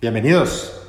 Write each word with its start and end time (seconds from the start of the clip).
Bienvenidos. 0.00 0.80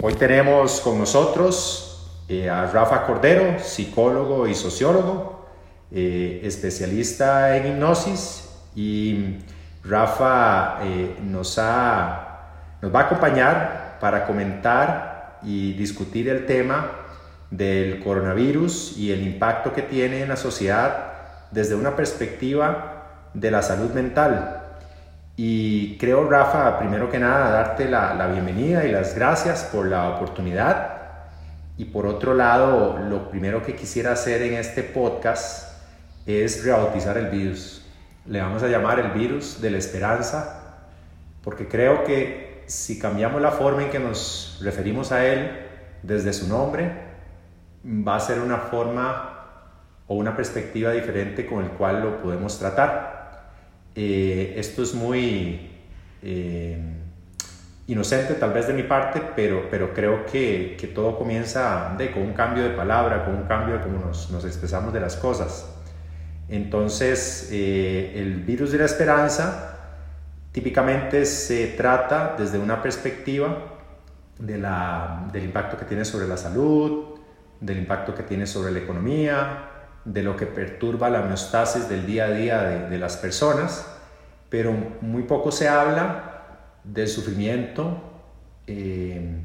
Hoy 0.00 0.14
tenemos 0.14 0.80
con 0.80 0.98
nosotros 0.98 2.24
eh, 2.30 2.48
a 2.48 2.64
Rafa 2.64 3.04
Cordero, 3.04 3.58
psicólogo 3.58 4.46
y 4.46 4.54
sociólogo, 4.54 5.46
eh, 5.92 6.40
especialista 6.42 7.58
en 7.58 7.72
hipnosis 7.72 8.48
y 8.74 9.36
Rafa 9.84 10.78
eh, 10.80 11.14
nos, 11.24 11.58
ha, 11.58 12.78
nos 12.80 12.94
va 12.94 13.00
a 13.00 13.02
acompañar 13.02 13.98
para 14.00 14.26
comentar 14.26 15.38
y 15.42 15.74
discutir 15.74 16.30
el 16.30 16.46
tema 16.46 16.92
del 17.50 18.02
coronavirus 18.02 18.96
y 18.96 19.12
el 19.12 19.26
impacto 19.26 19.74
que 19.74 19.82
tiene 19.82 20.22
en 20.22 20.30
la 20.30 20.36
sociedad 20.36 21.12
desde 21.50 21.74
una 21.74 21.94
perspectiva 21.94 23.28
de 23.34 23.50
la 23.50 23.60
salud 23.60 23.90
mental 23.90 24.55
y 25.38 25.98
creo, 25.98 26.26
Rafa, 26.30 26.78
primero 26.78 27.10
que 27.10 27.18
nada, 27.18 27.50
darte 27.50 27.90
la, 27.90 28.26
bienvenida 28.28 28.86
y 28.86 28.92
las 28.92 29.14
gracias 29.14 29.64
por 29.64 29.86
la 29.86 30.08
oportunidad. 30.08 30.96
Y 31.76 31.84
por 31.84 32.06
otro 32.06 32.32
lado, 32.32 32.98
lo 32.98 33.28
primero 33.28 33.62
que 33.62 33.76
quisiera 33.76 34.12
hacer 34.12 34.40
en 34.40 34.54
este 34.54 34.82
podcast 34.82 35.74
es 36.24 36.64
rebautizar 36.64 37.18
el 37.18 37.26
virus. 37.26 37.84
Le 38.24 38.40
vamos 38.40 38.62
a 38.62 38.68
llamar 38.68 38.98
el 38.98 39.10
virus 39.10 39.60
de 39.60 39.70
la 39.70 39.76
esperanza, 39.76 40.78
porque 41.44 41.68
creo 41.68 42.02
que 42.04 42.64
si 42.66 42.98
cambiamos 42.98 43.42
la 43.42 43.50
forma 43.50 43.82
en 43.82 43.90
que 43.90 43.98
nos 43.98 44.58
referimos 44.62 45.12
a 45.12 45.26
él 45.26 45.50
desde 46.02 46.32
su 46.32 46.48
nombre, 46.48 46.92
va 47.84 48.16
a 48.16 48.20
ser 48.20 48.40
una 48.40 48.56
forma 48.56 49.34
o 50.06 50.14
una 50.14 50.34
perspectiva 50.34 50.92
diferente 50.92 51.44
con 51.44 51.62
el 51.62 51.72
cual 51.72 52.00
lo 52.00 52.22
podemos 52.22 52.58
tratar. 52.58 53.15
Eh, 53.96 54.54
esto 54.58 54.82
es 54.82 54.94
muy 54.94 55.70
eh, 56.22 56.78
inocente 57.86 58.34
tal 58.34 58.52
vez 58.52 58.66
de 58.66 58.74
mi 58.74 58.82
parte, 58.82 59.22
pero, 59.34 59.68
pero 59.70 59.94
creo 59.94 60.26
que, 60.26 60.76
que 60.78 60.86
todo 60.86 61.16
comienza 61.18 61.94
de, 61.96 62.12
con 62.12 62.22
un 62.22 62.34
cambio 62.34 62.62
de 62.62 62.70
palabra, 62.70 63.24
con 63.24 63.34
un 63.34 63.44
cambio 63.44 63.78
de 63.78 63.80
cómo 63.82 63.98
nos, 63.98 64.30
nos 64.30 64.44
expresamos 64.44 64.92
de 64.92 65.00
las 65.00 65.16
cosas. 65.16 65.72
Entonces, 66.48 67.48
eh, 67.50 68.12
el 68.16 68.42
virus 68.42 68.70
de 68.72 68.78
la 68.78 68.84
esperanza 68.84 69.72
típicamente 70.52 71.24
se 71.24 71.68
trata 71.68 72.34
desde 72.38 72.58
una 72.58 72.82
perspectiva 72.82 73.58
de 74.38 74.58
la, 74.58 75.28
del 75.32 75.44
impacto 75.44 75.76
que 75.76 75.86
tiene 75.86 76.04
sobre 76.04 76.28
la 76.28 76.36
salud, 76.36 77.18
del 77.60 77.78
impacto 77.78 78.14
que 78.14 78.22
tiene 78.22 78.46
sobre 78.46 78.72
la 78.72 78.80
economía, 78.80 79.75
de 80.06 80.22
lo 80.22 80.36
que 80.36 80.46
perturba 80.46 81.10
la 81.10 81.20
homeostasis 81.20 81.88
del 81.88 82.06
día 82.06 82.26
a 82.26 82.30
día 82.30 82.62
de, 82.88 82.98
las 82.98 83.16
personas, 83.16 83.86
pero 84.48 84.72
muy 85.00 85.24
poco 85.24 85.50
se 85.50 85.68
habla 85.68 86.46
del 86.84 87.08
sufrimiento 87.08 88.00
eh, 88.68 89.44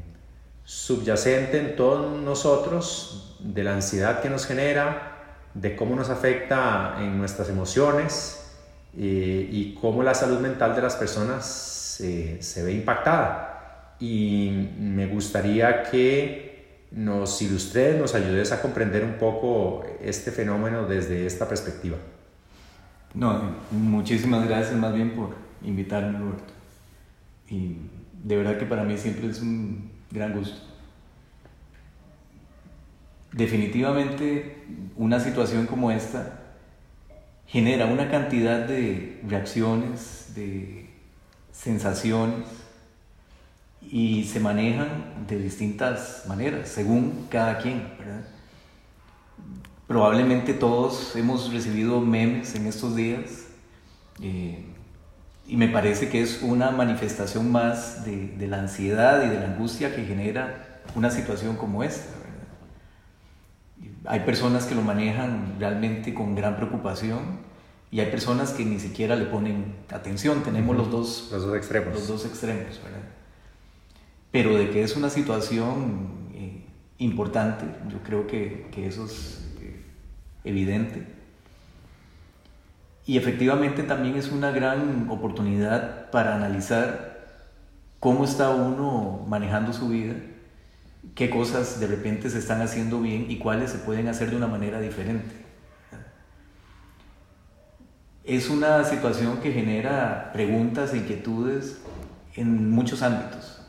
subyacente 0.64 1.58
en 1.58 1.74
todos 1.74 2.16
nosotros, 2.22 3.36
de 3.40 3.64
la 3.64 3.74
ansiedad 3.74 4.20
que 4.22 4.30
nos 4.30 4.46
genera, 4.46 5.48
de 5.52 5.74
cómo 5.74 5.96
nos 5.96 6.10
afecta 6.10 6.94
en 7.00 7.18
nuestras 7.18 7.48
emociones 7.48 8.56
eh, 8.96 9.48
y 9.50 9.74
cómo 9.74 10.04
la 10.04 10.14
salud 10.14 10.38
mental 10.38 10.76
de 10.76 10.82
las 10.82 10.94
personas 10.94 11.44
se 11.44 12.62
ve 12.62 12.72
impactada. 12.72 13.96
Y 13.98 14.70
me 14.78 15.06
gustaría 15.06 15.82
que 15.82 16.51
nos 16.94 17.40
ilustres, 17.40 17.98
nos 17.98 18.14
ayudes 18.14 18.52
a 18.52 18.60
comprender 18.60 19.04
un 19.04 19.14
poco 19.14 19.84
este 20.02 20.30
fenómeno 20.30 20.86
desde 20.86 21.26
esta 21.26 21.48
perspectiva. 21.48 21.96
No, 23.14 23.56
muchísimas 23.70 24.46
gracias 24.46 24.76
más 24.76 24.94
bien 24.94 25.14
por 25.14 25.34
invitarme, 25.62 26.18
Roberto. 26.18 26.52
Y 27.48 27.76
de 28.22 28.36
verdad 28.36 28.58
que 28.58 28.66
para 28.66 28.84
mí 28.84 28.96
siempre 28.96 29.28
es 29.28 29.40
un 29.40 29.90
gran 30.10 30.32
gusto. 30.32 30.56
Definitivamente 33.32 34.64
una 34.96 35.18
situación 35.18 35.66
como 35.66 35.90
esta 35.90 36.40
genera 37.46 37.86
una 37.86 38.10
cantidad 38.10 38.66
de 38.66 39.20
reacciones, 39.26 40.32
de 40.34 40.90
sensaciones, 41.50 42.46
y 43.90 44.24
se 44.24 44.40
manejan 44.40 45.26
de 45.28 45.38
distintas 45.38 46.24
maneras, 46.26 46.68
según 46.68 47.26
cada 47.30 47.58
quien. 47.58 47.82
Probablemente 49.86 50.54
todos 50.54 51.14
hemos 51.16 51.52
recibido 51.52 52.00
memes 52.00 52.54
en 52.54 52.66
estos 52.66 52.96
días 52.96 53.48
eh, 54.22 54.64
y 55.46 55.56
me 55.56 55.68
parece 55.68 56.08
que 56.08 56.22
es 56.22 56.40
una 56.42 56.70
manifestación 56.70 57.50
más 57.52 58.04
de, 58.04 58.46
la 58.46 58.60
ansiedad 58.60 59.22
y 59.24 59.28
de 59.28 59.38
la 59.38 59.46
angustia 59.46 59.94
que 59.94 60.04
genera 60.04 60.80
una 60.94 61.10
situación 61.10 61.56
como 61.56 61.82
esta. 61.82 62.08
Hay 64.06 64.20
personas 64.20 64.64
que 64.64 64.74
lo 64.74 64.82
manejan 64.82 65.56
realmente 65.58 66.14
con 66.14 66.34
gran 66.34 66.56
preocupación 66.56 67.40
y 67.90 68.00
hay 68.00 68.10
personas 68.10 68.52
que 68.52 68.64
ni 68.64 68.80
siquiera 68.80 69.16
le 69.16 69.26
ponen 69.26 69.74
atención. 69.90 70.42
Tenemos 70.42 70.76
los, 70.76 70.90
dos, 70.90 71.28
los 71.30 71.44
dos 71.44 71.56
extremos. 71.56 71.92
Los 71.92 72.08
dos 72.08 72.24
extremos, 72.24 72.80
¿verdad? 72.82 73.21
Pero 74.32 74.56
de 74.56 74.70
que 74.70 74.82
es 74.82 74.96
una 74.96 75.10
situación 75.10 76.30
eh, 76.34 76.64
importante, 76.98 77.66
yo 77.90 78.02
creo 78.02 78.26
que, 78.26 78.66
que 78.72 78.86
eso 78.86 79.04
es 79.04 79.46
eh, 79.60 79.84
evidente. 80.42 81.06
Y 83.04 83.18
efectivamente 83.18 83.82
también 83.82 84.16
es 84.16 84.32
una 84.32 84.50
gran 84.50 85.10
oportunidad 85.10 86.10
para 86.10 86.34
analizar 86.34 87.26
cómo 88.00 88.24
está 88.24 88.50
uno 88.50 89.22
manejando 89.28 89.74
su 89.74 89.88
vida, 89.90 90.14
qué 91.14 91.28
cosas 91.28 91.78
de 91.78 91.86
repente 91.86 92.30
se 92.30 92.38
están 92.38 92.62
haciendo 92.62 93.00
bien 93.00 93.30
y 93.30 93.38
cuáles 93.38 93.70
se 93.70 93.78
pueden 93.78 94.08
hacer 94.08 94.30
de 94.30 94.36
una 94.36 94.46
manera 94.46 94.80
diferente. 94.80 95.42
Es 98.24 98.48
una 98.48 98.84
situación 98.84 99.40
que 99.40 99.52
genera 99.52 100.30
preguntas 100.32 100.94
e 100.94 100.98
inquietudes 100.98 101.82
en 102.36 102.70
muchos 102.70 103.02
ámbitos 103.02 103.61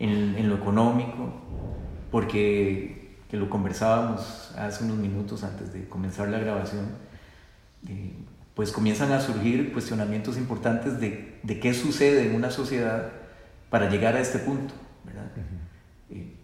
en, 0.00 0.48
lo 0.48 0.56
económico, 0.56 1.32
porque 2.10 3.18
que 3.30 3.36
lo 3.36 3.48
conversábamos 3.48 4.52
hace 4.56 4.82
unos 4.82 4.96
minutos 4.96 5.44
antes 5.44 5.72
de 5.72 5.86
comenzar 5.88 6.28
la 6.28 6.38
grabación, 6.38 6.88
eh, 7.88 8.12
pues 8.54 8.72
comienzan 8.72 9.12
a 9.12 9.20
surgir 9.20 9.72
cuestionamientos 9.72 10.36
importantes 10.36 10.98
de, 10.98 11.38
de, 11.42 11.60
qué 11.60 11.72
sucede 11.72 12.26
en 12.26 12.34
una 12.34 12.50
sociedad 12.50 13.12
para 13.68 13.88
llegar 13.88 14.16
a 14.16 14.20
este 14.20 14.40
punto. 14.40 14.74
Eh, 16.10 16.34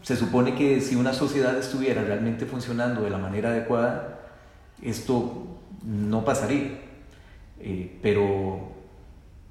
se 0.00 0.16
supone 0.16 0.54
que 0.54 0.80
si 0.80 0.96
una 0.96 1.12
sociedad 1.12 1.56
estuviera 1.58 2.02
realmente 2.02 2.46
funcionando 2.46 3.02
de 3.02 3.10
la 3.10 3.18
manera 3.18 3.50
adecuada, 3.50 4.20
esto 4.80 5.60
no 5.84 6.24
pasaría, 6.24 6.78
eh, 7.60 7.98
pero 8.00 8.72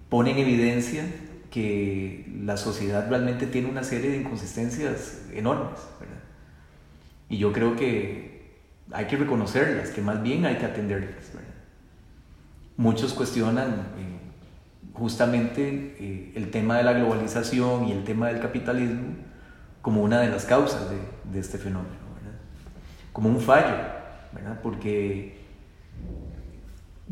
pone 0.09 0.31
en 0.31 0.39
evidencia 0.39 1.05
que 1.51 2.25
la 2.43 2.55
sociedad 2.55 3.07
realmente 3.09 3.45
tiene 3.45 3.69
una 3.69 3.83
serie 3.83 4.09
de 4.09 4.17
inconsistencias 4.17 5.23
enormes, 5.33 5.79
¿verdad? 5.99 6.23
Y 7.29 7.37
yo 7.37 7.51
creo 7.51 7.75
que 7.75 8.61
hay 8.91 9.05
que 9.05 9.17
reconocerlas, 9.17 9.89
que 9.89 10.01
más 10.01 10.23
bien 10.23 10.45
hay 10.45 10.55
que 10.55 10.65
atenderlas, 10.65 11.33
¿verdad? 11.33 11.53
Muchos 12.77 13.13
cuestionan 13.13 13.69
eh, 13.69 14.19
justamente 14.93 15.95
eh, 15.99 16.31
el 16.35 16.51
tema 16.51 16.77
de 16.77 16.83
la 16.83 16.93
globalización 16.93 17.89
y 17.89 17.91
el 17.91 18.05
tema 18.05 18.29
del 18.29 18.39
capitalismo 18.39 19.15
como 19.81 20.03
una 20.03 20.21
de 20.21 20.29
las 20.29 20.45
causas 20.45 20.89
de, 20.89 20.97
de 21.31 21.39
este 21.39 21.57
fenómeno, 21.57 21.95
¿verdad? 22.15 22.39
Como 23.11 23.27
un 23.27 23.41
fallo, 23.41 23.75
¿verdad? 24.33 24.59
Porque 24.63 25.40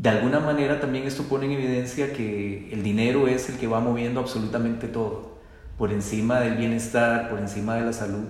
de 0.00 0.08
alguna 0.08 0.40
manera 0.40 0.80
también 0.80 1.06
esto 1.06 1.24
pone 1.24 1.44
en 1.44 1.52
evidencia 1.52 2.14
que 2.14 2.72
el 2.72 2.82
dinero 2.82 3.28
es 3.28 3.50
el 3.50 3.58
que 3.58 3.66
va 3.66 3.80
moviendo 3.80 4.20
absolutamente 4.20 4.88
todo, 4.88 5.38
por 5.76 5.92
encima 5.92 6.40
del 6.40 6.54
bienestar, 6.54 7.28
por 7.28 7.38
encima 7.38 7.74
de 7.74 7.82
la 7.82 7.92
salud. 7.92 8.24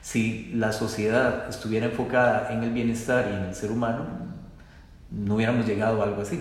Si 0.00 0.52
la 0.54 0.72
sociedad 0.72 1.48
estuviera 1.48 1.86
enfocada 1.86 2.52
en 2.52 2.62
el 2.62 2.70
bienestar 2.70 3.26
y 3.28 3.34
en 3.34 3.42
el 3.46 3.54
ser 3.56 3.72
humano, 3.72 4.06
no 5.10 5.34
hubiéramos 5.34 5.66
llegado 5.66 6.00
a 6.00 6.04
algo 6.04 6.22
así. 6.22 6.40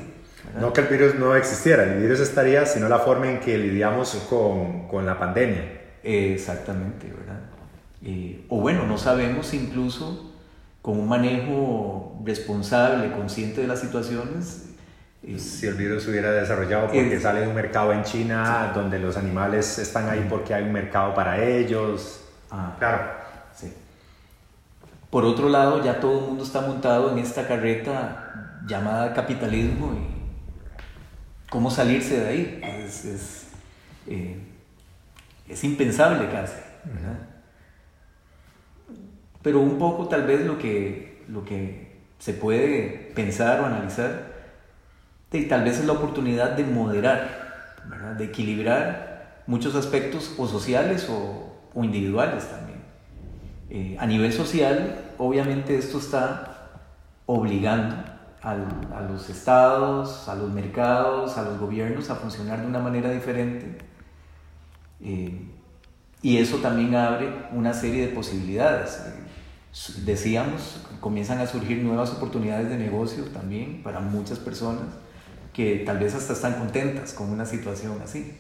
No 0.60 0.74
que 0.74 0.82
el 0.82 0.88
virus 0.88 1.16
no 1.16 1.36
existiera, 1.36 1.84
el 1.84 2.04
virus 2.04 2.20
estaría, 2.20 2.68
sino 2.68 2.88
la 2.90 3.00
forma 3.00 3.32
en 3.32 3.40
que 3.40 3.58
lidiamos 3.58 4.14
con, 4.30 4.90
con 4.90 5.08
la 5.08 5.18
pandemia. 5.18 5.82
Exactamente, 6.04 7.08
¿verdad? 7.08 7.40
Eh, 8.04 8.46
o 8.48 8.62
bueno, 8.62 8.86
no 8.86 9.00
sabemos 9.00 9.56
incluso 9.56 10.33
con 10.84 11.00
un 11.00 11.08
manejo 11.08 12.22
responsable, 12.26 13.14
consciente 13.14 13.62
de 13.62 13.68
las 13.68 13.80
situaciones. 13.80 14.66
Eh, 15.24 15.40
si 15.40 15.66
el 15.66 15.76
virus 15.76 16.06
hubiera 16.10 16.30
desarrollado 16.32 16.88
porque 16.88 17.18
sale 17.22 17.40
de 17.40 17.48
un 17.48 17.56
mercado 17.56 17.94
en 17.94 18.04
China 18.04 18.74
donde 18.76 19.00
los 19.00 19.16
animales 19.16 19.80
están 19.80 20.10
ahí 20.10 20.28
porque 20.30 20.54
hay 20.54 20.64
un 20.64 20.74
mercado 20.74 21.16
para 21.16 21.42
ellos. 21.42 22.26
Ah, 22.52 22.76
claro. 22.78 23.14
Sí. 23.56 23.74
Por 25.10 25.24
otro 25.24 25.48
lado, 25.48 25.82
ya 25.82 26.02
todo 26.02 26.20
el 26.20 26.26
mundo 26.26 26.44
está 26.44 26.60
montado 26.60 27.14
en 27.14 27.20
esta 27.20 27.48
carreta 27.48 28.60
llamada 28.68 29.14
capitalismo 29.14 29.94
y 29.94 31.50
cómo 31.50 31.72
salirse 31.72 32.20
de 32.20 32.28
ahí. 32.28 32.62
Es, 32.62 33.46
eh, 34.08 34.38
es 35.48 35.64
impensable 35.64 36.30
casi. 36.30 36.58
Pero 39.44 39.60
un 39.60 39.78
poco 39.78 40.08
tal 40.08 40.24
vez 40.24 40.46
lo 40.46 40.58
que, 40.58 41.24
lo 41.28 41.46
que 41.46 41.92
se 42.18 42.34
puede 42.34 43.12
pensar 43.14 43.60
o 43.60 43.66
analizar, 43.66 44.34
y 45.32 45.46
tal 45.46 45.64
vez 45.64 45.80
es 45.80 45.86
la 45.86 45.94
oportunidad 45.94 46.52
de 46.52 46.64
moderar, 46.64 47.76
de 48.18 48.26
equilibrar 48.26 49.42
muchos 49.48 49.76
aspectos 49.76 50.34
o 50.38 50.48
sociales 50.48 51.10
o, 51.10 51.52
individuales 51.76 52.48
también. 52.50 52.80
Eh, 53.70 53.98
a 54.00 54.06
nivel 54.06 54.32
social, 54.32 54.96
obviamente 55.18 55.76
esto 55.76 55.98
está 55.98 56.70
obligando 57.26 57.96
a 58.44 59.08
los 59.10 59.30
estados, 59.30 60.28
a 60.28 60.36
los 60.36 60.52
mercados, 60.52 61.38
a 61.38 61.44
los 61.44 61.58
gobiernos 61.58 62.10
a 62.10 62.16
funcionar 62.16 62.62
de 62.62 62.68
una 62.68 62.80
manera 62.80 63.10
diferente. 63.10 63.78
Eh, 65.02 65.50
y 66.22 66.38
eso 66.38 66.58
también 66.58 66.96
abre 66.96 67.30
una 67.52 67.74
serie 67.74 68.08
de 68.08 68.14
posibilidades. 68.14 69.02
Decíamos, 70.06 70.86
comienzan 71.00 71.40
a 71.40 71.48
surgir 71.48 71.84
nuevas 71.84 72.12
oportunidades 72.12 72.70
de 72.70 72.78
negocio 72.78 73.26
también 73.26 73.82
para 73.84 74.00
muchas 74.00 74.40
personas 74.40 74.84
que 75.52 75.84
tal 75.86 76.00
vez 76.00 76.14
hasta 76.14 76.34
están 76.34 76.56
contentas 76.56 77.14
con 77.14 77.30
una 77.30 77.46
situación 77.46 78.00
así. 78.04 78.38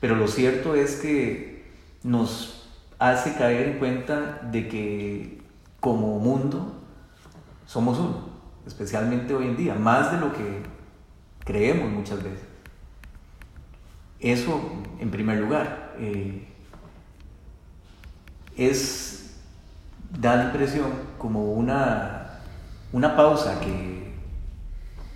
Pero 0.00 0.16
lo 0.16 0.28
cierto 0.28 0.74
es 0.74 0.96
que 0.96 1.64
nos 2.02 2.68
hace 2.98 3.34
caer 3.34 3.68
en 3.68 3.78
cuenta 3.78 4.40
de 4.50 4.68
que 4.68 5.42
como 5.80 6.18
mundo 6.18 6.82
somos 7.66 7.98
uno 7.98 8.34
especialmente 8.66 9.34
hoy 9.34 9.46
en 9.46 9.56
día, 9.56 9.74
más 9.74 10.12
de 10.12 10.18
lo 10.18 10.32
que 10.32 10.62
creemos 11.44 11.90
muchas 11.90 12.22
veces. 12.22 12.46
Eso 14.20 14.72
en 15.00 15.10
primer 15.10 15.38
lugar. 15.38 15.94
Eh, 15.98 16.48
es, 18.56 19.13
da 20.24 20.36
la 20.36 20.44
impresión 20.44 20.90
como 21.18 21.52
una, 21.52 22.40
una 22.92 23.14
pausa 23.14 23.60
que, 23.60 24.12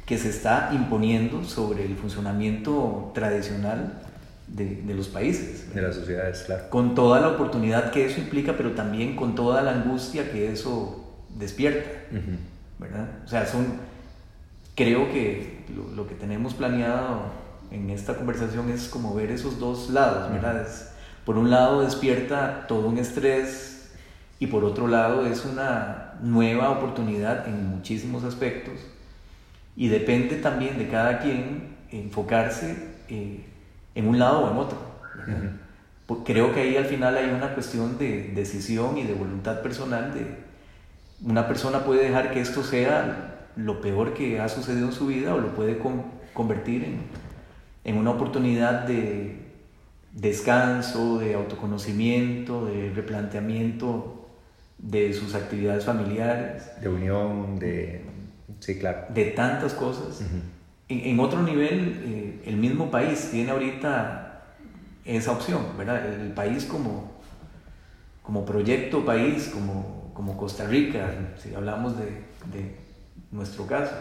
que 0.04 0.18
se 0.18 0.28
está 0.28 0.70
imponiendo 0.72 1.44
sobre 1.44 1.84
el 1.84 1.96
funcionamiento 1.96 3.10
tradicional 3.14 4.02
de, 4.46 4.82
de, 4.82 4.94
los 4.94 5.08
países. 5.08 5.74
De 5.74 5.80
las 5.80 5.94
sociedades, 5.94 6.42
claro. 6.44 6.68
Con 6.68 6.94
toda 6.94 7.20
la 7.20 7.28
oportunidad 7.28 7.90
que 7.90 8.04
eso 8.04 8.20
implica, 8.20 8.54
pero 8.56 8.72
también 8.72 9.16
con 9.16 9.34
toda 9.34 9.62
la 9.62 9.72
angustia 9.72 10.30
que 10.30 10.52
eso 10.52 11.24
despierta. 11.36 11.88
¿verdad? 12.78 13.08
O 13.24 13.28
sea, 13.28 13.46
son, 13.46 13.66
creo 14.74 15.10
que 15.10 15.64
lo, 15.94 16.06
que 16.06 16.14
tenemos 16.14 16.52
planeado 16.52 17.22
en 17.70 17.90
esta 17.90 18.14
conversación 18.14 18.70
es 18.70 18.88
como 18.88 19.14
ver 19.14 19.30
esos 19.30 19.58
dos 19.58 19.90
lados, 19.90 20.30
¿verdad? 20.30 20.66
por 21.24 21.36
un 21.36 21.50
lado 21.50 21.82
despierta 21.82 22.66
todo 22.66 22.88
un 22.88 22.98
estrés 22.98 23.77
y 24.40 24.46
por 24.46 24.64
otro 24.64 24.86
lado 24.86 25.26
es 25.26 25.44
una 25.44 26.14
nueva 26.22 26.70
oportunidad 26.70 27.48
en 27.48 27.66
muchísimos 27.66 28.24
aspectos 28.24 28.74
y 29.76 29.88
depende 29.88 30.36
también 30.36 30.78
de 30.78 30.88
cada 30.88 31.20
quien 31.20 31.76
enfocarse 31.90 32.76
eh, 33.08 33.44
en 33.94 34.08
un 34.08 34.18
lado 34.18 34.40
o 34.40 34.50
en 34.50 34.56
otro. 34.56 34.78
Creo 36.24 36.54
que 36.54 36.60
ahí 36.60 36.76
al 36.76 36.86
final 36.86 37.16
hay 37.16 37.30
una 37.30 37.54
cuestión 37.54 37.98
de 37.98 38.32
decisión 38.34 38.96
y 38.96 39.04
de 39.04 39.14
voluntad 39.14 39.60
personal 39.60 40.14
de, 40.14 40.48
una 41.22 41.48
persona 41.48 41.84
puede 41.84 42.04
dejar 42.04 42.32
que 42.32 42.40
esto 42.40 42.62
sea 42.62 43.48
lo 43.56 43.80
peor 43.80 44.14
que 44.14 44.40
ha 44.40 44.48
sucedido 44.48 44.86
en 44.86 44.92
su 44.92 45.06
vida 45.06 45.34
o 45.34 45.38
lo 45.38 45.54
puede 45.54 45.78
convertir 46.32 46.84
en, 46.84 47.00
en, 47.84 47.98
una 47.98 48.10
oportunidad 48.10 48.84
de 48.84 49.36
descanso, 50.12 51.18
de 51.18 51.34
autoconocimiento, 51.34 52.66
de 52.66 52.92
replanteamiento 52.94 54.17
de 54.78 55.12
sus 55.12 55.34
actividades 55.34 55.84
familiares. 55.84 56.64
De 56.80 56.88
unión, 56.88 57.58
de... 57.58 58.04
Sí, 58.60 58.78
claro. 58.78 59.06
De 59.10 59.26
tantas 59.26 59.74
cosas. 59.74 60.22
en, 60.88 61.20
otro 61.20 61.42
nivel, 61.42 62.00
eh, 62.04 62.42
el 62.46 62.56
mismo 62.56 62.90
país 62.90 63.28
tiene 63.30 63.50
ahorita 63.50 64.44
esa 65.04 65.32
opción, 65.32 65.62
¿verdad? 65.76 66.04
El 66.06 66.32
país 66.32 66.64
como, 66.64 67.12
como 68.22 68.44
proyecto 68.44 69.04
país, 69.04 69.50
como 69.52 69.98
como 70.18 70.36
Costa 70.36 70.66
Rica, 70.66 71.14
si 71.40 71.54
hablamos 71.54 71.96
de, 71.96 72.06
de 72.52 72.74
nuestro 73.30 73.68
caso, 73.68 73.94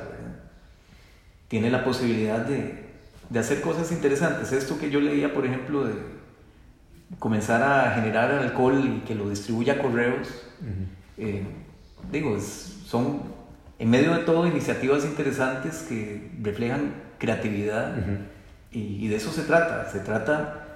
tiene 1.47 1.69
la 1.69 1.83
posibilidad 1.83 2.39
de, 2.39 2.87
de, 3.29 3.39
hacer 3.39 3.61
cosas 3.61 3.91
interesantes. 3.91 4.51
Esto 4.51 4.79
que 4.79 4.89
yo 4.89 4.99
leía, 4.99 5.31
por 5.31 5.45
ejemplo, 5.45 5.83
de 5.83 5.93
comenzar 7.19 7.63
a 7.63 7.91
generar 7.91 8.31
alcohol 8.31 8.83
y 8.85 9.05
que 9.05 9.15
lo 9.15 9.29
distribuya 9.29 9.81
correos, 9.81 10.27
eh, 11.17 11.45
digo, 12.11 12.39
son 12.39 13.21
en 13.79 13.89
medio 13.89 14.13
de 14.13 14.19
todo 14.19 14.47
iniciativas 14.47 15.05
interesantes 15.05 15.85
que 15.87 16.31
reflejan 16.41 16.93
creatividad 17.17 17.95
y, 18.71 19.05
y 19.05 19.07
de 19.07 19.15
eso 19.15 19.31
se 19.31 19.43
trata. 19.43 19.89
Se 19.89 19.99
trata 19.99 20.67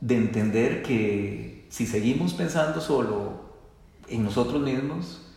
de 0.00 0.16
entender 0.16 0.82
que 0.82 1.66
si 1.68 1.86
seguimos 1.86 2.34
pensando 2.34 2.80
solo 2.80 3.48
en 4.08 4.24
nosotros 4.24 4.62
mismos, 4.62 5.28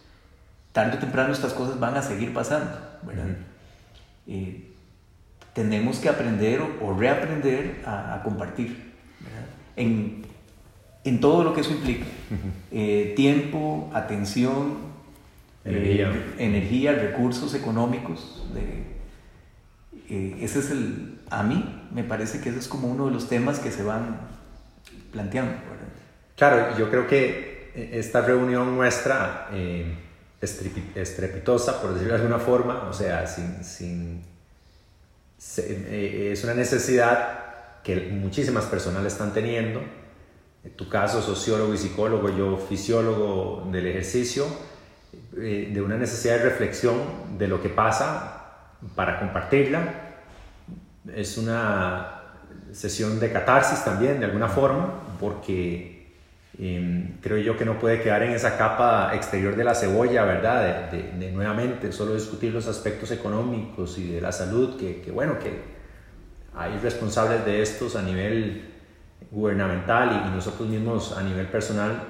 tarde 0.72 0.98
o 0.98 1.00
temprano 1.00 1.34
estas 1.34 1.54
cosas 1.54 1.80
van 1.80 1.98
a 1.98 2.02
seguir 2.02 2.34
pasando, 2.34 2.72
¿verdad? 3.04 3.36
Eh, 4.28 4.72
tenemos 5.54 6.00
que 6.00 6.08
aprender 6.08 6.62
o, 6.82 6.94
reaprender 6.98 7.84
a, 7.86 8.22
compartir, 8.24 8.70
¿verdad? 8.74 8.91
En, 9.76 10.24
en, 11.04 11.20
todo 11.20 11.44
lo 11.44 11.54
que 11.54 11.62
eso 11.62 11.72
implica. 11.72 12.06
Eh, 12.72 13.14
tiempo, 13.18 13.92
atención, 13.94 14.78
energía. 15.66 16.10
Eh, 16.10 16.36
energía, 16.38 16.94
recursos 16.94 17.54
económicos. 17.54 18.44
ese 20.10 20.60
es 20.60 20.72
el, 20.72 21.20
a 21.30 21.44
mí 21.44 21.66
me 21.94 22.06
parece 22.06 22.40
que 22.40 22.50
ese 22.50 22.60
es 22.60 22.68
como 22.70 22.88
uno 22.88 23.08
de 23.08 23.12
los 23.12 23.28
temas 23.28 23.60
que 23.60 23.72
se 23.72 23.84
van 23.84 24.22
planteando. 25.12 25.52
¿verdad? 25.52 25.88
Claro, 26.38 26.78
yo 26.78 26.90
creo 26.90 27.08
que 27.08 27.52
esta 27.76 28.22
reunión 28.22 28.76
nuestra, 28.76 29.50
eh, 29.52 29.96
estrepitosa, 30.42 31.82
por 31.82 31.94
decirlo 31.94 32.14
de 32.14 32.22
alguna 32.22 32.40
forma, 32.40 32.88
o 32.90 32.94
sea, 32.94 33.28
sin, 33.28 33.64
sin 33.64 34.22
eh, 35.58 36.30
es 36.34 36.44
una 36.44 36.54
necesidad 36.54 37.41
que 37.84 38.10
muchísimas 38.12 38.66
personas 38.66 39.06
están 39.06 39.34
teniendo. 39.34 39.82
En 40.64 40.72
tu 40.72 40.88
caso, 40.90 41.22
sociólogo 41.22 41.74
y 41.74 41.78
psicólogo, 41.78 42.30
yo 42.30 42.58
fisiólogo 42.58 43.68
del 43.72 43.88
ejercicio, 43.88 44.46
eh, 45.38 45.70
de 45.74 45.82
una 45.82 45.98
necesidad 45.98 46.38
de 46.38 46.44
reflexión 46.44 46.98
de 47.38 47.48
lo 47.48 47.62
que 47.62 47.70
pasa 47.70 48.78
para 48.96 49.20
compartirla. 49.20 50.14
Es 51.16 51.38
una 51.38 52.22
sesión 52.72 53.20
de 53.20 53.32
catarsis 53.32 53.84
también, 53.84 54.20
de 54.20 54.26
alguna 54.26 54.48
forma, 54.48 55.18
porque 55.20 56.02
Em, 56.60 57.18
creo 57.22 57.38
yo 57.38 57.58
que 57.58 57.66
no 57.66 57.80
puede 57.80 58.02
quedar 58.02 58.24
en 58.24 58.32
esa 58.32 58.58
capa 58.58 59.16
exterior 59.16 59.56
de 59.56 59.64
la 59.64 59.74
cebolla, 59.74 60.26
¿verdad? 60.26 60.92
De, 60.92 61.32
nuevamente 61.32 61.92
solo 61.92 62.14
discutir 62.14 62.54
los 62.54 62.68
aspectos 62.68 63.10
económicos 63.12 63.98
y 63.98 64.12
de 64.12 64.22
la 64.22 64.32
salud, 64.32 64.78
que, 64.78 65.10
bueno, 65.12 65.40
que 65.40 65.81
hay 66.56 66.78
responsables 66.80 67.46
de 67.46 67.62
estos 67.62 67.96
a 67.96 68.02
nivel 68.02 68.70
gubernamental 69.32 70.26
y, 70.28 70.36
nosotros 70.36 70.68
mismos 70.68 71.16
a 71.18 71.24
nivel 71.24 71.48
personal 71.48 72.04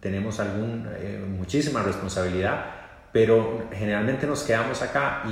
tenemos 0.00 0.38
algún, 0.40 0.88
eh, 0.92 1.24
muchísima 1.28 1.82
responsabilidad, 1.82 2.64
pero 3.12 3.68
generalmente 3.72 4.26
nos 4.26 4.42
quedamos 4.42 4.80
acá 4.82 5.22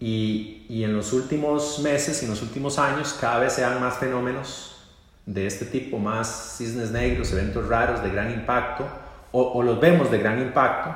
y, 0.00 0.66
y, 0.68 0.84
en 0.84 0.94
los 0.94 1.12
últimos 1.12 1.80
meses 1.80 2.22
y 2.22 2.24
en 2.24 2.30
los 2.30 2.42
últimos 2.42 2.78
años 2.78 3.16
cada 3.20 3.40
vez 3.40 3.52
se 3.52 3.62
dan 3.62 3.80
más 3.80 3.98
fenómenos 3.98 4.88
de 5.26 5.46
este 5.46 5.66
tipo, 5.66 5.98
más 5.98 6.56
cisnes 6.56 6.90
negros, 6.90 7.32
eventos 7.32 7.68
raros 7.68 8.02
de 8.02 8.10
gran 8.10 8.30
impacto, 8.30 8.88
o, 9.32 9.62
los 9.62 9.78
vemos 9.78 10.10
de 10.10 10.18
gran 10.18 10.40
impacto, 10.40 10.94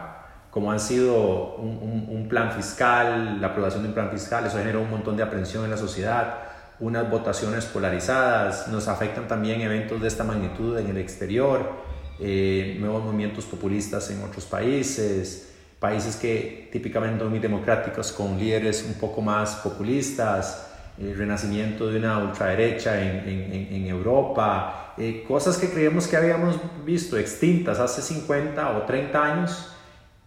como 0.54 0.70
han 0.70 0.78
sido 0.78 1.56
un, 1.56 2.26
plan 2.30 2.52
fiscal, 2.52 3.40
la 3.40 3.48
aprobación 3.48 3.82
de 3.82 3.88
un 3.88 3.94
plan 3.94 4.08
fiscal, 4.08 4.46
eso 4.46 4.56
generó 4.56 4.82
un 4.82 4.90
montón 4.90 5.16
de 5.16 5.24
aprensión 5.24 5.64
en 5.64 5.70
la 5.70 5.76
sociedad, 5.76 6.38
unas 6.78 7.10
votaciones 7.10 7.64
polarizadas, 7.64 8.68
nos 8.68 8.86
afectan 8.86 9.26
también 9.26 9.60
eventos 9.62 10.00
de 10.00 10.06
esta 10.06 10.22
magnitud 10.22 10.78
en 10.78 10.86
el 10.86 10.98
exterior, 10.98 11.72
eh, 12.20 12.76
nuevos 12.78 13.02
movimientos 13.02 13.46
populistas 13.46 14.08
en 14.12 14.22
otros 14.22 14.44
países, 14.44 15.50
países 15.80 16.14
que 16.14 16.68
típicamente 16.70 17.24
son 17.24 17.30
muy 17.30 17.40
democráticos 17.40 18.12
con 18.12 18.38
líderes 18.38 18.84
un 18.86 18.94
poco 18.94 19.20
más 19.20 19.56
populistas, 19.56 20.70
el 20.98 21.18
renacimiento 21.18 21.88
de 21.88 21.98
una 21.98 22.18
ultraderecha 22.18 23.02
en, 23.02 23.28
en, 23.28 23.74
en 23.74 23.86
Europa, 23.88 24.94
eh, 24.98 25.24
cosas 25.26 25.58
que 25.58 25.68
creíamos 25.68 26.06
que 26.06 26.16
habíamos 26.16 26.56
visto 26.84 27.18
extintas 27.18 27.80
hace 27.80 28.00
50 28.02 28.78
o 28.78 28.82
30 28.82 29.24
años 29.24 29.73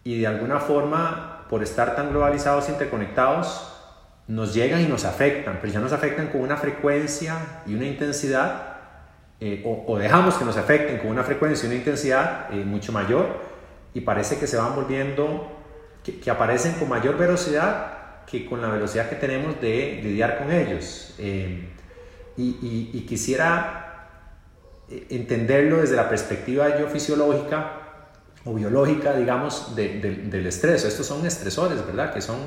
y 0.08 0.20
de 0.20 0.26
alguna 0.26 0.62
forma, 0.62 1.44
por 1.50 1.62
estar 1.62 1.94
tan 1.98 2.12
globalizados, 2.12 2.70
interconectados, 2.70 3.74
nos 4.30 4.54
llegan 4.54 4.80
y 4.80 4.86
nos 4.86 5.04
afectan, 5.04 5.58
pero 5.60 5.74
ya 5.74 5.82
nos 5.82 5.92
afectan 5.92 6.28
con 6.28 6.40
una 6.40 6.56
frecuencia 6.56 7.62
y 7.66 7.76
una 7.76 7.88
intensidad 7.88 8.78
eh, 9.42 9.62
o, 9.66 9.98
dejamos 9.98 10.36
que 10.36 10.46
nos 10.46 10.56
afecten 10.56 11.00
con 11.00 11.10
una 11.10 11.26
frecuencia 11.26 11.66
y 11.66 11.68
una 11.68 11.76
intensidad 11.76 12.48
eh, 12.54 12.64
mucho 12.64 12.94
mayor 12.94 13.26
y 13.94 14.00
parece 14.00 14.38
que 14.38 14.48
se 14.48 14.56
van 14.56 14.76
volviendo, 14.76 15.52
que, 16.06 16.32
aparecen 16.32 16.76
con 16.76 16.88
mayor 16.88 17.18
velocidad 17.18 18.24
que 18.26 18.46
con 18.46 18.62
la 18.62 18.70
velocidad 18.70 19.10
que 19.10 19.18
tenemos 19.18 19.60
de 19.60 20.00
lidiar 20.02 20.38
con 20.38 20.54
ellos. 20.54 21.16
Eh, 21.20 21.68
y, 22.38 22.92
y, 22.94 23.06
quisiera 23.06 23.84
entenderlo 25.10 25.82
desde 25.82 25.98
la 25.98 26.08
perspectiva 26.08 26.68
fisiológica 26.90 27.87
o 28.46 28.54
biológica, 28.54 29.14
digamos, 29.16 29.76
del 29.76 30.46
estrés. 30.46 30.86
Estos 30.86 31.06
son 31.06 31.26
estresores, 31.26 31.86
¿verdad? 31.86 32.14
Que 32.14 32.22
son 32.22 32.38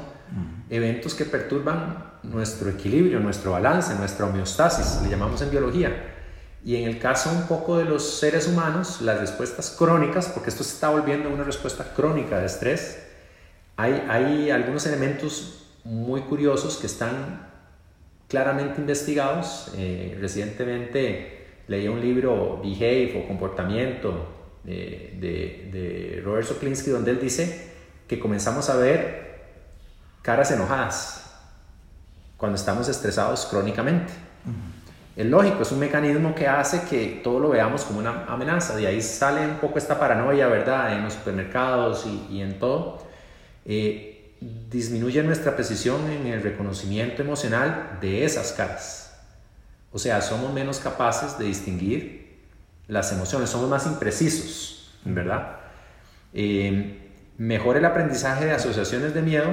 eventos 0.68 1.14
que 1.14 1.24
perturban 1.24 2.12
nuestro 2.22 2.70
equilibrio, 2.70 3.20
nuestro 3.20 3.52
balance, 3.52 3.94
nuestra 3.96 4.26
homeostasis, 4.26 5.02
le 5.02 5.10
llamamos 5.10 5.42
en 5.42 5.50
biología. 5.50 6.16
Y 6.64 6.76
en 6.76 6.88
el 6.88 6.98
caso 6.98 7.30
un 7.30 7.46
poco 7.46 7.78
de 7.78 7.84
los 7.84 8.18
seres 8.18 8.46
humanos, 8.46 9.00
las 9.00 9.18
respuestas 9.18 9.74
crónicas, 9.78 10.28
porque 10.28 10.50
esto 10.50 10.62
se 10.62 10.74
está 10.74 10.90
volviendo 10.90 11.30
una 11.30 11.44
respuesta 11.44 11.92
crónica 11.94 12.38
de 12.38 12.46
estrés, 12.46 13.06
hay, 13.76 14.04
hay 14.08 14.50
algunos 14.50 14.84
elementos 14.86 15.68
muy 15.84 16.20
curiosos 16.22 16.76
que 16.76 16.86
están 16.86 17.48
claramente 18.28 18.80
investigados. 18.80 19.72
Eh, 19.76 20.16
recientemente 20.20 21.46
leí 21.66 21.88
un 21.88 22.00
libro, 22.00 22.60
Behave 22.62 23.22
o 23.22 23.28
Comportamiento, 23.28 24.39
de, 24.64 25.16
de, 25.20 26.22
Robert 26.24 26.46
Soklinski, 26.46 26.90
donde 26.90 27.10
él 27.12 27.20
dice 27.20 27.70
que 28.06 28.18
comenzamos 28.18 28.68
a 28.70 28.76
ver 28.76 29.40
caras 30.22 30.50
enojadas 30.50 31.32
cuando 32.36 32.56
estamos 32.56 32.88
estresados 32.88 33.46
crónicamente. 33.46 34.12
Es 35.16 35.26
lógico, 35.26 35.62
es 35.62 35.72
un 35.72 35.80
mecanismo 35.80 36.34
que 36.34 36.46
hace 36.46 36.82
que 36.88 37.20
todo 37.22 37.40
lo 37.40 37.50
veamos 37.50 37.84
como 37.84 37.98
una 37.98 38.24
amenaza. 38.26 38.76
De 38.76 38.86
ahí 38.86 39.02
sale 39.02 39.44
un 39.44 39.56
poco 39.56 39.78
esta 39.78 39.98
paranoia, 39.98 40.46
¿verdad? 40.46 40.94
En 40.94 41.04
los 41.04 41.14
supermercados 41.14 42.06
y, 42.30 42.40
en 42.40 42.58
todo. 42.58 43.06
Eh, 43.66 44.36
disminuye 44.40 45.22
nuestra 45.22 45.54
precisión 45.54 46.08
en 46.08 46.26
el 46.26 46.42
reconocimiento 46.42 47.22
emocional 47.22 47.98
de 48.00 48.24
esas 48.24 48.52
caras. 48.52 49.14
O 49.92 49.98
sea, 49.98 50.22
somos 50.22 50.52
menos 50.52 50.78
capaces 50.78 51.38
de 51.38 51.44
distinguir 51.44 52.19
las 52.90 53.12
emociones, 53.12 53.48
somos 53.48 53.70
más 53.70 53.86
imprecisos, 53.86 54.92
¿verdad? 55.04 55.60
Eh, 56.34 57.12
mejora 57.38 57.78
el 57.78 57.84
aprendizaje 57.84 58.44
de 58.44 58.52
asociaciones 58.52 59.14
de 59.14 59.22
miedo, 59.22 59.48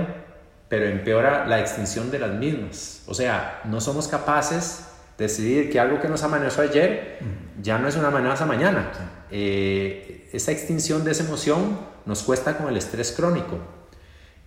pero 0.70 0.88
empeora 0.88 1.46
la 1.46 1.60
extinción 1.60 2.12
de 2.12 2.20
las 2.20 2.32
mismas. 2.32 3.04
O 3.08 3.14
sea, 3.14 3.62
no 3.66 3.80
somos 3.80 4.08
capaces 4.08 4.88
decidir 5.18 5.72
que 5.72 5.80
algo 5.80 6.02
que 6.02 6.08
nos 6.10 6.24
amenazó 6.24 6.62
ayer 6.62 7.20
ya 7.62 7.78
no 7.78 7.88
es 7.88 7.96
una 7.96 8.10
amenaza 8.10 8.46
mañana. 8.46 8.92
Eh, 9.32 10.30
esa 10.34 10.52
extinción 10.52 11.04
de 11.04 11.12
esa 11.12 11.24
emoción 11.24 11.80
nos 12.06 12.24
cuesta 12.24 12.58
con 12.58 12.68
el 12.68 12.78
estrés 12.78 13.12
crónico. 13.12 13.60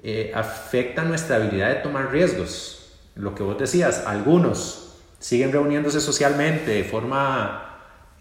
Eh, 0.02 0.32
afecta 0.34 1.04
nuestra 1.04 1.36
habilidad 1.36 1.68
de 1.68 1.76
tomar 1.76 2.10
riesgos. 2.10 2.98
Lo 3.14 3.34
que 3.34 3.42
vos 3.42 3.56
decías, 3.58 4.04
algunos 4.06 4.96
siguen 5.18 5.52
reuniéndose 5.52 6.00
socialmente 6.00 6.70
de 6.72 6.84
forma 6.84 7.69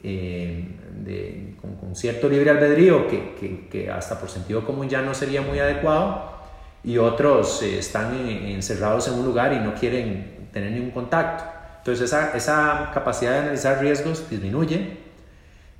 eh, 0.04 1.56
con, 1.62 1.96
cierto 1.96 2.30
libre 2.30 2.52
albedrío 2.52 3.08
que, 3.08 3.68
que, 3.70 3.90
hasta 3.90 4.20
por 4.20 4.30
sentido 4.30 4.66
común 4.66 4.88
ya 4.88 5.02
no 5.02 5.14
sería 5.14 5.42
muy 5.42 5.60
adecuado 5.60 6.40
y 6.84 6.98
otros 6.98 7.62
están 7.64 8.16
encerrados 8.16 9.08
en 9.08 9.16
un 9.16 9.26
lugar 9.26 9.54
y 9.54 9.60
no 9.60 9.74
quieren 9.74 10.50
tener 10.54 10.72
ningún 10.72 10.92
contacto. 10.92 11.44
Entonces 11.80 12.06
esa, 12.06 12.36
esa 12.36 12.92
capacidad 12.94 13.32
de 13.32 13.38
analizar 13.40 13.82
riesgos 13.82 14.30
disminuye. 14.30 14.98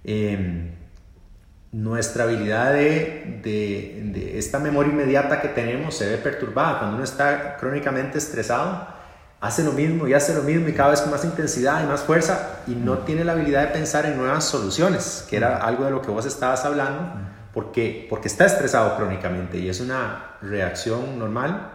Em, 0.04 0.72
nuestra 1.72 2.24
habilidad 2.24 2.74
de, 2.74 3.40
de, 3.44 4.40
esta 4.40 4.60
memoria 4.60 4.92
inmediata 4.92 5.42
que 5.42 5.50
tenemos 5.50 5.96
se 5.96 6.10
ve 6.10 6.18
perturbada. 6.18 6.80
Cuando 6.80 6.96
uno 6.96 7.04
está 7.04 7.58
crónicamente 7.58 8.18
estresado, 8.18 8.88
hace 9.42 9.64
lo 9.64 9.72
mismo 9.72 10.08
y 10.08 10.14
hace 10.14 10.34
lo 10.34 10.44
mismo 10.44 10.68
y 10.68 10.74
cada 10.74 10.92
vez 10.92 11.02
con 11.02 11.12
más 11.12 11.24
intensidad 11.24 11.84
y 11.84 11.88
más 11.88 12.02
fuerza 12.02 12.60
y 12.68 12.72
no 12.72 13.00
tiene 13.00 13.24
la 13.24 13.34
habilidad 13.34 13.68
de 13.68 13.74
pensar 13.74 14.06
en 14.06 14.18
nuevas 14.18 14.44
soluciones, 14.44 15.26
que 15.30 15.38
era 15.38 15.58
algo 15.58 15.86
de 15.86 15.92
lo 15.92 16.02
que 16.02 16.12
vos 16.12 16.26
estabas 16.26 16.66
hablando, 16.66 17.14
porque, 17.54 18.06
porque 18.10 18.28
está 18.28 18.46
estresado 18.46 18.98
crónicamente 18.98 19.58
y 19.58 19.70
es 19.70 19.80
una 19.80 20.36
reacción 20.42 21.18
normal. 21.18 21.72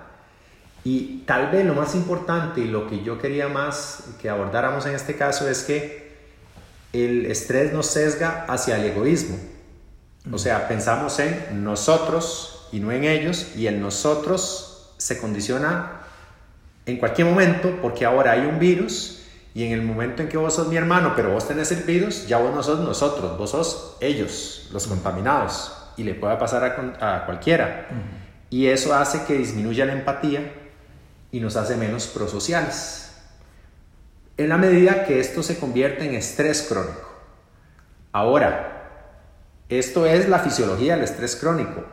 Y 0.84 1.22
tal 1.26 1.50
vez 1.50 1.64
lo 1.64 1.74
más 1.74 1.94
importante 1.94 2.60
y 2.60 2.66
lo 2.66 2.86
que 2.86 3.02
yo 3.02 3.18
quería 3.18 3.48
más 3.48 4.04
que 4.20 4.28
abordáramos 4.28 4.84
en 4.84 4.94
este 4.94 5.16
caso 5.16 5.48
es 5.48 5.62
que 5.62 6.04
el 6.92 7.26
estrés 7.26 7.72
nos 7.72 7.86
sesga 7.86 8.44
hacia 8.46 8.76
el 8.76 8.84
egoísmo. 8.84 9.38
O 10.30 10.36
sea, 10.36 10.68
pensamos 10.68 11.18
en 11.18 11.64
nosotros 11.64 12.68
y 12.70 12.80
no 12.80 12.92
en 12.92 13.04
ellos 13.04 13.52
y 13.56 13.66
el 13.66 13.80
nosotros 13.80 14.94
se 14.98 15.18
condiciona 15.18 16.03
en 16.86 16.98
cualquier 16.98 17.26
momento 17.26 17.78
porque 17.80 18.04
ahora 18.04 18.32
hay 18.32 18.40
un 18.40 18.58
virus 18.58 19.22
y 19.54 19.64
en 19.64 19.72
el 19.72 19.82
momento 19.82 20.22
en 20.22 20.28
que 20.28 20.36
vos 20.36 20.54
sos 20.54 20.68
mi 20.68 20.76
hermano 20.76 21.14
pero 21.16 21.32
vos 21.32 21.46
tenés 21.46 21.70
el 21.72 21.84
virus, 21.84 22.26
ya 22.26 22.38
vos 22.38 22.54
no 22.54 22.62
sos 22.62 22.80
nosotros, 22.80 23.38
vos 23.38 23.50
sos 23.50 23.96
ellos, 24.00 24.68
los 24.72 24.86
contaminados 24.86 25.72
y 25.96 26.02
le 26.02 26.14
puede 26.14 26.36
pasar 26.36 26.64
a, 27.00 27.24
cualquiera. 27.24 27.88
Y 28.50 28.66
eso 28.66 28.94
hace 28.94 29.24
que 29.24 29.34
disminuya 29.34 29.84
la 29.84 29.92
empatía 29.92 30.52
y 31.30 31.40
nos 31.40 31.56
hace 31.56 31.76
menos 31.76 32.06
prosociales. 32.06 33.12
En 34.36 34.48
la 34.48 34.56
medida 34.56 35.04
que 35.04 35.20
esto 35.20 35.42
se 35.42 35.58
convierte 35.58 36.04
en 36.04 36.14
estrés 36.14 36.66
crónico. 36.68 37.14
Ahora, 38.12 38.74
esto 39.68 40.06
es 40.06 40.28
la 40.28 40.40
fisiología 40.40 40.94
del 40.94 41.04
estrés 41.04 41.36
crónico. 41.36 41.84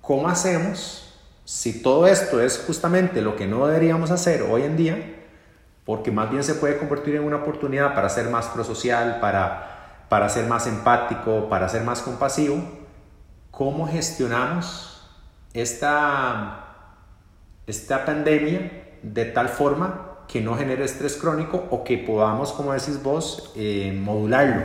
¿Cómo 0.00 0.28
hacemos 0.28 1.03
si 1.44 1.82
todo 1.82 2.06
esto 2.06 2.40
es 2.40 2.62
justamente 2.66 3.20
lo 3.20 3.36
que 3.36 3.46
no 3.46 3.66
deberíamos 3.66 4.10
hacer 4.10 4.42
hoy 4.42 4.62
en 4.62 4.76
día? 4.76 5.14
Porque 5.84 6.10
más 6.10 6.30
bien 6.30 6.42
se 6.42 6.54
puede 6.54 6.78
convertir 6.78 7.16
en 7.16 7.24
una 7.24 7.36
oportunidad 7.36 7.94
para 7.94 8.08
ser 8.08 8.30
más 8.30 8.46
prosocial, 8.46 9.20
para, 9.20 10.06
para 10.08 10.28
ser 10.28 10.46
más 10.46 10.66
empático, 10.66 11.48
para 11.48 11.68
ser 11.68 11.82
más 11.82 12.00
compasivo. 12.00 12.62
¿Cómo 13.50 13.86
gestionamos 13.86 15.08
esta, 15.52 16.64
esta 17.66 18.04
pandemia 18.04 18.98
de 19.02 19.24
tal 19.26 19.48
forma 19.48 20.14
que 20.28 20.40
no 20.40 20.56
genere 20.56 20.84
estrés 20.84 21.16
crónico 21.16 21.66
o 21.70 21.84
que 21.84 21.98
podamos, 21.98 22.52
como 22.52 22.72
decís 22.72 23.02
vos, 23.02 23.52
eh, 23.56 23.96
modularlo. 24.02 24.64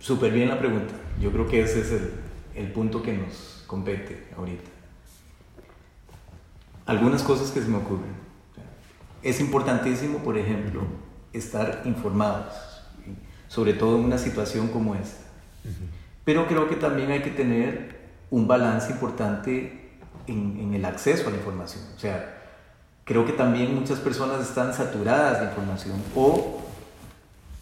Súper 0.00 0.32
bien 0.32 0.48
la 0.48 0.58
pregunta. 0.58 0.94
Yo 1.20 1.30
creo 1.30 1.46
que 1.46 1.62
ese 1.62 1.80
es 1.80 1.90
el, 1.92 2.12
el, 2.58 2.72
punto 2.72 3.02
que 3.02 3.12
nos 3.12 3.64
compete 3.66 4.28
ahorita. 4.36 4.70
Algunas 6.86 7.22
cosas 7.22 7.50
que 7.50 7.60
se 7.60 7.68
me 7.68 7.78
ocurren. 7.78 8.12
Es 9.22 9.40
importantísimo, 9.40 10.18
por 10.18 10.38
ejemplo, 10.38 10.82
estar 11.32 11.82
informados, 11.84 12.54
sobre 13.48 13.74
todo 13.74 13.98
en 13.98 14.04
una 14.04 14.18
situación 14.18 14.68
como 14.68 14.94
esta. 14.94 15.24
Pero 16.24 16.46
creo 16.46 16.68
que 16.68 16.76
también 16.76 17.10
hay 17.10 17.22
que 17.22 17.30
tener 17.30 17.98
un 18.30 18.46
balance 18.46 18.92
importante 18.92 19.90
en, 20.26 20.74
el 20.74 20.84
acceso 20.84 21.28
a 21.28 21.30
la 21.30 21.36
información. 21.38 21.84
O 21.96 21.98
sea, 21.98 22.36
creo 23.04 23.24
que 23.24 23.32
también 23.32 23.74
muchas 23.74 23.98
personas 23.98 24.40
están 24.46 24.74
saturadas 24.74 25.40
de 25.40 25.46
información 25.46 25.96
o 26.14 26.62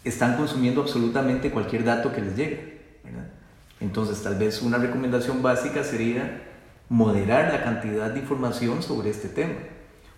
están 0.03 0.37
consumiendo 0.37 0.81
absolutamente 0.81 1.51
cualquier 1.51 1.83
dato 1.83 2.11
que 2.11 2.21
les 2.21 2.35
llegue. 2.35 2.77
Entonces, 3.79 4.23
tal 4.23 4.35
vez 4.35 4.61
una 4.61 4.77
recomendación 4.77 5.41
básica 5.41 5.83
sería 5.83 6.41
moderar 6.89 7.53
la 7.53 7.63
cantidad 7.63 8.09
de 8.11 8.19
información 8.19 8.81
sobre 8.81 9.09
este 9.09 9.27
tema 9.27 9.59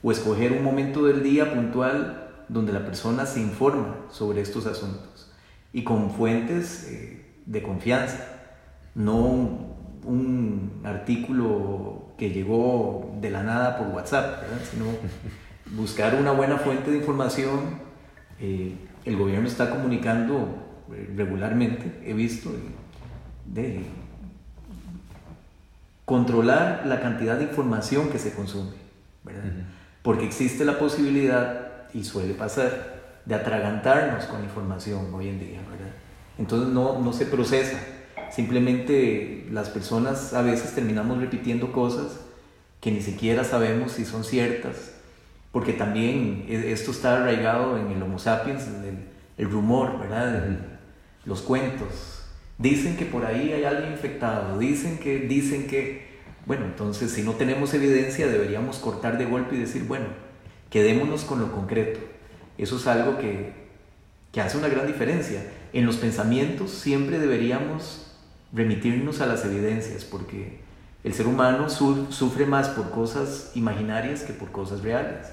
o 0.01 0.12
escoger 0.12 0.54
un 0.54 0.63
momento 0.63 1.06
del 1.06 1.24
día 1.24 1.54
puntual 1.54 2.46
donde 2.48 2.74
la 2.74 2.86
persona 2.86 3.25
se 3.25 3.42
informa 3.42 3.98
sobre 4.10 4.42
estos 4.42 4.66
asuntos 4.66 5.32
y 5.74 5.84
con 5.84 6.12
fuentes 6.12 6.88
eh, 6.89 7.25
de 7.46 7.62
confianza, 7.62 8.25
no 8.96 9.75
un 10.04 10.82
artículo 10.84 12.13
que 12.18 12.32
llegó 12.32 13.16
de 13.22 13.30
la 13.30 13.44
nada 13.44 13.78
por 13.78 13.88
WhatsApp, 13.88 14.44
sino 14.72 14.86
buscar 15.78 16.16
una 16.16 16.32
buena 16.32 16.58
fuente 16.58 16.92
de 16.92 16.98
información. 16.98 17.89
Eh, 18.39 18.75
el 19.06 19.18
gobierno 19.18 19.48
está 19.48 19.70
comunicando 19.70 20.86
eh, 20.94 21.13
regularmente, 21.16 22.01
he 22.04 22.13
visto, 22.13 22.51
de 23.53 23.82
controlar 26.06 26.84
la 26.86 27.01
cantidad 27.01 27.38
de 27.38 27.46
información 27.46 28.10
que 28.10 28.20
se 28.20 28.34
consume, 28.34 28.72
porque 30.01 30.25
existe 30.25 30.65
la 30.65 30.79
posibilidad, 30.79 31.89
y 31.94 32.03
suele 32.03 32.34
pasar, 32.34 33.00
de 33.25 33.36
atragantarnos 33.36 34.25
con 34.25 34.44
información 34.44 35.13
hoy 35.13 35.29
en 35.29 35.39
día. 35.39 35.60
Entonces 36.38 36.70
no, 36.70 37.00
no 37.00 37.13
se 37.13 37.25
procesa 37.25 37.77
Simplemente 38.29 39.48
las 39.51 39.70
personas 39.70 40.34
a 40.34 40.41
veces 40.41 40.75
terminamos 40.75 41.20
repitiendo 41.20 41.72
cosas 41.72 42.20
que 42.79 42.91
ni 42.91 43.01
siquiera 43.01 43.44
sabemos 43.44 43.94
si 43.94 44.06
son 44.06 44.24
ciertas 44.24 44.94
porque 45.51 45.74
también 45.74 46.46
e, 46.48 46.72
esto 46.72 46.91
está 46.91 47.18
arraigado 47.18 47.77
en 47.77 47.91
el 47.91 48.03
Homo 48.03 48.20
sapiens, 48.20 48.68
el, 48.68 49.00
el 49.38 49.51
rumor, 49.51 50.00
¿verdad? 50.00 50.60
Los 51.25 51.41
cuentos. 51.41 52.19
Dicen 52.60 52.98
que 52.98 53.06
por 53.06 53.25
ahí 53.25 53.54
hay 53.54 53.63
alguien 53.63 53.94
infectado, 53.94 54.60
dicen 54.60 55.00
que, 55.00 55.20
dicen 55.20 55.66
que... 55.66 56.08
Bueno, 56.46 56.66
entonces 56.66 57.12
si 57.12 57.24
no 57.24 57.34
tenemos 57.34 57.74
evidencia 57.74 58.28
deberíamos 58.28 58.78
cortar 58.78 59.18
de 59.18 59.25
golpe 59.25 59.56
y 59.56 59.60
decir, 59.60 59.86
bueno, 59.86 60.06
quedémonos 60.70 61.24
con 61.24 61.39
lo 61.39 61.51
concreto. 61.51 62.00
Eso 62.58 62.75
es 62.75 62.86
algo 62.86 63.18
que, 63.18 63.54
que 64.32 64.42
hace 64.42 64.58
una 64.58 64.68
gran 64.68 64.86
diferencia. 64.86 65.42
En 65.74 65.86
los 65.86 65.98
pensamientos 65.98 66.72
siempre 66.72 67.18
deberíamos 67.18 68.13
remitirnos 68.51 69.22
a 69.22 69.25
las 69.25 69.46
evidencias, 69.46 70.04
porque 70.04 70.60
el 71.04 71.13
ser 71.13 71.28
humano 71.28 71.70
sufre 71.70 72.46
más 72.46 72.70
por 72.70 72.92
cosas 72.92 73.51
imaginarias 73.56 74.24
que 74.24 74.34
por 74.34 74.51
cosas 74.51 74.82
reales. 74.82 75.28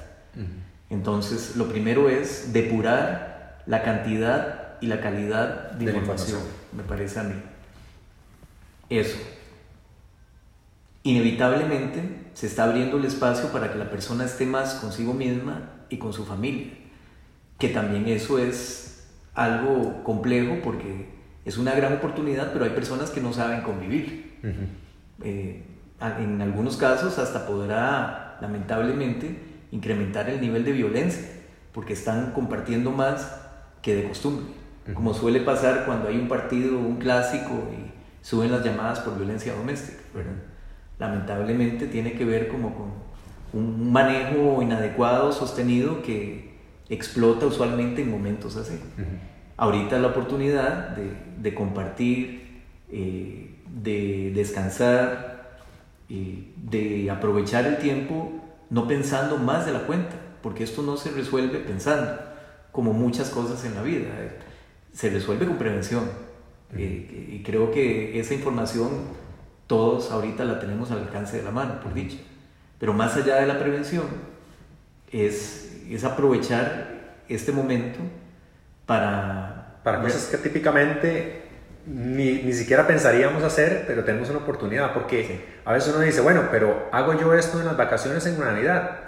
Entonces, 0.91 1.57
lo 1.57 1.69
primero 1.69 2.09
es 2.09 2.53
depurar 2.53 3.63
la 3.67 3.83
cantidad 3.83 4.75
y 4.81 4.87
la 4.87 5.01
calidad 5.01 5.73
de, 5.73 5.87
información, 5.87 6.41
me 6.77 6.83
parece 6.83 7.21
a 7.21 7.25
mí. 7.25 7.35
Eso. 8.91 9.19
Inevitablemente 11.03 12.03
se 12.35 12.47
está 12.47 12.65
abriendo 12.65 12.99
el 12.99 13.05
espacio 13.05 13.51
para 13.53 13.73
que 13.73 13.79
la 13.79 13.91
persona 13.91 14.25
esté 14.25 14.45
más 14.45 14.75
consigo 14.75 15.15
misma 15.15 15.71
y 15.89 15.99
con 15.99 16.13
su 16.13 16.25
familia, 16.25 16.73
que 17.59 17.69
también 17.69 18.09
eso 18.09 18.39
es 18.39 19.09
algo 19.35 20.03
complejo 20.03 20.59
porque 20.65 21.09
es 21.45 21.59
una 21.59 21.75
gran 21.75 21.95
oportunidad, 21.95 22.53
pero 22.53 22.65
hay 22.65 22.73
personas 22.73 23.11
que 23.11 23.21
no 23.21 23.33
saben 23.33 23.63
convivir. 23.63 24.39
Eh, 25.23 25.63
en 26.01 26.43
algunos 26.43 26.77
casos 26.77 27.19
hasta 27.19 27.47
podrá, 27.47 28.37
lamentablemente, 28.41 29.39
incrementar 29.71 30.29
el 30.29 30.41
nivel 30.41 30.65
de 30.65 30.73
violencia, 30.73 31.23
porque 31.73 31.93
están 31.93 32.33
compartiendo 32.33 32.91
más 32.91 33.41
que 33.81 33.95
de 33.95 34.09
costumbre, 34.09 34.47
como 34.95 35.15
suele 35.15 35.41
pasar 35.41 35.85
cuando 35.85 36.09
hay 36.09 36.19
un 36.19 36.29
partido, 36.29 36.79
un 36.79 36.97
clásico 36.97 37.53
y 37.73 38.27
suben 38.27 38.53
las 38.53 38.65
llamadas 38.65 39.01
por 39.01 39.17
violencia 39.17 39.55
doméstica. 39.55 39.99
Lamentablemente 40.99 41.87
tiene 41.87 42.13
que 42.13 42.25
ver 42.25 42.49
como 42.49 42.75
con 42.75 42.93
un 43.53 43.93
manejo 43.93 44.63
inadecuado, 44.63 45.33
sostenido, 45.33 46.03
que 46.03 46.57
explota 46.89 47.47
usualmente 47.47 48.03
en 48.03 48.11
momentos 48.11 48.57
así. 48.57 48.79
Ahorita 49.57 49.99
la 49.99 50.09
oportunidad 50.09 50.97
de, 50.97 51.55
compartir, 51.55 52.63
eh, 52.91 53.57
de 53.69 54.33
descansar, 54.35 55.59
eh, 56.09 56.53
de 56.57 57.11
aprovechar 57.11 57.67
el 57.67 57.79
tiempo 57.79 58.33
no 58.71 58.87
pensando 58.87 59.39
más 59.39 59.67
de 59.67 59.73
la 59.73 59.81
cuenta, 59.81 60.15
porque 60.43 60.65
esto 60.65 60.83
no 60.83 60.97
se 60.97 61.11
resuelve 61.11 61.59
pensando, 61.59 62.19
como 62.73 62.93
muchas 62.93 63.31
cosas 63.31 63.65
en 63.65 63.75
la 63.75 63.83
vida, 63.83 64.09
se 64.97 65.11
resuelve 65.11 65.47
con 65.47 65.59
prevención. 65.59 66.11
y 66.75 67.43
creo 67.45 67.71
que 67.71 68.19
esa 68.19 68.35
información 68.35 68.89
todos 69.67 70.11
ahorita 70.11 70.45
la 70.45 70.59
tenemos 70.59 70.91
al 70.91 70.99
alcance 70.99 71.37
de 71.37 71.43
la 71.43 71.51
mano, 71.51 71.81
por 71.81 71.93
dicho. 71.93 72.17
Pero 72.79 72.93
más 72.93 73.17
allá 73.17 73.37
de 73.37 73.47
la 73.47 73.59
prevención, 73.59 74.05
es, 75.13 75.83
es 75.89 76.05
aprovechar 76.05 77.17
este 77.29 77.53
momento 77.53 77.99
para... 78.87 79.63
Para 79.83 80.01
cosas 80.01 80.27
que 80.27 80.39
típicamente 80.39 81.43
ni, 81.87 82.43
ni, 82.43 82.53
siquiera 82.53 82.89
pensaríamos 82.89 83.45
hacer, 83.45 83.85
pero 83.87 84.03
tenemos 84.03 84.29
una 84.31 84.41
oportunidad, 84.41 84.93
porque 84.93 85.45
a 85.65 85.73
veces 85.73 85.95
uno 85.95 86.05
dice, 86.05 86.21
bueno, 86.21 86.49
pero 86.51 86.89
hago 86.91 87.17
yo 87.17 87.33
esto 87.35 87.61
en 87.61 87.67
las 87.67 87.77
vacaciones 87.77 88.27
en 88.27 88.41
Navidad. 88.41 89.03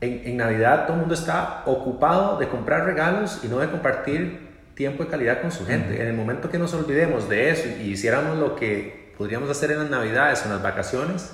en, 0.00 0.22
en, 0.24 0.36
Navidad 0.36 0.86
todo 0.86 0.94
el 0.94 1.00
mundo 1.00 1.14
está 1.14 1.62
ocupado 1.66 2.38
de 2.38 2.48
comprar 2.48 2.84
regalos 2.84 3.40
y 3.44 3.46
no 3.46 3.58
de 3.60 3.70
compartir 3.70 4.45
tiempo 4.76 5.02
de 5.02 5.10
calidad 5.10 5.40
con 5.42 5.50
su 5.50 5.66
gente. 5.66 6.00
En 6.00 6.06
el 6.06 6.14
momento 6.14 6.48
que 6.48 6.58
nos 6.58 6.72
olvidemos 6.74 7.28
de 7.28 7.50
eso 7.50 7.68
y 7.82 7.90
hiciéramos 7.90 8.38
lo 8.38 8.54
que 8.54 9.12
podríamos 9.18 9.50
hacer 9.50 9.72
en 9.72 9.80
las 9.80 9.90
Navidades 9.90 10.42
o 10.42 10.44
en 10.44 10.52
las 10.52 10.62
vacaciones, 10.62 11.32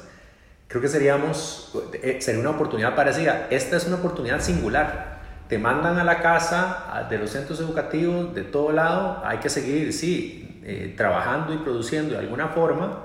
creo 0.68 0.80
que 0.80 0.88
seríamos, 0.88 1.70
eh, 2.02 2.16
sería 2.22 2.40
una 2.40 2.50
oportunidad 2.50 2.94
parecida. 2.94 3.48
Esta 3.50 3.76
es 3.76 3.86
una 3.86 3.96
oportunidad 3.96 4.40
singular 4.40 5.12
te 5.52 5.58
mandan 5.58 5.98
a 5.98 6.04
la 6.04 6.22
casa 6.22 7.06
de 7.10 7.18
los 7.18 7.28
centros 7.28 7.60
educativos 7.60 8.34
de 8.34 8.42
todo 8.42 8.72
lado, 8.72 9.20
hay 9.22 9.36
que 9.36 9.50
seguir, 9.50 9.92
sí, 9.92 10.62
eh, 10.64 10.94
trabajando 10.96 11.52
y 11.52 11.58
produciendo 11.58 12.14
de 12.14 12.20
alguna 12.20 12.48
forma, 12.48 13.04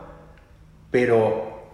pero, 0.89 1.67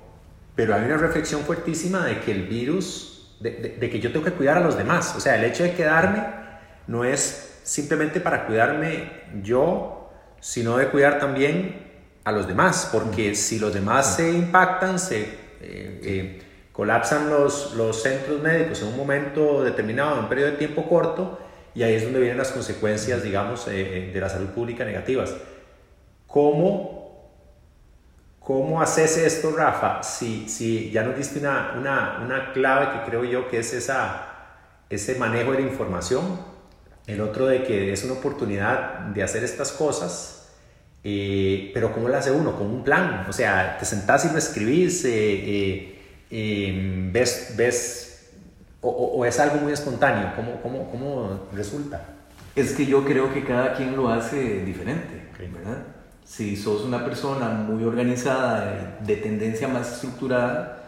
pero 0.56 0.74
hay 0.74 0.84
una 0.86 0.98
reflexión 0.98 1.42
fuertísima 1.42 2.04
de 2.04 2.22
que 2.22 2.32
el 2.32 2.48
virus, 2.48 3.38
de, 3.40 3.78
de, 3.80 3.90
que 3.92 4.00
yo 4.00 4.12
tengo 4.12 4.26
que 4.26 4.32
cuidar 4.32 4.58
a 4.58 4.62
los 4.62 4.76
demás, 4.76 5.14
o 5.16 5.20
sea, 5.20 5.36
el 5.36 5.44
hecho 5.44 5.62
de 5.62 5.76
quedarme 5.76 6.26
no 6.88 7.06
es 7.06 7.53
simplemente 7.64 8.20
para 8.20 8.46
cuidarme 8.46 9.10
yo, 9.42 10.12
sino 10.40 10.78
de 10.78 10.88
cuidar 10.90 11.20
también 11.20 11.82
a 12.24 12.32
los 12.32 12.48
demás, 12.48 12.90
porque 12.92 13.36
si 13.36 13.60
los 13.60 13.74
demás 13.74 14.16
se 14.16 14.32
impactan, 14.32 15.00
se... 15.00 15.22
Eh, 15.62 16.02
eh, 16.04 16.44
colapsan 16.74 17.30
los, 17.30 17.76
los 17.76 18.02
centros 18.02 18.42
médicos 18.42 18.82
en 18.82 18.88
un 18.90 18.98
momento 18.98 19.64
determinado, 19.64 20.16
en 20.16 20.24
un 20.24 20.30
periodo 20.30 20.52
de 20.52 20.58
tiempo 20.58 20.90
corto, 20.90 21.40
y 21.76 21.84
ahí 21.84 21.94
es 21.94 22.04
donde 22.04 22.20
vienen 22.20 22.38
las 22.38 22.52
consecuencias, 22.52 23.24
digamos, 23.24 23.68
eh, 23.68 24.10
eh, 24.10 24.12
de 24.12 24.20
la 24.20 24.28
salud 24.28 24.50
pública 24.50 24.84
negativas. 24.84 25.34
¿Cómo, 26.28 27.30
cómo 28.40 28.82
haces 28.82 29.18
esto, 29.18 29.56
Rafa? 29.56 30.02
Si, 30.02 30.50
si 30.50 30.90
ya 30.92 31.04
nos 31.04 31.16
diste 31.16 31.40
una, 31.40 31.76
una, 31.78 32.22
una 32.26 32.54
clave 32.54 32.92
que 32.92 33.10
creo 33.10 33.24
yo 33.24 33.48
que 33.50 33.60
es 33.60 33.72
esa, 33.74 34.28
ese 34.90 35.16
manejo 35.16 35.52
de 35.52 35.60
la 35.60 35.68
información, 35.68 36.53
el 37.08 37.22
otro 37.22 37.48
de 37.48 37.64
que 37.64 37.92
es 37.92 38.04
una 38.04 38.14
oportunidad 38.14 39.00
de 39.14 39.24
hacer 39.24 39.44
estas 39.44 39.72
cosas, 39.72 40.50
eh, 41.04 41.72
pero 41.74 41.94
¿cómo 41.94 42.08
lo 42.08 42.18
hace 42.18 42.32
uno? 42.32 42.58
Con 42.58 42.68
un 42.68 42.84
plan. 42.84 43.26
O 43.28 43.34
sea, 43.34 43.78
te 43.78 43.86
sentás 43.86 44.26
y 44.26 44.30
lo 44.30 44.38
escribís. 44.38 45.04
Eh, 45.06 45.90
ves, 47.12 47.54
ves 47.56 48.14
o, 48.84 49.26
es 49.26 49.40
algo 49.40 49.58
muy 49.58 49.72
espontáneo? 49.72 50.34
¿Cómo, 50.36 50.62
cómo, 50.62 50.92
cómo 50.92 51.48
resulta? 51.54 52.06
Es 52.56 52.74
que 52.74 52.86
yo 52.86 53.04
creo 53.06 53.34
que 53.34 53.44
cada 53.44 53.74
quien 53.74 53.96
lo 53.96 54.10
hace 54.10 54.64
diferente, 54.64 55.30
¿verdad? 55.40 55.84
Si 56.26 56.56
sos 56.56 56.84
una 56.84 57.04
persona 57.04 57.50
muy 57.50 57.84
organizada, 57.84 58.98
de 59.00 59.16
tendencia 59.16 59.68
más 59.68 59.94
estructurada, 59.94 60.84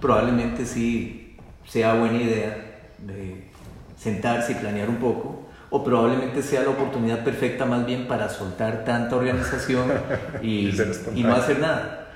probablemente 0.00 0.64
sí 0.64 1.36
sea 1.66 1.94
buena 1.94 2.22
idea 2.22 2.82
de 2.98 3.48
sentarse 3.96 4.52
y 4.52 4.56
planear 4.56 4.88
un 4.88 4.96
poco, 4.96 5.47
o 5.70 5.84
probablemente 5.84 6.42
sea 6.42 6.62
la 6.62 6.70
oportunidad 6.70 7.24
perfecta 7.24 7.64
más 7.64 7.84
bien 7.84 8.06
para 8.06 8.28
soltar 8.28 8.84
tanta 8.84 9.16
organización 9.16 9.90
y, 10.42 10.70
y 11.14 11.22
no 11.22 11.34
hacer 11.34 11.58
nada. 11.60 12.06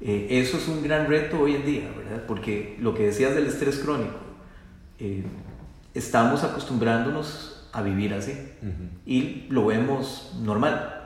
Eh, 0.00 0.26
eso 0.30 0.56
es 0.56 0.66
un 0.66 0.82
gran 0.82 1.06
reto 1.06 1.40
hoy 1.40 1.54
en 1.54 1.64
día, 1.64 1.90
¿verdad? 1.96 2.24
Porque 2.26 2.76
lo 2.80 2.92
que 2.92 3.04
decías 3.04 3.34
del 3.34 3.46
estrés 3.46 3.78
crónico, 3.78 4.16
eh, 4.98 5.22
estamos 5.94 6.42
acostumbrándonos 6.42 7.68
a 7.72 7.82
vivir 7.82 8.12
así 8.12 8.32
y 9.06 9.46
lo 9.48 9.66
vemos 9.66 10.36
normal. 10.42 11.00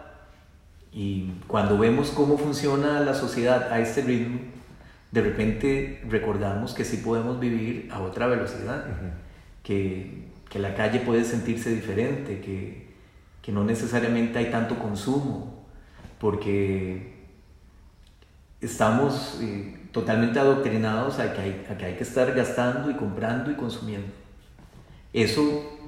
Y 0.93 1.31
cuando 1.47 1.77
vemos 1.77 2.11
cómo 2.11 2.39
funciona 2.39 3.01
la 3.01 3.13
sociedad 3.13 3.71
a 3.71 3.81
este 3.81 4.01
ritmo, 4.01 4.41
de 5.13 5.21
repente 5.21 6.03
recordamos 6.09 6.73
que 6.73 6.85
sí 6.85 6.97
podemos 6.97 7.39
vivir 7.39 7.89
a 7.93 8.01
otra 8.01 8.27
velocidad, 8.27 8.85
que, 9.63 10.26
que, 10.49 10.59
la 10.59 10.75
calle 10.75 11.01
puede 11.01 11.25
sentirse 11.25 11.71
diferente, 11.71 12.41
que, 12.41 12.87
que 13.43 13.53
no 13.53 13.65
necesariamente 13.65 14.39
hay 14.39 14.51
tanto 14.51 14.79
consumo, 14.79 15.67
porque 16.19 17.17
estamos 18.61 19.39
eh, 19.43 19.89
totalmente 19.93 20.39
adoctrinados 20.39 21.19
a 21.19 21.33
que, 21.33 21.41
hay, 21.41 21.67
que 21.79 21.85
hay 21.85 21.95
que 21.95 22.03
estar 22.03 22.33
gastando 22.35 22.91
y 22.91 22.95
comprando 22.95 23.51
y 23.51 23.55
consumiendo. 23.55 24.09
Eso, 25.13 25.79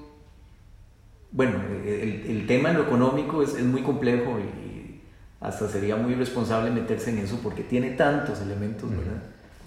bueno, 1.32 1.60
el, 1.84 2.46
tema 2.46 2.70
en 2.70 2.78
lo 2.78 2.84
económico 2.84 3.42
es, 3.42 3.54
es, 3.54 3.64
muy 3.64 3.82
complejo 3.82 4.38
y 4.38 5.02
hasta 5.40 5.68
sería 5.68 5.96
muy 5.96 6.12
irresponsable 6.12 6.70
meterse 6.70 7.10
en 7.10 7.18
eso 7.18 7.38
porque 7.42 7.62
tiene 7.62 7.90
tantos 7.90 8.40
elementos, 8.40 8.90
¿verdad? 8.90 9.22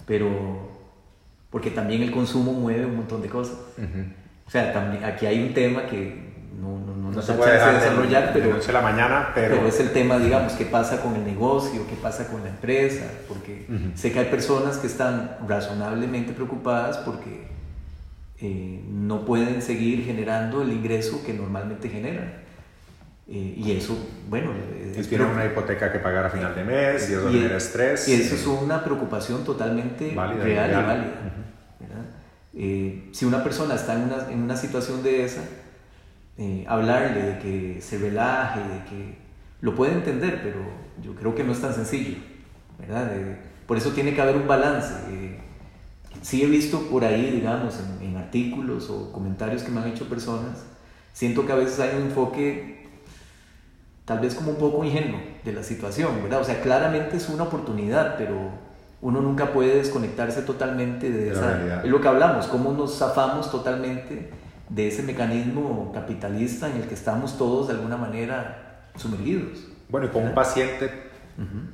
Pero 0.06 0.70
porque 1.50 1.70
también 1.70 2.02
el 2.02 2.10
consumo 2.10 2.52
mueve 2.52 2.86
un 2.86 2.96
montón 2.96 3.20
de 3.22 3.28
cosas. 3.28 3.58
O 4.46 4.50
sea, 4.50 4.72
también, 4.72 5.04
aquí 5.04 5.26
hay 5.26 5.42
un 5.42 5.54
tema 5.54 5.86
que 5.86 6.32
no, 6.60 6.78
no, 6.78 7.10
no, 7.10 7.22
se 7.22 7.32
puede 7.32 7.52
desarrollar, 7.54 8.30
pero, 8.32 8.58
la 8.72 8.80
mañana, 8.80 9.30
pero... 9.34 9.66
es 9.66 9.80
el 9.80 9.92
tema, 9.92 10.18
digamos, 10.18 10.52
qué 10.52 10.64
pasa 10.64 11.00
con 11.00 11.16
el 11.16 11.24
negocio, 11.24 11.86
qué 11.88 11.96
pasa 11.96 12.28
con 12.28 12.42
la 12.42 12.50
empresa, 12.50 13.04
porque 13.28 13.66
sé 13.94 14.12
que 14.12 14.20
hay 14.20 14.26
personas 14.26 14.76
que 14.78 14.86
están 14.86 15.38
razonablemente 15.48 16.32
preocupadas 16.32 16.98
porque 16.98 17.48
eh, 18.40 18.82
no 18.88 19.24
pueden 19.24 19.62
seguir 19.62 20.04
generando 20.04 20.62
el 20.62 20.72
ingreso 20.72 21.22
que 21.24 21.32
normalmente 21.32 21.88
generan. 21.88 22.42
Eh, 23.28 23.54
y 23.56 23.72
eso, 23.72 23.96
bueno... 24.28 24.52
Es, 24.96 25.08
tienen 25.08 25.28
una 25.28 25.46
hipoteca 25.46 25.90
que 25.90 26.00
pagar 26.00 26.26
a 26.26 26.30
final 26.30 26.54
de 26.54 26.64
mes 26.64 27.08
y 27.08 27.14
eso 27.14 27.30
genera 27.30 27.56
estrés. 27.56 28.08
Y 28.08 28.14
eso 28.14 28.34
es 28.34 28.46
una 28.46 28.84
preocupación 28.84 29.42
totalmente 29.44 30.10
real 30.10 30.70
y 30.70 30.74
válida. 30.74 31.41
Eh, 32.54 33.08
si 33.12 33.24
una 33.24 33.42
persona 33.42 33.74
está 33.74 33.94
en 33.94 34.02
una, 34.02 34.30
en 34.30 34.42
una 34.42 34.56
situación 34.56 35.02
de 35.02 35.24
esa, 35.24 35.42
eh, 36.38 36.64
hablarle 36.68 37.22
de 37.22 37.38
que 37.38 37.82
se 37.82 37.98
relaje, 37.98 38.60
de 38.60 38.84
que 38.84 39.18
lo 39.60 39.74
puede 39.74 39.92
entender, 39.92 40.40
pero 40.42 40.60
yo 41.02 41.14
creo 41.14 41.34
que 41.34 41.44
no 41.44 41.52
es 41.52 41.60
tan 41.60 41.74
sencillo, 41.74 42.16
¿verdad? 42.78 43.10
por 43.66 43.76
eso 43.76 43.90
tiene 43.90 44.14
que 44.14 44.20
haber 44.20 44.36
un 44.36 44.46
balance. 44.46 44.92
Eh, 45.10 45.38
sí 46.20 46.42
he 46.42 46.46
visto 46.46 46.88
por 46.88 47.04
ahí, 47.04 47.30
digamos, 47.30 47.74
en, 47.78 48.08
en, 48.08 48.16
artículos 48.16 48.90
o 48.90 49.12
comentarios 49.12 49.62
que 49.62 49.70
me 49.70 49.80
han 49.80 49.88
hecho 49.88 50.08
personas, 50.08 50.64
siento 51.12 51.46
que 51.46 51.52
a 51.52 51.56
veces 51.56 51.80
hay 51.80 51.96
un 51.96 52.08
enfoque 52.08 52.82
tal 54.04 54.20
vez 54.20 54.34
como 54.34 54.50
un 54.50 54.56
poco 54.56 54.84
ingenuo 54.84 55.20
de 55.44 55.52
la 55.52 55.62
situación, 55.62 56.22
¿verdad? 56.22 56.40
O 56.40 56.44
sea, 56.44 56.60
claramente 56.60 57.16
es 57.16 57.28
una 57.28 57.44
oportunidad, 57.44 58.16
pero 58.18 58.50
uno 59.02 59.20
nunca 59.20 59.52
puede 59.52 59.76
desconectarse 59.76 60.42
totalmente 60.42 61.10
de, 61.10 61.32
esa... 61.32 61.54
Realidad. 61.54 61.84
Es 61.84 61.90
lo 61.90 62.00
que 62.00 62.08
hablamos, 62.08 62.46
cómo 62.46 62.72
nos 62.72 62.96
zafamos 62.96 63.50
totalmente 63.50 64.30
de 64.68 64.88
ese 64.88 65.02
mecanismo 65.02 65.90
capitalista 65.92 66.70
en 66.70 66.76
el 66.76 66.88
que 66.88 66.94
estamos 66.94 67.36
todos 67.36 67.68
de 67.68 67.74
alguna 67.74 67.96
manera 67.96 68.86
sumergidos. 68.96 69.66
Bueno, 69.88 70.06
y 70.06 70.10
con 70.10 70.22
un 70.24 70.34
paciente 70.34 71.10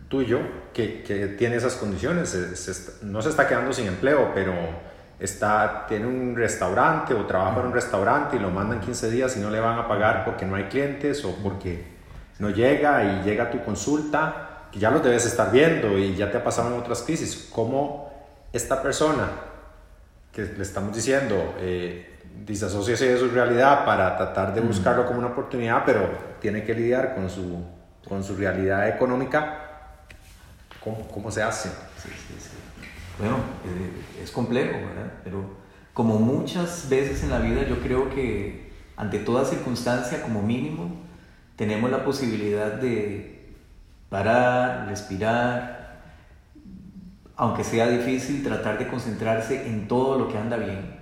tuyo 0.08 0.40
que, 0.72 1.02
que, 1.02 1.26
tiene 1.26 1.56
esas 1.56 1.74
condiciones, 1.74 2.98
no 3.02 3.20
se 3.22 3.28
está 3.28 3.46
quedando 3.46 3.72
sin 3.72 3.86
empleo, 3.86 4.32
pero 4.34 4.52
está, 5.20 5.84
tiene 5.86 6.06
un 6.06 6.34
restaurante 6.34 7.12
o 7.12 7.26
trabaja 7.26 7.60
en 7.60 7.66
un 7.66 7.72
restaurante 7.72 8.36
y 8.36 8.38
lo 8.38 8.50
mandan 8.50 8.80
15 8.80 9.10
días 9.10 9.36
y 9.36 9.40
no 9.40 9.50
le 9.50 9.60
van 9.60 9.78
a 9.78 9.86
pagar 9.86 10.24
porque 10.24 10.46
no 10.46 10.54
hay 10.54 10.64
clientes 10.64 11.24
o 11.24 11.36
porque 11.42 11.84
no 12.38 12.50
llega 12.50 13.04
y 13.04 13.24
llega 13.24 13.44
a 13.44 13.50
tu 13.50 13.62
consulta, 13.62 14.47
que 14.72 14.78
ya 14.78 14.90
los 14.90 15.02
debes 15.02 15.26
estar 15.26 15.50
viendo 15.50 15.98
y 15.98 16.14
ya 16.14 16.30
te 16.30 16.38
ha 16.38 16.44
pasado 16.44 16.74
en 16.74 16.80
otras 16.80 17.02
crisis. 17.02 17.48
¿Cómo 17.52 18.12
esta 18.52 18.82
persona 18.82 19.28
que 20.32 20.42
le 20.42 20.62
estamos 20.62 20.94
diciendo, 20.94 21.54
eh, 21.58 22.18
disasociese 22.46 23.08
de 23.08 23.18
su 23.18 23.28
realidad 23.28 23.84
para 23.84 24.16
tratar 24.16 24.54
de 24.54 24.60
buscarlo 24.60 25.06
como 25.06 25.18
una 25.18 25.28
oportunidad, 25.28 25.82
pero 25.84 26.08
tiene 26.40 26.64
que 26.64 26.74
lidiar 26.74 27.14
con 27.14 27.28
su, 27.28 27.64
con 28.08 28.22
su 28.22 28.36
realidad 28.36 28.88
económica. 28.88 29.64
¿Cómo, 30.82 31.08
cómo 31.08 31.30
se 31.30 31.42
hace? 31.42 31.68
Sí, 31.68 32.08
sí, 32.08 32.34
sí. 32.38 32.50
Bueno, 33.18 33.36
eh, 33.64 34.22
es 34.22 34.30
complejo, 34.30 34.74
¿verdad? 34.74 35.12
Pero 35.24 35.56
como 35.92 36.18
muchas 36.18 36.88
veces 36.88 37.24
en 37.24 37.30
la 37.30 37.40
vida, 37.40 37.66
yo 37.68 37.80
creo 37.80 38.08
que 38.08 38.70
ante 38.96 39.18
toda 39.18 39.44
circunstancia, 39.44 40.22
como 40.22 40.42
mínimo, 40.42 40.94
tenemos 41.56 41.90
la 41.90 42.04
posibilidad 42.04 42.72
de 42.74 43.37
parar, 44.08 44.86
respirar, 44.88 46.00
aunque 47.36 47.64
sea 47.64 47.88
difícil, 47.88 48.42
tratar 48.42 48.78
de 48.78 48.88
concentrarse 48.88 49.68
en 49.68 49.88
todo 49.88 50.18
lo 50.18 50.28
que 50.28 50.38
anda 50.38 50.56
bien 50.56 50.98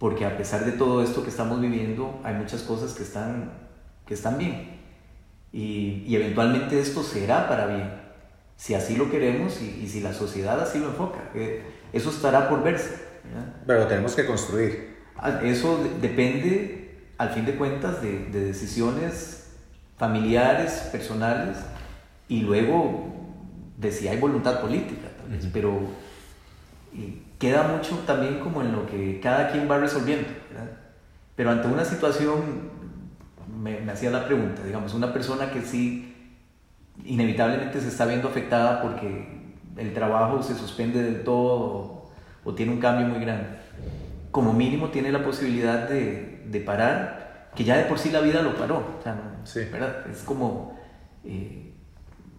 porque 0.00 0.24
a 0.24 0.34
pesar 0.38 0.64
de 0.64 0.72
todo 0.72 1.02
esto 1.02 1.22
que 1.22 1.28
estamos 1.28 1.60
viviendo, 1.60 2.22
hay 2.24 2.34
muchas 2.34 2.62
cosas 2.62 2.94
que 2.94 3.02
están, 3.02 3.52
que 4.06 4.14
están 4.14 4.38
bien. 4.38 4.80
Y, 5.52 6.04
y 6.06 6.16
eventualmente 6.16 6.80
esto 6.80 7.02
será 7.02 7.46
para 7.46 7.66
bien, 7.66 7.90
si 8.56 8.72
así 8.72 8.96
lo 8.96 9.10
queremos 9.10 9.60
y, 9.60 9.82
y 9.84 9.88
si 9.88 10.00
la 10.00 10.14
sociedad 10.14 10.58
así 10.58 10.78
lo 10.78 10.86
enfoca. 10.86 11.18
Eso 11.92 12.08
estará 12.08 12.48
por 12.48 12.62
verse. 12.62 12.94
Pero 13.66 13.86
tenemos 13.88 14.14
que 14.14 14.24
construir. 14.24 14.96
Ah, 15.18 15.40
eso 15.44 15.78
depende, 16.00 17.10
al 17.18 17.28
fin 17.28 17.44
de 17.44 17.56
cuentas, 17.56 18.00
de, 18.00 18.30
de 18.30 18.40
decisiones 18.40 19.50
familiares, 19.98 20.88
personales, 20.90 21.58
y 22.30 22.42
luego 22.42 23.08
de 23.76 23.90
si 23.90 24.06
hay 24.06 24.18
voluntad 24.18 24.60
política, 24.60 25.08
tal 25.18 25.30
vez. 25.30 25.46
Pero 25.52 25.80
queda 27.38 27.64
mucho 27.64 27.98
también 28.06 28.38
como 28.38 28.62
en 28.62 28.72
lo 28.72 28.86
que 28.86 29.18
cada 29.20 29.50
quien 29.50 29.68
va 29.68 29.78
resolviendo. 29.78 30.28
Pero 31.34 31.50
ante 31.50 31.66
una 31.66 31.84
situación, 31.84 32.70
me, 33.60 33.80
me, 33.80 33.92
hacía 33.92 34.10
la 34.10 34.26
pregunta, 34.26 34.62
digamos, 34.62 34.94
una 34.94 35.12
persona 35.12 35.50
que 35.50 35.62
sí 35.62 36.36
inevitablemente 37.04 37.80
se 37.80 37.88
está 37.88 38.06
viendo 38.06 38.28
afectada 38.28 38.80
porque 38.80 39.40
el 39.76 39.92
trabajo 39.92 40.42
se 40.42 40.54
suspende 40.54 41.02
del 41.02 41.24
todo 41.24 42.10
o, 42.44 42.54
tiene 42.54 42.72
un 42.72 42.80
cambio 42.80 43.08
muy 43.08 43.20
grande, 43.20 43.46
como 44.30 44.52
mínimo 44.52 44.90
tiene 44.90 45.10
la 45.10 45.24
posibilidad 45.24 45.88
de, 45.88 46.44
de, 46.46 46.60
parar, 46.60 47.50
que 47.56 47.64
ya 47.64 47.76
de 47.76 47.84
por 47.84 47.98
sí 47.98 48.10
la 48.10 48.20
vida 48.20 48.42
lo 48.42 48.56
paró. 48.56 48.98
O 48.98 49.02
sea, 49.02 49.16
¿verdad? 49.72 50.06
Es 50.10 50.22
como 50.22 50.78
eh, 51.24 51.69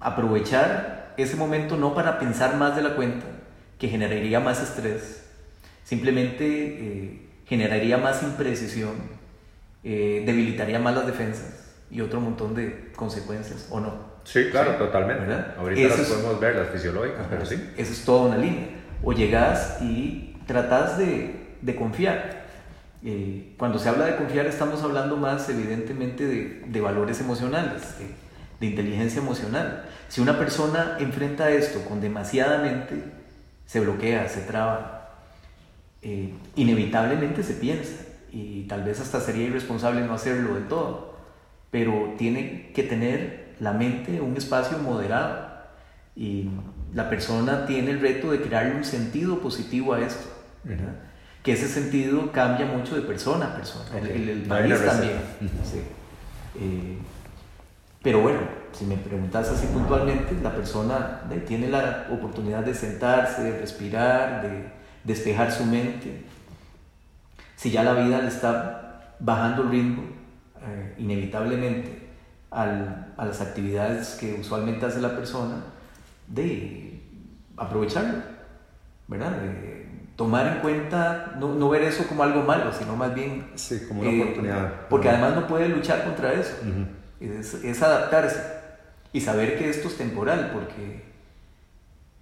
aprovechar 0.01 1.13
ese 1.17 1.35
momento 1.35 1.77
no 1.77 1.93
para 1.93 2.19
pensar 2.19 2.55
más 2.57 2.75
de 2.75 2.81
la 2.81 2.95
cuenta, 2.95 3.25
que 3.79 3.87
generaría 3.87 4.39
más 4.39 4.61
estrés, 4.61 5.23
simplemente 5.83 6.45
eh, 6.45 7.29
generaría 7.45 7.97
más 7.97 8.23
imprecisión, 8.23 8.95
eh, 9.83 10.23
debilitaría 10.25 10.79
más 10.79 10.95
las 10.95 11.05
defensas 11.05 11.73
y 11.89 12.01
otro 12.01 12.21
montón 12.21 12.55
de 12.55 12.91
consecuencias, 12.95 13.67
¿o 13.69 13.79
no? 13.79 14.11
Sí, 14.23 14.49
claro, 14.51 14.75
totalmente. 14.75 15.25
¿verdad? 15.25 15.55
Ahorita 15.57 15.89
las 15.89 15.99
podemos 15.99 16.39
ver, 16.39 16.55
las 16.55 16.69
fisiológicas, 16.69 17.25
pero 17.29 17.45
sí. 17.45 17.55
Eso 17.75 17.91
es 17.91 18.05
toda 18.05 18.27
una 18.27 18.37
línea. 18.37 18.67
O 19.03 19.13
llegas 19.13 19.79
y 19.81 20.37
tratas 20.45 20.97
de, 20.97 21.55
de 21.61 21.75
confiar. 21.75 22.41
Eh, 23.03 23.55
cuando 23.57 23.79
se 23.79 23.89
habla 23.89 24.05
de 24.05 24.15
confiar 24.15 24.45
estamos 24.45 24.83
hablando 24.83 25.17
más 25.17 25.49
evidentemente 25.49 26.23
de, 26.23 26.63
de 26.67 26.81
valores 26.81 27.19
emocionales, 27.19 27.97
de, 27.97 28.05
de, 28.61 28.67
inteligencia 28.67 29.21
emocional. 29.21 29.85
Si 30.07 30.21
una 30.21 30.37
persona 30.37 30.97
enfrenta 30.99 31.49
esto 31.49 31.83
con 31.85 31.99
demasiada 31.99 32.59
mente, 32.59 33.03
se 33.65 33.79
bloquea, 33.79 34.29
se 34.29 34.41
traba, 34.41 35.09
eh, 36.01 36.33
inevitablemente 36.55 37.43
se 37.43 37.55
piensa 37.55 38.05
y 38.31 38.63
tal 38.63 38.83
vez 38.83 38.99
hasta 38.99 39.19
sería 39.19 39.47
irresponsable 39.47 40.01
no 40.01 40.13
hacerlo 40.13 40.55
del 40.55 40.67
todo, 40.67 41.17
pero 41.69 42.13
tiene 42.17 42.71
que 42.73 42.83
tener 42.83 43.55
la 43.59 43.73
mente 43.73 44.21
un 44.21 44.35
espacio 44.37 44.77
moderado 44.77 45.51
y 46.15 46.49
la 46.93 47.09
persona 47.09 47.65
tiene 47.65 47.91
el 47.91 48.01
reto 48.01 48.31
de 48.31 48.41
crearle 48.41 48.75
un 48.75 48.83
sentido 48.83 49.39
positivo 49.39 49.93
a 49.93 50.01
esto, 50.01 50.27
que 51.43 51.53
ese 51.53 51.67
sentido 51.67 52.31
cambia 52.31 52.65
mucho 52.65 52.95
de 52.95 53.01
persona 53.01 53.47
a 53.47 53.55
persona, 53.55 53.97
el, 53.97 54.43
país 54.43 54.85
también. 54.85 55.13
Eh, 56.59 56.97
pero 58.03 58.21
bueno, 58.21 58.39
si 58.71 58.85
me 58.85 58.97
preguntas 58.97 59.49
así 59.49 59.67
puntualmente, 59.67 60.35
la 60.41 60.55
persona 60.55 61.21
tiene 61.45 61.67
la 61.67 62.07
oportunidad 62.11 62.63
de 62.63 62.73
sentarse, 62.73 63.43
de 63.43 63.59
respirar, 63.59 64.41
de 64.41 64.71
despejar 65.03 65.51
su 65.51 65.65
mente. 65.65 66.25
Si 67.55 67.69
ya 67.69 67.83
la 67.83 67.93
vida 67.93 68.19
le 68.21 68.29
está 68.29 69.15
bajando 69.19 69.63
el 69.63 69.69
ritmo, 69.69 70.03
eh, 70.63 70.95
inevitablemente, 70.97 72.09
al, 72.49 73.13
a 73.17 73.25
las 73.25 73.39
actividades 73.39 74.17
que 74.19 74.33
usualmente 74.39 74.85
hace 74.85 74.99
la 74.99 75.15
persona, 75.15 75.57
de 76.27 77.03
aprovecharlo, 77.55 78.17
¿verdad? 79.07 79.31
De 79.31 79.85
tomar 80.15 80.47
en 80.47 80.59
cuenta, 80.59 81.35
no, 81.39 81.53
no, 81.53 81.69
ver 81.69 81.83
eso 81.83 82.07
como 82.07 82.23
algo 82.23 82.41
malo, 82.41 82.73
sino 82.73 82.95
más 82.95 83.13
bien... 83.13 83.51
Sí, 83.53 83.85
como 83.87 84.01
una 84.01 84.09
eh, 84.09 84.21
oportunidad. 84.23 84.87
Porque 84.89 85.09
además 85.09 85.35
no 85.35 85.47
puede 85.47 85.69
luchar 85.69 86.03
contra 86.03 86.33
eso 86.33 86.55
es, 87.21 87.81
adaptarse 87.81 88.41
y 89.13 89.21
saber 89.21 89.57
que 89.57 89.69
esto 89.69 89.87
es 89.87 89.97
temporal, 89.97 90.51
porque, 90.53 91.03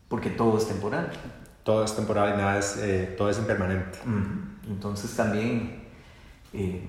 porque 0.08 0.30
todo 0.30 0.58
es 0.58 0.68
temporal. 0.68 1.10
Todo 1.64 1.84
es 1.84 1.96
temporal 1.96 2.34
y 2.34 2.38
nada 2.38 2.58
es, 2.58 2.78
eh, 2.78 3.16
todo 3.18 3.30
es 3.30 3.38
impermanente. 3.38 4.00
Entonces 4.68 5.16
también, 5.16 5.84
eh, 6.54 6.82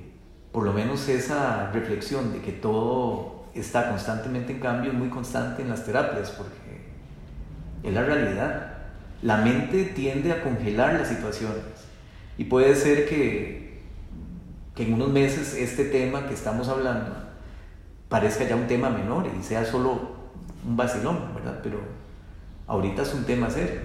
por 0.53 0.65
lo 0.65 0.73
menos 0.73 1.09
esa 1.09 1.71
reflexión 1.71 2.33
de 2.33 2.41
que 2.41 2.53
todo 2.53 3.47
está 3.55 3.91
constantemente 3.91 4.53
en 4.53 4.61
cambio 4.61 4.93
muy 4.93 5.09
constante 5.09 5.63
en 5.63 5.69
las 5.69 5.85
terapias, 5.85 6.31
porque 6.31 6.81
es 7.83 7.93
la 7.93 8.03
realidad. 8.03 8.75
La 9.23 9.37
mente 9.37 9.85
tiende 9.85 10.33
a 10.33 10.43
congelar 10.43 10.95
las 10.95 11.09
situaciones 11.09 11.63
y 12.39 12.45
puede 12.45 12.75
ser 12.75 13.07
que, 13.07 13.83
que 14.75 14.85
en 14.85 14.95
unos 14.95 15.11
meses 15.11 15.55
este 15.55 15.85
tema 15.85 16.27
que 16.27 16.33
estamos 16.33 16.69
hablando 16.69 17.30
parezca 18.11 18.45
ya 18.45 18.57
un 18.57 18.67
tema 18.67 18.91
menor 18.91 19.27
y 19.27 19.43
sea 19.43 19.65
solo 19.65 20.11
un 20.67 20.77
vacilón, 20.77 21.35
¿verdad? 21.35 21.61
Pero 21.63 21.79
ahorita 22.67 23.03
es 23.03 23.15
un 23.15 23.25
tema 23.25 23.49
serio. 23.49 23.81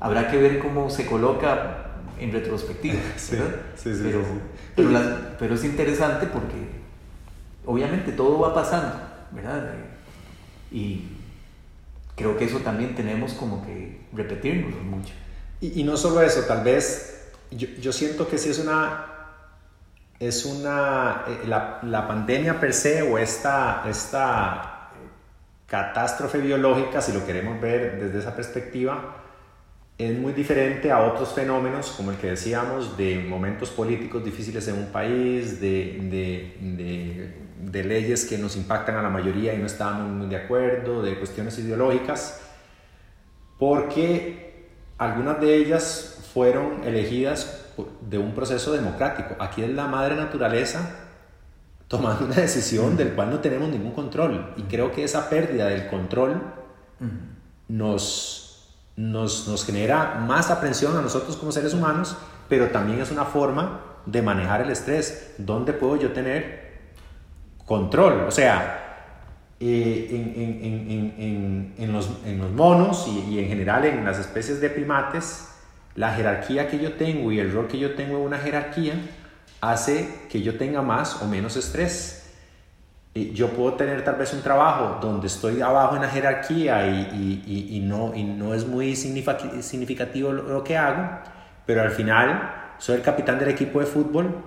Habrá 0.00 0.28
que 0.28 0.38
ver 0.38 0.58
cómo 0.58 0.90
se 0.90 1.06
coloca 1.06 1.86
en 2.18 2.32
retrospectiva, 2.32 2.94
¿verdad? 3.30 3.54
Sí, 3.76 3.94
sí, 3.94 4.00
pero, 4.02 4.22
sí, 4.22 4.84
pero, 5.38 5.54
es 5.54 5.64
interesante 5.64 6.26
porque 6.26 6.80
obviamente 7.66 8.12
todo 8.12 8.40
va 8.40 8.54
pasando, 8.54 8.94
¿verdad? 9.30 9.74
Y 10.72 11.04
creo 12.16 12.38
que 12.38 12.46
eso 12.46 12.58
también 12.58 12.94
tenemos 12.94 13.34
como 13.34 13.64
que 13.64 14.00
repetirnos 14.14 14.74
mucho. 14.82 15.12
Y, 15.60 15.80
y 15.80 15.84
no 15.84 15.98
solo 15.98 16.22
eso, 16.22 16.42
tal 16.48 16.64
vez 16.64 17.28
yo, 17.50 17.68
yo 17.78 17.92
siento 17.92 18.26
que 18.26 18.38
sí 18.38 18.48
es 18.48 18.58
una 18.58 19.19
es 20.20 20.44
una, 20.44 21.24
eh, 21.26 21.46
la, 21.46 21.80
la, 21.82 22.06
pandemia 22.06 22.60
per 22.60 22.74
se 22.74 23.00
o 23.00 23.16
esta, 23.16 23.84
esta 23.88 24.90
catástrofe 25.66 26.38
biológica, 26.38 27.00
si 27.00 27.12
lo 27.12 27.24
queremos 27.24 27.58
ver 27.58 27.98
desde 27.98 28.18
esa 28.18 28.36
perspectiva, 28.36 29.16
es 29.96 30.18
muy 30.18 30.34
diferente 30.34 30.92
a 30.92 31.00
otros 31.00 31.32
fenómenos, 31.32 31.90
como 31.92 32.10
el 32.10 32.18
que 32.18 32.28
decíamos, 32.28 32.98
de 32.98 33.18
momentos 33.18 33.70
políticos 33.70 34.22
difíciles 34.22 34.68
en 34.68 34.76
un 34.76 34.86
país, 34.86 35.58
de, 35.58 35.98
de, 36.02 36.56
de, 36.60 37.34
de 37.70 37.84
leyes 37.84 38.26
que 38.26 38.36
nos 38.36 38.56
impactan 38.56 38.96
a 38.96 39.02
la 39.02 39.10
mayoría 39.10 39.54
y 39.54 39.58
no 39.58 39.66
estamos 39.66 40.06
muy 40.10 40.26
de 40.26 40.36
acuerdo, 40.36 41.02
de 41.02 41.18
cuestiones 41.18 41.58
ideológicas, 41.58 42.42
porque 43.58 44.68
algunas 44.98 45.40
de 45.40 45.56
ellas 45.56 46.28
fueron 46.34 46.84
elegidas 46.84 47.59
de 48.08 48.18
un 48.18 48.32
proceso 48.34 48.72
democrático. 48.72 49.36
Aquí 49.38 49.62
es 49.62 49.70
la 49.70 49.86
madre 49.86 50.16
naturaleza 50.16 50.90
tomando 51.88 52.24
una 52.26 52.36
decisión 52.36 52.96
del 52.96 53.14
cual 53.14 53.30
no 53.30 53.40
tenemos 53.40 53.68
ningún 53.68 53.92
control. 53.92 54.54
Y 54.56 54.62
creo 54.62 54.92
que 54.92 55.04
esa 55.04 55.28
pérdida 55.28 55.66
del 55.66 55.88
control 55.88 56.40
nos 57.68 58.50
nos, 59.00 59.48
nos 59.48 59.64
genera 59.64 60.22
más 60.26 60.50
aprensión 60.50 60.96
a 60.96 61.00
nosotros 61.00 61.36
como 61.36 61.52
seres 61.52 61.72
humanos, 61.72 62.16
pero 62.48 62.68
también 62.68 63.00
es 63.00 63.10
una 63.10 63.24
forma 63.24 63.80
de 64.04 64.20
manejar 64.20 64.60
el 64.60 64.70
estrés. 64.70 65.34
¿Dónde 65.38 65.72
puedo 65.72 65.96
yo 65.96 66.12
tener 66.12 66.80
control? 67.64 68.24
O 68.28 68.30
sea, 68.30 69.06
eh, 69.58 70.08
en, 70.10 70.42
en, 70.42 71.14
en, 71.18 71.74
en, 71.78 71.92
los, 71.92 72.10
los, 72.26 72.50
monos 72.50 73.06
y, 73.08 73.34
y, 73.34 73.38
en 73.38 73.48
general 73.48 73.84
en 73.84 74.04
las 74.04 74.18
especies 74.18 74.60
de 74.60 74.68
primates, 74.68 75.49
la 76.00 76.14
jerarquía 76.14 76.66
que 76.66 76.78
yo 76.78 76.94
tengo 76.94 77.30
y 77.30 77.38
el 77.38 77.52
rol 77.52 77.68
que 77.68 77.78
yo 77.78 77.94
tengo 77.94 78.16
en 78.16 78.22
una 78.22 78.38
jerarquía 78.38 78.94
hace 79.60 80.08
que 80.30 80.40
yo 80.40 80.56
tenga 80.56 80.80
más 80.80 81.20
o 81.20 81.26
menos 81.26 81.56
estrés 81.56 82.20
yo 83.14 83.50
puedo 83.50 83.74
tener 83.74 84.02
tal 84.02 84.14
vez 84.14 84.32
un 84.32 84.40
trabajo 84.40 84.98
donde 85.00 85.26
estoy 85.26 85.60
abajo 85.60 85.96
en 85.96 86.02
la 86.02 86.08
jerarquía 86.08 86.86
y, 86.86 87.42
y, 87.46 87.76
y, 87.76 87.80
no, 87.80 88.14
y 88.14 88.22
no 88.22 88.54
es 88.54 88.66
muy 88.66 88.96
significativo 88.96 90.32
lo, 90.32 90.64
que 90.64 90.76
hago, 90.76 91.20
pero 91.66 91.82
al 91.82 91.90
final 91.90 92.74
soy 92.78 92.96
el 92.96 93.02
capitán 93.02 93.38
del 93.38 93.48
equipo 93.48 93.80
de 93.80 93.86
fútbol 93.86 94.42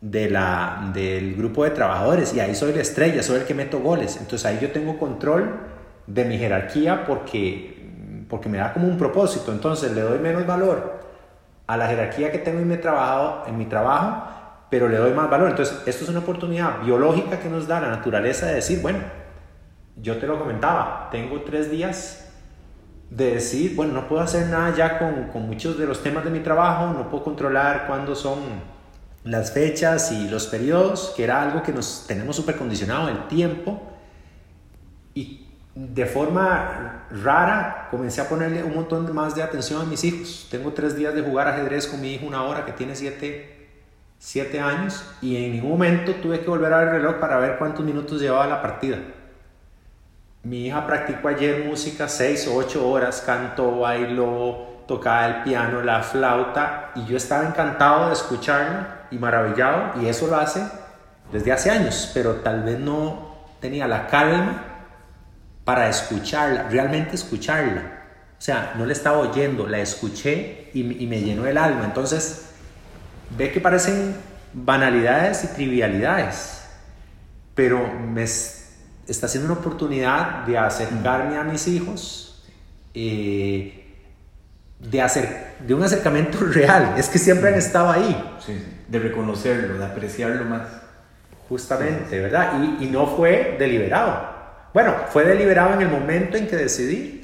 de 0.00 0.30
la, 0.30 0.90
del 0.94 1.34
grupo 1.34 1.64
de 1.64 1.70
trabajadores 1.70 2.32
y 2.34 2.40
ahí 2.40 2.54
soy 2.54 2.72
la 2.72 2.82
estrella, 2.82 3.22
soy 3.22 3.40
el 3.40 3.44
que 3.44 3.54
meto 3.54 3.80
goles. 3.80 4.16
Entonces 4.16 4.46
ahí 4.46 4.58
yo 4.62 4.70
tengo 4.70 4.96
control 4.98 5.58
de 6.06 6.24
mi 6.24 6.38
jerarquía 6.38 7.04
porque, 7.04 7.77
porque 8.28 8.48
me 8.48 8.58
da 8.58 8.72
como 8.72 8.86
un 8.86 8.98
propósito. 8.98 9.52
Entonces 9.52 9.92
le 9.92 10.02
doy 10.02 10.18
menos 10.18 10.46
valor 10.46 11.00
a 11.66 11.76
la 11.76 11.86
jerarquía 11.86 12.32
que 12.32 12.38
tengo 12.38 12.60
en 12.60 12.68
mi 12.68 12.76
trabajo, 12.76 13.44
en 13.46 13.58
mi 13.58 13.66
trabajo 13.66 14.38
pero 14.70 14.88
le 14.88 14.96
doy 14.96 15.12
más 15.12 15.30
valor. 15.30 15.50
Entonces, 15.50 15.82
esto 15.86 16.04
es 16.04 16.10
una 16.10 16.20
oportunidad 16.20 16.82
biológica 16.82 17.38
que 17.40 17.48
nos 17.48 17.66
da 17.66 17.80
la 17.80 17.88
naturaleza 17.88 18.46
de 18.46 18.56
decir, 18.56 18.80
bueno, 18.82 19.00
yo 19.96 20.18
te 20.18 20.26
lo 20.26 20.38
comentaba, 20.38 21.08
tengo 21.10 21.40
tres 21.42 21.70
días 21.70 22.26
de 23.10 23.34
decir, 23.34 23.74
bueno, 23.74 23.94
no 23.94 24.08
puedo 24.08 24.20
hacer 24.20 24.46
nada 24.48 24.74
ya 24.76 24.98
con, 24.98 25.28
con 25.28 25.46
muchos 25.46 25.78
de 25.78 25.86
los 25.86 26.02
temas 26.02 26.24
de 26.24 26.30
mi 26.30 26.40
trabajo, 26.40 26.92
no 26.92 27.08
puedo 27.08 27.24
controlar 27.24 27.86
cuándo 27.86 28.14
son 28.14 28.38
las 29.24 29.52
fechas 29.52 30.12
y 30.12 30.28
los 30.28 30.46
periodos, 30.46 31.14
que 31.16 31.24
era 31.24 31.42
algo 31.42 31.62
que 31.62 31.72
nos 31.72 32.04
tenemos 32.06 32.36
súper 32.36 32.56
condicionado, 32.56 33.08
el 33.08 33.26
tiempo. 33.28 33.82
Y 35.14 35.47
de 35.78 36.06
forma 36.06 37.04
rara 37.22 37.86
comencé 37.88 38.20
a 38.20 38.28
ponerle 38.28 38.64
un 38.64 38.74
montón 38.74 39.14
más 39.14 39.36
de 39.36 39.44
atención 39.44 39.80
a 39.80 39.84
mis 39.84 40.02
hijos. 40.02 40.48
Tengo 40.50 40.72
tres 40.72 40.96
días 40.96 41.14
de 41.14 41.22
jugar 41.22 41.46
ajedrez 41.46 41.86
con 41.86 42.00
mi 42.00 42.14
hijo 42.14 42.26
una 42.26 42.42
hora 42.42 42.64
que 42.64 42.72
tiene 42.72 42.96
siete 42.96 43.54
siete 44.18 44.58
años 44.58 45.04
y 45.22 45.36
en 45.36 45.52
ningún 45.52 45.70
momento 45.70 46.12
tuve 46.14 46.40
que 46.40 46.50
volver 46.50 46.72
a 46.72 46.78
ver 46.78 46.88
el 46.88 46.94
reloj 46.94 47.20
para 47.20 47.38
ver 47.38 47.58
cuántos 47.58 47.84
minutos 47.84 48.20
llevaba 48.20 48.48
la 48.48 48.60
partida. 48.60 48.98
Mi 50.42 50.66
hija 50.66 50.84
practicó 50.84 51.28
ayer 51.28 51.64
música 51.64 52.08
seis 52.08 52.48
o 52.48 52.56
ocho 52.56 52.88
horas, 52.88 53.22
cantó, 53.24 53.78
bailó, 53.78 54.82
tocaba 54.88 55.26
el 55.28 55.42
piano, 55.44 55.82
la 55.82 56.02
flauta 56.02 56.90
y 56.96 57.04
yo 57.04 57.16
estaba 57.16 57.46
encantado 57.46 58.08
de 58.08 58.14
escucharla 58.14 59.06
y 59.12 59.18
maravillado 59.18 60.02
y 60.02 60.08
eso 60.08 60.26
lo 60.26 60.38
hace 60.38 60.66
desde 61.30 61.52
hace 61.52 61.70
años, 61.70 62.10
pero 62.12 62.32
tal 62.36 62.64
vez 62.64 62.80
no 62.80 63.36
tenía 63.60 63.86
la 63.86 64.08
calma 64.08 64.77
para 65.68 65.90
escucharla, 65.90 66.66
realmente 66.70 67.14
escucharla. 67.14 67.82
O 68.38 68.40
sea, 68.40 68.72
no 68.78 68.86
la 68.86 68.94
estaba 68.94 69.18
oyendo, 69.18 69.66
la 69.66 69.78
escuché 69.80 70.70
y, 70.72 71.04
y 71.04 71.06
me 71.06 71.20
llenó 71.20 71.46
el 71.46 71.58
alma. 71.58 71.84
Entonces, 71.84 72.52
ve 73.36 73.52
que 73.52 73.60
parecen 73.60 74.16
banalidades 74.54 75.44
y 75.44 75.48
trivialidades, 75.48 76.62
pero 77.54 77.86
me 77.92 78.22
está 78.22 79.28
siendo 79.28 79.52
una 79.52 79.60
oportunidad 79.60 80.46
de 80.46 80.56
acercarme 80.56 81.36
a 81.36 81.44
mis 81.44 81.68
hijos, 81.68 82.42
eh, 82.94 83.94
de, 84.78 85.02
hacer, 85.02 85.56
de 85.66 85.74
un 85.74 85.82
acercamiento 85.82 86.38
real. 86.46 86.94
Es 86.96 87.10
que 87.10 87.18
siempre 87.18 87.50
han 87.50 87.56
estado 87.56 87.90
ahí. 87.90 88.38
de 88.88 88.98
reconocerlo, 88.98 89.76
de 89.76 89.84
apreciarlo 89.84 90.46
más. 90.46 90.62
Justamente, 91.46 92.18
¿verdad? 92.20 92.54
Y, 92.80 92.86
y 92.86 92.88
no 92.88 93.06
fue 93.06 93.56
deliberado. 93.58 94.37
Bueno, 94.74 94.94
fue 95.08 95.24
deliberado 95.24 95.74
en 95.74 95.82
el 95.82 95.88
momento 95.88 96.36
en 96.36 96.46
que 96.46 96.56
decidí 96.56 97.18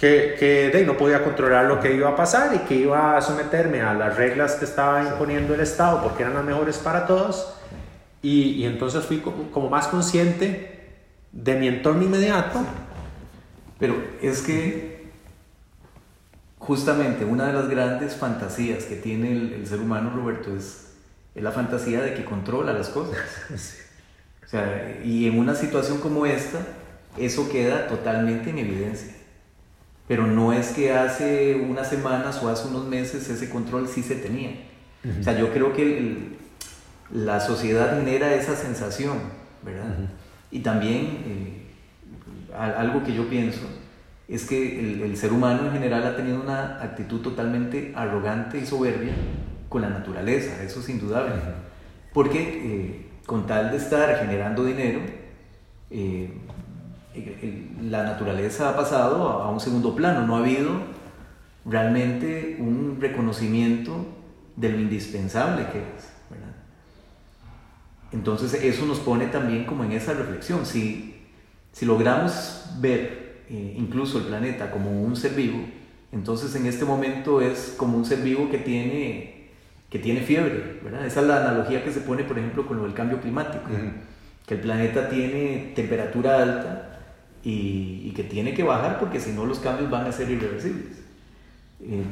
que, 0.00 0.34
que 0.38 0.70
de, 0.70 0.86
no 0.86 0.96
podía 0.96 1.22
controlar 1.22 1.66
lo 1.66 1.78
que 1.78 1.94
iba 1.94 2.08
a 2.08 2.16
pasar 2.16 2.54
y 2.54 2.58
que 2.60 2.74
iba 2.74 3.18
a 3.18 3.20
someterme 3.20 3.82
a 3.82 3.92
las 3.92 4.16
reglas 4.16 4.54
que 4.54 4.64
estaba 4.64 5.02
imponiendo 5.02 5.54
el 5.54 5.60
Estado 5.60 6.02
porque 6.02 6.22
eran 6.22 6.34
las 6.34 6.44
mejores 6.44 6.78
para 6.78 7.06
todos. 7.06 7.54
Y, 8.22 8.52
y 8.52 8.64
entonces 8.64 9.04
fui 9.04 9.18
como, 9.18 9.50
como, 9.50 9.68
más 9.68 9.88
consciente 9.88 10.88
de 11.32 11.54
mi 11.54 11.68
entorno 11.68 12.02
inmediato. 12.02 12.60
Pero 13.78 14.02
es 14.22 14.40
que 14.40 15.10
justamente 16.58 17.26
una 17.26 17.46
de 17.46 17.52
las 17.52 17.68
grandes 17.68 18.14
fantasías 18.16 18.84
que 18.84 18.96
tiene 18.96 19.32
el, 19.32 19.52
el 19.52 19.66
ser 19.66 19.80
humano, 19.80 20.10
Roberto, 20.14 20.56
es, 20.56 20.94
es, 21.34 21.42
la 21.42 21.52
fantasía 21.52 22.00
de 22.00 22.14
que 22.14 22.24
controla 22.24 22.72
las 22.72 22.88
cosas. 22.88 23.18
O 24.50 24.52
sea, 24.52 25.00
y 25.04 25.26
en 25.26 25.38
una 25.38 25.54
situación 25.54 25.98
como 25.98 26.26
esta, 26.26 26.58
eso 27.16 27.48
queda 27.48 27.86
totalmente 27.86 28.50
en 28.50 28.58
evidencia 28.58 29.20
pero 30.10 30.26
no 30.26 30.52
es 30.52 30.70
que 30.70 30.92
hace 30.92 31.54
unas 31.54 31.88
semanas 31.88 32.42
o 32.42 32.48
hace 32.48 32.66
unos 32.66 32.84
meses 32.84 33.28
ese 33.28 33.48
control 33.48 33.86
sí 33.86 34.02
se 34.02 34.16
tenía. 34.16 34.50
O 35.20 35.22
sea, 35.22 35.38
yo 35.38 35.52
creo 35.52 35.72
que 35.72 36.36
la 37.14 37.38
sociedad 37.38 37.96
genera 37.96 38.34
esa 38.34 38.56
sensación, 38.56 39.18
¿verdad? 39.62 39.94
Y 40.50 40.62
también 40.62 41.06
eh, 41.26 41.66
algo 42.58 43.04
que 43.04 43.14
yo 43.14 43.30
pienso 43.30 43.60
es 44.26 44.46
que 44.46 45.04
el, 45.04 45.16
ser 45.16 45.32
humano 45.32 45.66
en 45.66 45.74
general 45.74 46.04
ha 46.04 46.16
tenido 46.16 46.42
una 46.42 46.82
actitud 46.82 47.20
totalmente 47.20 47.92
arrogante 47.94 48.58
y 48.58 48.66
soberbia 48.66 49.12
con 49.68 49.82
la 49.82 49.90
naturaleza, 49.90 50.60
eso 50.64 50.80
es 50.80 50.88
indudable. 50.88 51.34
Porque 52.12 52.40
eh, 52.40 53.06
con 53.30 53.46
tal 53.46 53.70
de 53.70 53.76
estar 53.76 54.18
generando 54.18 54.64
dinero, 54.64 54.98
eh, 55.88 56.32
la 57.80 58.02
naturaleza 58.02 58.70
ha 58.70 58.76
pasado 58.76 59.28
a 59.28 59.48
un 59.52 59.60
segundo 59.60 59.94
plano, 59.94 60.26
no 60.26 60.34
ha 60.34 60.40
habido 60.40 60.72
realmente 61.64 62.56
un 62.58 62.98
reconocimiento 63.00 64.04
de 64.56 64.70
lo 64.70 64.80
indispensable 64.80 65.66
que 65.70 65.78
es. 65.78 66.10
Entonces 68.10 68.52
eso 68.54 68.84
nos 68.84 68.98
pone 68.98 69.28
también 69.28 69.64
como 69.64 69.84
en 69.84 69.92
esa 69.92 70.12
reflexión. 70.12 70.66
Si, 70.66 71.28
si 71.70 71.86
logramos 71.86 72.64
ver 72.80 73.44
eh, 73.48 73.76
incluso 73.78 74.18
el 74.18 74.24
planeta 74.24 74.72
como 74.72 75.04
un 75.04 75.14
ser 75.14 75.34
vivo, 75.34 75.60
entonces 76.10 76.52
en 76.56 76.66
este 76.66 76.84
momento 76.84 77.40
es 77.40 77.76
como 77.76 77.96
un 77.96 78.04
ser 78.04 78.22
vivo 78.22 78.50
que 78.50 78.58
tiene, 78.58 79.39
que 79.90 79.98
tiene 79.98 80.20
fiebre. 80.20 80.80
¿verdad? 80.82 81.06
Esa 81.06 81.20
es 81.20 81.26
la 81.26 81.48
analogía 81.48 81.84
que 81.84 81.92
se 81.92 82.00
pone, 82.00 82.24
por 82.24 82.38
ejemplo, 82.38 82.66
con 82.66 82.78
lo 82.78 82.84
del 82.84 82.94
cambio 82.94 83.20
climático. 83.20 83.64
Que 84.46 84.54
el 84.54 84.60
planeta 84.60 85.08
tiene 85.08 85.72
temperatura 85.74 86.42
alta 86.42 86.90
y, 87.42 88.12
que 88.12 88.24
tiene 88.24 88.54
que 88.54 88.62
bajar 88.62 88.98
porque 88.98 89.20
si 89.20 89.32
no 89.32 89.46
los 89.46 89.58
cambios 89.60 89.90
van 89.90 90.06
a 90.06 90.12
ser 90.12 90.30
irreversibles. 90.30 90.98
Eh, 91.82 92.04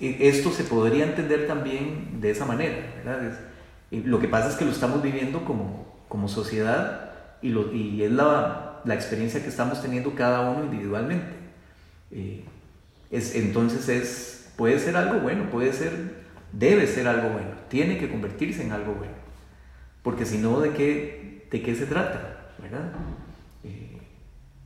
esto 0.00 0.50
se 0.50 0.64
podría 0.64 1.04
entender 1.04 1.46
también 1.46 2.20
de 2.20 2.30
esa 2.30 2.44
manera, 2.44 2.76
¿verdad? 3.04 3.38
lo 3.90 4.18
que 4.18 4.26
pasa 4.26 4.50
es 4.50 4.56
que 4.56 4.64
lo 4.64 4.72
estamos 4.72 5.02
viviendo 5.02 5.44
como, 5.44 5.86
como 6.08 6.28
sociedad 6.28 7.12
y, 7.40 7.50
lo, 7.50 7.72
y 7.72 8.02
es 8.02 8.10
la, 8.10 8.80
la, 8.84 8.94
experiencia 8.94 9.40
que 9.40 9.48
estamos 9.48 9.80
teniendo 9.80 10.14
cada 10.14 10.50
uno 10.50 10.64
individualmente. 10.64 11.32
Eh, 12.10 12.42
es, 13.10 13.36
entonces 13.36 13.88
es, 13.88 14.52
puede 14.56 14.78
ser 14.78 14.96
algo 14.96 15.20
bueno, 15.20 15.48
puede 15.50 15.72
ser, 15.72 16.23
debe 16.58 16.86
ser 16.86 17.08
algo 17.08 17.30
bueno, 17.30 17.50
tiene 17.68 17.98
que 17.98 18.10
convertirse 18.10 18.62
en 18.62 18.72
algo 18.72 18.94
bueno, 18.94 19.14
porque 20.02 20.24
si 20.24 20.38
no, 20.38 20.60
¿de 20.60 20.70
qué, 20.70 21.48
de 21.50 21.62
qué 21.62 21.74
se 21.74 21.86
trata? 21.86 22.34
¿verdad? 22.60 22.92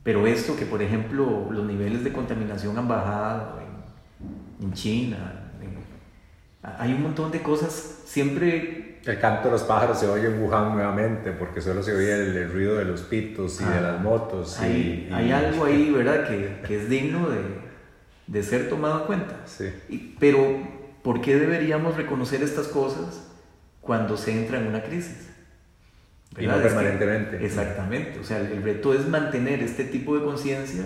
Pero 0.03 0.25
esto 0.25 0.55
que, 0.55 0.65
por 0.65 0.81
ejemplo, 0.81 1.49
los 1.51 1.65
niveles 1.65 2.03
de 2.03 2.11
contaminación 2.11 2.77
han 2.77 2.87
bajado 2.87 3.59
en, 4.61 4.73
China, 4.73 5.51
hay 6.61 6.93
un 6.93 7.03
montón 7.03 7.31
de 7.31 7.41
cosas, 7.41 8.01
siempre... 8.05 8.99
El 9.05 9.19
canto 9.19 9.45
de 9.45 9.51
los 9.51 9.63
pájaros 9.63 9.99
se 9.99 10.07
oye 10.07 10.27
en 10.27 10.41
Wuhan 10.41 10.73
nuevamente, 10.73 11.31
porque 11.31 11.61
solo 11.61 11.81
se 11.81 11.95
oye 11.95 12.13
el, 12.13 12.51
ruido 12.51 12.75
de 12.75 12.85
los 12.85 13.01
pitos 13.01 13.61
y 13.61 13.63
de 13.63 13.81
las 13.81 14.01
motos. 14.01 14.59
Hay, 14.59 15.09
hay 15.11 15.31
algo 15.31 15.65
ahí, 15.65 15.89
¿verdad?, 15.89 16.27
que, 16.27 16.59
que, 16.67 16.81
es 16.81 16.89
digno 16.89 17.29
de, 17.29 17.39
de 18.27 18.43
ser 18.43 18.69
tomado 18.69 19.01
en 19.01 19.05
cuenta. 19.07 19.35
Sí. 19.45 20.15
pero, 20.19 20.59
¿por 21.03 21.21
qué 21.21 21.37
deberíamos 21.37 21.95
reconocer 21.95 22.41
estas 22.43 22.67
cosas 22.67 23.27
cuando 23.81 24.17
se 24.17 24.31
entra 24.31 24.59
en 24.59 24.67
una 24.67 24.83
crisis? 24.83 25.29
Y 26.37 26.45
no 26.45 26.61
permanentemente. 26.61 27.43
exactamente. 27.43 28.19
O 28.19 28.23
sea, 28.23 28.39
el, 28.39 28.61
reto 28.61 28.93
es 28.93 29.07
mantener 29.07 29.61
este 29.63 29.83
tipo 29.83 30.17
de 30.17 30.23
conciencia 30.23 30.85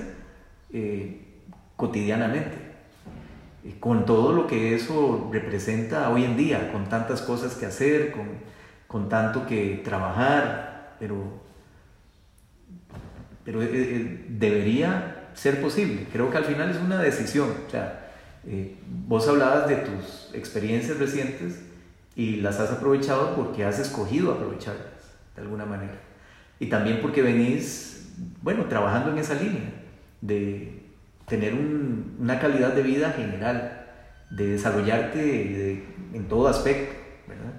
eh, 0.72 1.22
cotidianamente, 1.76 2.56
eh, 3.66 3.76
con 3.80 4.06
todo 4.06 4.32
lo 4.32 4.48
que 4.48 4.74
eso 4.74 5.30
representa 5.32 6.10
hoy 6.10 6.24
en 6.24 6.38
día, 6.38 6.72
con 6.72 6.88
tantas 6.88 7.22
cosas 7.22 7.56
que 7.56 7.66
hacer, 7.66 8.12
con, 8.12 8.28
con 8.88 9.10
tanto 9.10 9.46
que 9.46 9.82
trabajar, 9.84 10.96
pero, 11.00 11.42
pero 13.44 13.62
eh, 13.62 14.26
debería 14.30 15.30
ser 15.34 15.62
posible. 15.62 16.08
Creo 16.12 16.32
que 16.32 16.38
al 16.38 16.46
final 16.46 16.72
es 16.72 16.78
una 16.78 17.02
decisión. 17.02 17.50
O 17.68 17.70
sea, 17.70 18.03
vos 19.08 19.28
hablabas 19.28 19.68
de 19.68 19.78
tus 19.78 20.30
experiencias 20.34 20.98
recientes 20.98 21.62
y 22.16 22.38
las 22.38 22.60
has 22.60 22.72
aprovechado 22.72 23.36
porque 23.36 23.64
has 23.64 23.80
escogido 23.80 24.34
aprovecharlas 24.34 25.14
de 25.36 25.42
alguna 25.42 25.66
manera. 25.66 26.00
Y 26.60 26.68
también 26.68 27.00
porque 27.02 27.22
venís, 27.22 28.12
bueno, 28.42 28.66
trabajando 28.66 29.12
en 29.12 29.18
esa 29.18 29.36
línea 29.36 29.74
de 30.22 30.84
tener 31.28 31.54
una 31.54 32.40
calidad 32.40 32.74
de 32.74 32.84
vida 32.84 33.12
general, 33.12 33.88
de 34.30 34.50
desarrollarte 34.50 35.84
en 36.14 36.28
todo 36.28 36.48
aspecto, 36.48 36.96
¿verdad? 37.28 37.54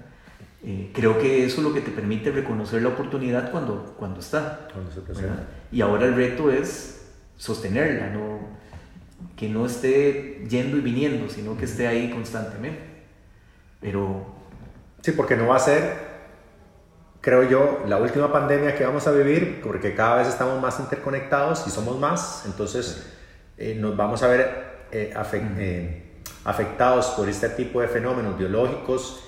Eh, 0.63 0.91
creo 0.93 1.19
que 1.19 1.45
eso 1.45 1.57
es 1.57 1.63
lo 1.63 1.73
que 1.73 1.81
te 1.81 1.91
permite 1.91 2.31
reconocer 2.31 2.81
la 2.81 2.89
oportunidad 2.89 3.51
cuando, 3.51 3.95
cuando 3.97 4.19
está. 4.19 4.67
y 5.71 5.81
ahora 5.81 6.05
el 6.05 6.15
reto 6.15 6.51
es 6.51 7.11
sostenerla, 7.37 8.09
no, 8.09 8.39
que 9.35 9.49
no 9.49 9.65
esté 9.65 10.45
yendo 10.49 10.77
y 10.77 10.81
viniendo, 10.81 11.29
sino 11.29 11.57
que 11.57 11.65
esté 11.65 11.87
ahí 11.87 12.09
constantemente. 12.11 12.81
Pero... 13.81 14.33
Sí, 15.01 15.11
porque 15.11 15.35
no 15.35 15.47
va 15.47 15.57
a 15.57 15.59
ser 15.59 16.15
creo 17.25 17.41
yo, 17.41 17.79
la 17.87 17.97
última 17.97 18.31
pandemia 18.31 18.75
que 18.75 18.85
vamos 18.85 19.07
a 19.07 19.11
vivir, 19.11 19.59
porque 19.63 19.95
cada 19.95 20.17
vez 20.17 20.27
estamos 20.27 20.61
más 20.61 20.79
interconectados 20.79 21.65
y 21.65 21.71
somos 21.71 21.97
más, 21.97 22.43
entonces 22.45 23.03
eh, 23.57 23.73
nos 23.73 23.97
vamos 23.97 24.21
a 24.21 24.27
ver 24.27 24.85
eh, 24.91 25.11
eh, 25.57 26.21
afectados 26.43 27.07
por 27.17 27.27
este 27.27 27.49
tipo 27.49 27.81
de 27.81 27.87
fenómenos 27.87 28.37
biológicos 28.37 29.23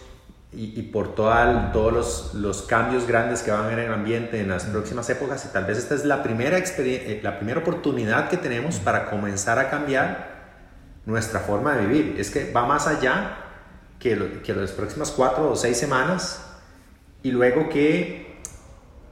y, 0.53 0.81
por 0.83 1.13
todos 1.13 1.93
los, 1.93 2.33
los, 2.33 2.61
cambios 2.61 3.05
grandes 3.05 3.43
que 3.43 3.51
van 3.51 3.61
a 3.61 3.65
haber 3.65 3.79
en 3.79 3.85
el 3.87 3.93
ambiente 3.93 4.39
en 4.39 4.47
las 4.47 4.63
próximas 4.63 5.09
épocas 5.09 5.45
y 5.45 5.49
tal 5.49 5.65
vez 5.65 5.77
esta 5.77 5.93
es 5.93 6.05
la 6.05 6.23
primera, 6.23 6.57
la 7.21 7.37
primera 7.37 7.59
oportunidad 7.59 8.29
que 8.29 8.37
tenemos 8.37 8.79
para 8.79 9.09
comenzar 9.09 9.59
a 9.59 9.69
cambiar 9.69 10.37
nuestra 11.05 11.41
forma 11.41 11.75
de 11.75 11.85
vivir. 11.85 12.15
Es 12.17 12.31
que 12.31 12.51
va 12.51 12.65
más 12.65 12.87
allá 12.87 13.37
que, 13.99 14.41
que 14.41 14.53
las 14.53 14.71
próximas 14.71 15.11
cuatro 15.11 15.51
o 15.51 15.55
seis 15.55 15.77
semanas 15.77 16.41
y 17.23 17.31
luego 17.31 17.67
que 17.67 18.41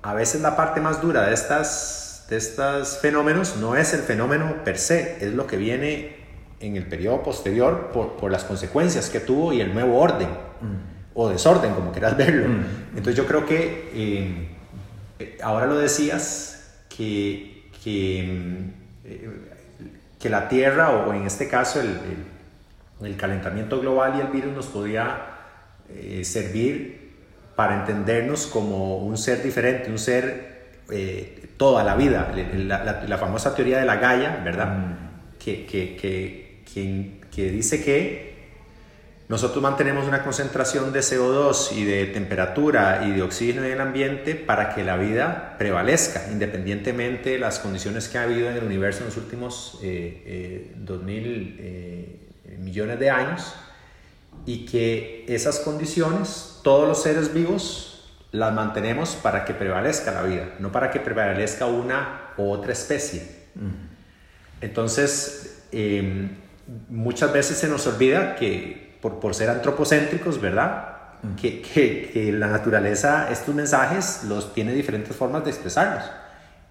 a 0.01 0.13
veces 0.13 0.41
la 0.41 0.55
parte 0.55 0.79
más 0.79 1.01
dura 1.01 1.27
de 1.27 1.33
estas 1.33 2.25
de 2.29 2.37
estos 2.37 2.97
fenómenos 2.97 3.57
no 3.57 3.75
es 3.75 3.93
el 3.93 3.99
fenómeno 3.99 4.63
per 4.63 4.79
se, 4.79 5.23
es 5.23 5.33
lo 5.33 5.45
que 5.45 5.57
viene 5.57 6.15
en 6.59 6.75
el 6.75 6.87
periodo 6.87 7.21
posterior 7.21 7.91
por, 7.93 8.13
por 8.13 8.31
las 8.31 8.43
consecuencias 8.43 9.11
que 9.11 9.19
tuvo 9.19 9.53
y 9.53 9.61
el 9.61 9.75
nuevo 9.75 9.99
orden 9.99 10.29
mm. 10.29 10.94
O 11.15 11.29
desorden, 11.29 11.73
como 11.73 11.91
quieras 11.91 12.15
verlo. 12.17 12.47
Mm. 12.47 12.97
Entonces 12.97 13.15
yo 13.15 13.25
creo 13.25 13.45
que 13.45 13.89
eh, 13.93 14.47
eh, 15.19 15.37
ahora 15.41 15.65
lo 15.65 15.77
decías, 15.77 16.51
que, 16.95 17.69
que, 17.83 18.19
eh, 19.03 19.29
que, 20.19 20.29
la 20.29 20.47
Tierra 20.47 20.91
o 20.91 21.13
en 21.13 21.25
este 21.25 21.47
caso 21.49 21.81
el, 21.81 21.87
el, 21.87 23.07
el, 23.07 23.17
calentamiento 23.17 23.81
global 23.81 24.13
y 24.17 24.21
el 24.21 24.27
virus 24.27 24.53
nos 24.53 24.67
podía 24.67 25.31
servir 26.23 27.13
para 27.55 27.79
entendernos 27.81 28.47
como 28.47 28.97
un 28.97 29.17
ser 29.17 29.41
diferente, 29.43 29.89
un 29.89 29.99
ser 29.99 30.55
eh, 30.91 31.49
toda 31.57 31.83
la 31.83 31.95
vida, 31.95 32.31
la, 32.35 33.17
famosa 33.17 33.55
teoría 33.55 33.79
de 33.79 33.85
la 33.85 33.95
Gaia, 33.95 34.41
¿verdad? 34.43 34.77
Mm. 34.77 35.37
Que, 35.39 35.65
que, 35.65 35.95
que, 35.95 36.61
que, 37.31 37.51
dice 37.51 37.83
que 37.83 38.34
nosotros 39.27 39.63
mantenemos 39.63 40.07
una 40.07 40.23
concentración 40.23 40.93
de 40.93 40.99
CO2 40.99 41.71
y 41.71 41.83
de 41.83 42.05
temperatura 42.05 43.05
y 43.07 43.11
de 43.11 43.23
oxígeno 43.23 43.63
en 43.63 43.71
el 43.71 43.81
ambiente 43.81 44.35
para 44.35 44.75
que 44.75 44.83
la 44.83 44.97
vida 44.97 45.55
prevalezca, 45.57 46.27
independientemente 46.31 47.31
de 47.31 47.39
las 47.39 47.57
condiciones 47.57 48.07
que 48.07 48.19
ha 48.19 48.23
habido 48.23 48.51
en 48.51 48.57
el 48.57 48.63
universo 48.63 48.99
en 48.99 49.05
los 49.05 49.17
últimos 49.17 49.79
eh, 49.81 50.21
eh, 50.25 50.73
2000 50.77 51.57
eh, 51.59 52.19
millones 52.59 52.99
de 52.99 53.09
años 53.09 53.55
y 54.45 54.65
que 54.67 55.25
esas 55.27 55.59
condiciones, 55.59 56.59
todos 56.63 56.87
los 56.87 57.01
seres 57.01 57.33
vivos 57.33 58.11
las 58.31 58.53
mantenemos 58.53 59.15
para 59.15 59.43
que 59.43 59.55
prevalezca 59.55 60.11
la 60.11 60.21
vida, 60.21 60.53
no 60.59 60.71
para 60.71 60.91
que 60.91 60.99
prevalezca 60.99 61.65
una 61.65 62.33
u 62.37 62.51
otra 62.51 62.73
especie. 62.73 63.23
Entonces, 64.61 65.63
em, 65.71 66.29
muchas 66.89 67.33
veces 67.33 67.57
se 67.57 67.67
nos 67.67 67.87
olvida 67.87 68.35
que 68.35 68.84
por, 69.05 69.19
por 69.19 69.35
ser 69.35 69.51
antropocéntricos, 69.51 70.41
¿verdad? 70.41 70.95
Que, 71.39 71.61
que, 71.61 72.09
que, 72.11 72.31
la 72.31 72.47
naturaleza, 72.47 73.29
estos 73.29 73.53
mensajes, 73.53 74.23
los 74.23 74.51
tiene 74.51 74.73
diferentes 74.73 75.15
formas 75.15 75.43
de 75.43 75.51
expresarlos. 75.51 76.03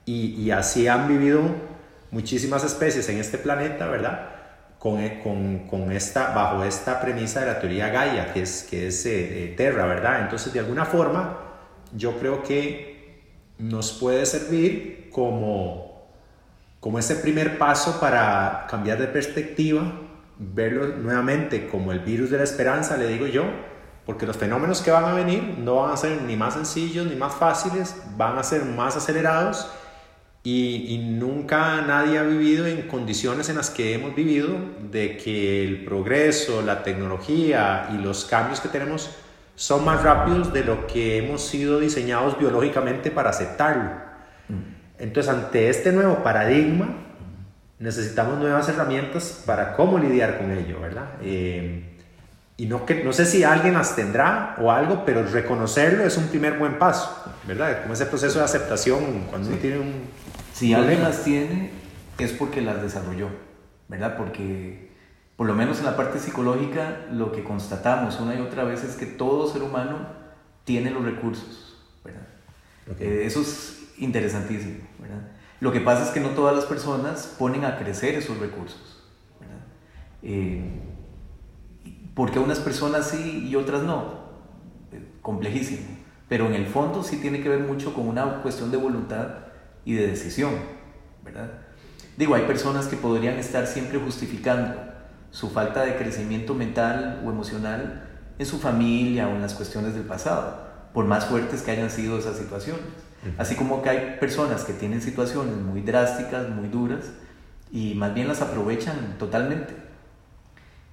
Y, 0.04 0.34
y 0.42 0.50
así 0.50 0.88
han 0.88 1.06
vivido 1.06 1.42
muchísimas 2.10 2.64
especies 2.64 3.08
en 3.08 3.18
este 3.18 3.38
planeta, 3.38 3.86
¿verdad? 3.86 4.30
con, 4.80 5.08
con, 5.22 5.58
con, 5.68 5.92
esta, 5.92 6.34
bajo 6.34 6.64
esta 6.64 7.00
premisa 7.00 7.38
de 7.38 7.46
la 7.46 7.60
teoría 7.60 7.88
Gaia, 7.90 8.32
que 8.32 8.42
es, 8.42 8.66
que 8.68 8.88
es 8.88 9.06
eh, 9.06 9.44
eh, 9.44 9.54
Terra, 9.56 9.86
¿verdad? 9.86 10.22
Entonces, 10.22 10.52
de 10.52 10.58
alguna 10.58 10.84
forma, 10.86 11.38
yo 11.92 12.18
creo 12.18 12.42
que 12.42 13.22
nos 13.58 13.92
puede 13.92 14.26
servir 14.26 15.08
como, 15.12 16.08
como 16.80 16.98
ese 16.98 17.14
primer 17.14 17.58
paso 17.58 18.00
para 18.00 18.66
cambiar 18.68 18.98
de 18.98 19.06
perspectiva, 19.06 20.00
verlo 20.38 20.86
nuevamente 20.96 21.68
como 21.68 21.92
el 21.92 22.00
virus 22.00 22.30
de 22.30 22.38
la 22.38 22.44
esperanza, 22.44 22.96
le 22.96 23.08
digo 23.08 23.26
yo, 23.26 23.44
porque 24.06 24.26
los 24.26 24.36
fenómenos 24.36 24.82
que 24.82 24.90
van 24.90 25.04
a 25.04 25.14
venir 25.14 25.56
no 25.58 25.76
van 25.76 25.92
a 25.92 25.96
ser 25.96 26.22
ni 26.22 26.36
más 26.36 26.54
sencillos 26.54 27.06
ni 27.06 27.16
más 27.16 27.34
fáciles, 27.34 27.96
van 28.16 28.38
a 28.38 28.42
ser 28.42 28.64
más 28.64 28.96
acelerados 28.96 29.68
y, 30.46 30.98
nunca 30.98 31.80
nadie 31.80 32.18
ha 32.18 32.22
vivido 32.22 32.66
en 32.66 32.82
condiciones 32.82 33.48
en 33.48 33.56
las 33.56 33.70
que 33.70 33.94
hemos 33.94 34.14
vivido, 34.14 34.50
de 34.90 35.16
que 35.16 35.64
el 35.64 35.86
progreso, 35.86 36.60
la 36.60 36.82
tecnología 36.82 37.88
y 37.94 37.96
los 37.96 38.26
cambios 38.26 38.60
que 38.60 38.68
tenemos 38.68 39.10
son 39.54 39.86
más 39.86 40.02
rápidos 40.02 40.52
de 40.52 40.62
lo 40.62 40.86
que 40.86 41.16
hemos 41.16 41.46
sido 41.46 41.80
diseñados 41.80 42.38
biológicamente 42.38 43.10
para 43.10 43.30
aceptarlo. 43.30 43.90
Mm. 44.48 44.74
Entonces, 44.98 45.32
ante 45.32 45.70
este 45.70 45.92
nuevo 45.92 46.22
paradigma, 46.22 46.94
necesitamos 47.78 48.38
nuevas 48.38 48.68
herramientas 48.68 49.42
para 49.44 49.74
cómo 49.74 49.98
lidiar 49.98 50.38
con 50.38 50.50
ello, 50.52 50.80
¿verdad? 50.80 51.08
Eh, 51.22 51.90
y 52.56 52.66
no, 52.66 52.86
que, 52.86 53.02
no 53.02 53.12
sé 53.12 53.26
si 53.26 53.42
alguien 53.42 53.74
las 53.74 53.96
tendrá 53.96 54.54
o 54.60 54.70
algo, 54.70 55.04
pero 55.04 55.24
reconocerlo 55.24 56.04
es 56.04 56.16
un 56.16 56.28
primer 56.28 56.56
buen 56.58 56.78
paso, 56.78 57.32
¿verdad? 57.46 57.82
Como 57.82 57.94
ese 57.94 58.06
proceso 58.06 58.38
de 58.38 58.44
aceptación 58.44 59.24
cuando 59.28 59.48
uno 59.48 59.56
tiene 59.58 59.80
un, 59.80 59.92
si 60.52 60.72
alguien 60.72 61.02
las 61.02 61.24
tiene, 61.24 61.70
es 62.18 62.32
porque 62.32 62.60
las 62.60 62.80
desarrolló, 62.80 63.28
¿verdad? 63.88 64.16
Porque, 64.16 64.92
por 65.36 65.48
lo 65.48 65.54
menos 65.54 65.80
en 65.80 65.86
la 65.86 65.96
parte 65.96 66.20
psicológica, 66.20 67.06
lo 67.10 67.32
que 67.32 67.42
constatamos 67.42 68.20
una 68.20 68.36
y 68.36 68.40
otra 68.40 68.62
vez 68.62 68.84
es 68.84 68.94
que 68.94 69.06
todo 69.06 69.52
ser 69.52 69.62
humano 69.62 70.06
tiene 70.62 70.90
los 70.90 71.04
recursos, 71.04 71.76
¿verdad? 72.04 72.22
Eh, 73.00 73.22
eso 73.26 73.40
es 73.40 73.88
interesantísimo, 73.98 74.86
¿verdad? 75.00 75.33
Lo 75.64 75.72
que 75.72 75.80
pasa 75.80 76.04
es 76.04 76.10
que 76.10 76.20
no 76.20 76.28
todas 76.28 76.54
las 76.54 76.66
personas 76.66 77.36
ponen 77.38 77.64
a 77.64 77.78
crecer 77.78 78.16
esos 78.16 78.36
recursos. 78.36 79.02
Eh, 80.22 80.62
porque 82.14 82.38
unas 82.38 82.58
personas 82.58 83.08
sí 83.08 83.48
y 83.48 83.56
otras 83.56 83.82
no, 83.82 84.12
eh, 84.92 85.02
complejísimo. 85.22 85.86
Pero 86.28 86.48
en 86.48 86.52
el 86.52 86.66
fondo 86.66 87.02
sí 87.02 87.16
tiene 87.16 87.42
que 87.42 87.48
ver 87.48 87.60
mucho 87.60 87.94
con 87.94 88.06
una 88.06 88.42
cuestión 88.42 88.70
de 88.70 88.76
voluntad 88.76 89.36
y 89.86 89.94
de 89.94 90.06
decisión, 90.06 90.52
¿verdad? 91.24 91.50
Digo, 92.18 92.34
hay 92.34 92.42
personas 92.42 92.86
que 92.86 92.98
podrían 92.98 93.38
estar 93.38 93.66
siempre 93.66 93.98
justificando 93.98 94.74
su 95.30 95.48
falta 95.48 95.82
de 95.86 95.96
crecimiento 95.96 96.52
mental 96.52 97.22
o 97.24 97.30
emocional 97.30 98.06
en 98.38 98.44
su 98.44 98.58
familia 98.58 99.28
o 99.28 99.30
en 99.30 99.40
las 99.40 99.54
cuestiones 99.54 99.94
del 99.94 100.04
pasado, 100.04 100.58
por 100.92 101.06
más 101.06 101.24
fuertes 101.24 101.62
que 101.62 101.70
hayan 101.70 101.88
sido 101.88 102.18
esas 102.18 102.36
situaciones. 102.36 102.84
Así 103.38 103.54
como 103.54 103.82
que 103.82 103.88
hay 103.90 104.16
personas 104.20 104.64
que 104.64 104.72
tienen 104.72 105.00
situaciones 105.00 105.56
muy 105.56 105.80
drásticas, 105.80 106.48
muy 106.50 106.68
duras, 106.68 107.12
y 107.72 107.94
más 107.94 108.14
bien 108.14 108.28
las 108.28 108.42
aprovechan 108.42 109.16
totalmente. 109.18 109.74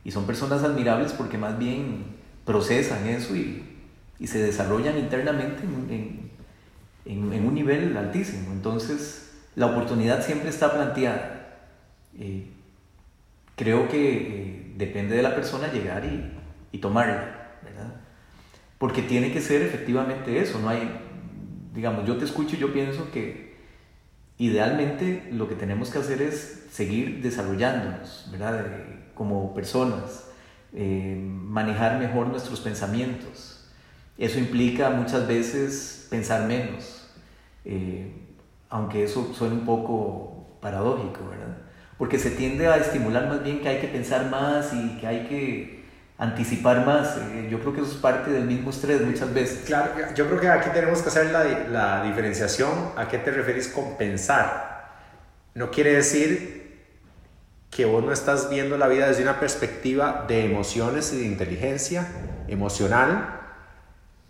Y 0.04 0.12
son 0.12 0.26
personas 0.26 0.64
admirables 0.64 1.14
porque 1.14 1.38
más 1.38 1.58
bien 1.60 2.06
procesan 2.46 3.08
eso 3.08 3.36
y, 3.36 3.64
y 4.20 4.28
se 4.28 4.42
desarrollan 4.42 4.98
internamente 4.98 5.64
en, 5.64 6.32
en, 7.06 7.46
un 7.46 7.54
nivel 7.54 7.96
altísimo. 7.98 8.52
Entonces, 8.52 9.32
la 9.56 9.68
oportunidad 9.68 10.26
siempre 10.26 10.50
está 10.50 10.74
planteada. 10.74 11.60
Eh, 12.18 12.48
creo 13.56 13.88
que 13.88 14.18
eh, 14.18 14.74
depende 14.78 15.16
de 15.16 15.22
la 15.22 15.36
persona 15.36 15.72
llegar 15.72 16.04
y, 16.06 16.32
y 16.72 16.80
tomarla, 16.80 17.58
¿verdad? 17.64 17.94
Porque 18.78 19.02
tiene 19.04 19.32
que 19.32 19.42
ser 19.42 19.62
efectivamente 19.62 20.40
eso, 20.40 20.60
no 20.60 20.70
hay, 20.70 20.90
digamos, 21.74 22.06
yo 22.06 22.18
te 22.18 22.26
escucho 22.26 22.56
y 22.56 22.60
yo 22.60 22.74
pienso 22.74 23.12
que 23.12 23.56
idealmente 24.38 25.30
lo 25.32 25.48
que 25.48 25.56
tenemos 25.56 25.90
que 25.90 26.00
hacer 26.00 26.22
es 26.22 26.66
seguir 26.72 27.22
desarrollándonos, 27.22 28.28
¿verdad? 28.32 28.66
como 29.14 29.54
personas, 29.54 30.26
eh, 30.74 31.16
manejar 31.20 32.00
mejor 32.00 32.28
nuestros 32.28 32.60
pensamientos. 32.60 33.66
Eso 34.18 34.40
implica 34.40 34.90
muchas 34.90 35.28
veces 35.28 36.08
pensar 36.10 36.48
menos, 36.48 37.08
eh, 37.66 38.12
aunque 38.70 39.04
eso 39.04 39.34
suene 39.34 39.56
un 39.56 39.66
poco 39.66 40.58
paradójico, 40.62 41.28
¿verdad? 41.30 41.58
Porque 41.98 42.20
se 42.20 42.32
tiende 42.32 42.68
a 42.68 42.78
estimular 42.78 43.28
más 43.28 43.44
bien 43.44 43.60
que 43.60 43.70
hay 43.70 43.80
que 43.80 43.88
pensar 43.88 44.30
más 44.30 44.74
y 44.74 44.98
que 45.00 45.08
hay 45.08 45.28
que 45.28 45.81
anticipar 46.22 46.86
más. 46.86 47.18
Eh, 47.18 47.48
yo 47.50 47.60
creo 47.60 47.74
que 47.74 47.82
eso 47.82 47.92
es 47.92 47.98
parte 47.98 48.30
del 48.30 48.46
mismo 48.46 48.70
estrés 48.70 49.02
muchas 49.02 49.34
veces. 49.34 49.64
Claro, 49.66 49.92
yo 50.16 50.28
creo 50.28 50.40
que 50.40 50.48
aquí 50.48 50.70
tenemos 50.72 51.02
que 51.02 51.10
hacer 51.10 51.32
la, 51.32 51.44
la 51.44 52.04
diferenciación. 52.04 52.70
¿A 52.96 53.08
qué 53.08 53.18
te 53.18 53.32
refieres 53.32 53.68
con 53.68 53.98
pensar? 53.98 54.92
No 55.56 55.72
quiere 55.72 55.96
decir 55.96 56.62
que 57.72 57.86
vos 57.86 58.04
no 58.04 58.12
estás 58.12 58.52
viendo 58.52 58.78
la 58.78 58.88
vida 58.88 59.08
desde 59.08 59.24
una 59.24 59.40
perspectiva 59.40 60.26
de 60.28 60.46
emociones 60.46 61.12
y 61.12 61.22
de 61.22 61.26
inteligencia 61.26 62.08
emocional 62.48 63.40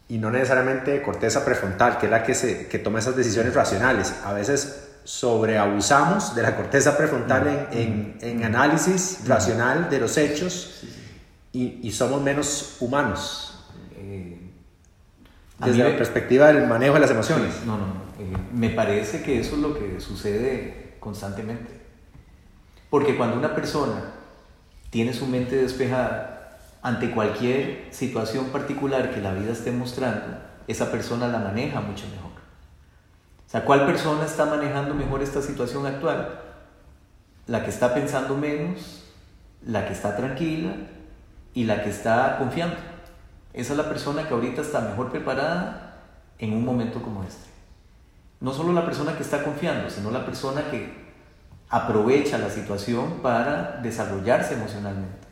y 0.08 0.18
no 0.18 0.32
necesariamente 0.32 0.92
de 0.92 1.02
corteza 1.02 1.44
prefrontal, 1.44 1.98
que 1.98 2.06
es 2.06 2.12
la 2.12 2.24
que, 2.24 2.36
se, 2.36 2.68
que 2.68 2.80
toma 2.80 3.00
esas 3.00 3.18
decisiones 3.18 3.54
racionales. 3.54 4.14
A 4.24 4.32
veces 4.32 4.88
sobreabusamos 5.04 6.36
de 6.36 6.42
la 6.42 6.56
corteza 6.56 6.96
prefrontal 6.96 7.68
en, 7.72 8.18
en, 8.22 8.44
análisis 8.46 9.28
racional 9.28 9.90
de 9.90 10.00
los 10.00 10.18
hechos 10.18 10.86
y, 11.54 11.80
y 11.88 11.92
somos 11.92 12.22
menos 12.22 12.78
humanos. 12.80 13.66
Eh, 13.96 14.38
desde 15.60 15.84
la 15.84 15.96
perspectiva 15.96 16.48
del 16.48 16.68
manejo 16.68 16.96
de 16.96 17.02
las 17.02 17.12
emociones. 17.12 17.66
no, 17.66 17.78
no, 17.78 17.86
eh, 18.20 18.36
me 18.54 18.70
parece 18.70 19.22
que 19.22 19.40
eso 19.40 19.56
es 19.56 19.62
lo 19.62 19.78
que 19.78 20.00
sucede 20.00 20.96
constantemente. 21.00 21.82
Porque 22.90 23.16
cuando 23.16 23.38
una 23.38 23.54
persona 23.54 24.14
tiene 24.90 25.14
su 25.14 25.28
mente 25.28 25.56
despejada 25.56 26.60
ante 26.82 27.12
cualquier 27.12 27.88
situación 27.92 28.48
particular 28.48 29.14
que 29.14 29.22
la 29.22 29.34
vida 29.34 29.52
esté 29.52 29.72
mostrando, 29.72 30.40
esa 30.68 30.92
persona 30.92 31.28
la 31.28 31.40
maneja 31.40 31.80
mucho 31.80 32.06
mejor. 32.08 32.32
O 32.32 33.50
sea, 33.52 33.66
¿cuál 33.66 33.86
persona 33.86 34.26
está 34.26 34.46
manejando 34.46 34.96
mejor 34.96 35.22
esta 35.22 35.42
situación 35.42 35.86
actual? 35.86 36.40
La 37.48 37.64
que 37.64 37.70
está 37.70 37.94
pensando 37.94 38.36
menos, 38.36 39.04
la 39.66 39.86
que 39.86 39.94
está 39.94 40.16
tranquila 40.16 40.74
y 41.54 41.66
la 41.66 41.84
que 41.84 41.90
está 41.90 42.38
confiando. 42.38 42.76
Esa 43.54 43.74
es 43.74 43.78
la 43.78 43.90
persona 43.90 44.28
que 44.28 44.34
ahorita 44.34 44.62
está 44.62 44.82
mejor 44.82 45.12
preparada 45.12 45.98
en 46.40 46.54
un 46.54 46.64
momento 46.64 47.02
como 47.02 47.24
este. 47.24 47.50
No 48.40 48.54
solo 48.54 48.74
la 48.74 48.86
persona 48.86 49.16
que 49.16 49.24
está 49.24 49.44
confiando, 49.44 49.90
sino 49.90 50.10
la 50.10 50.26
persona 50.26 50.64
que 50.72 51.02
aprovecha 51.70 52.38
la 52.38 52.50
situación 52.50 53.20
para 53.22 53.80
desarrollarse 53.82 54.56
emocionalmente. 54.56 55.28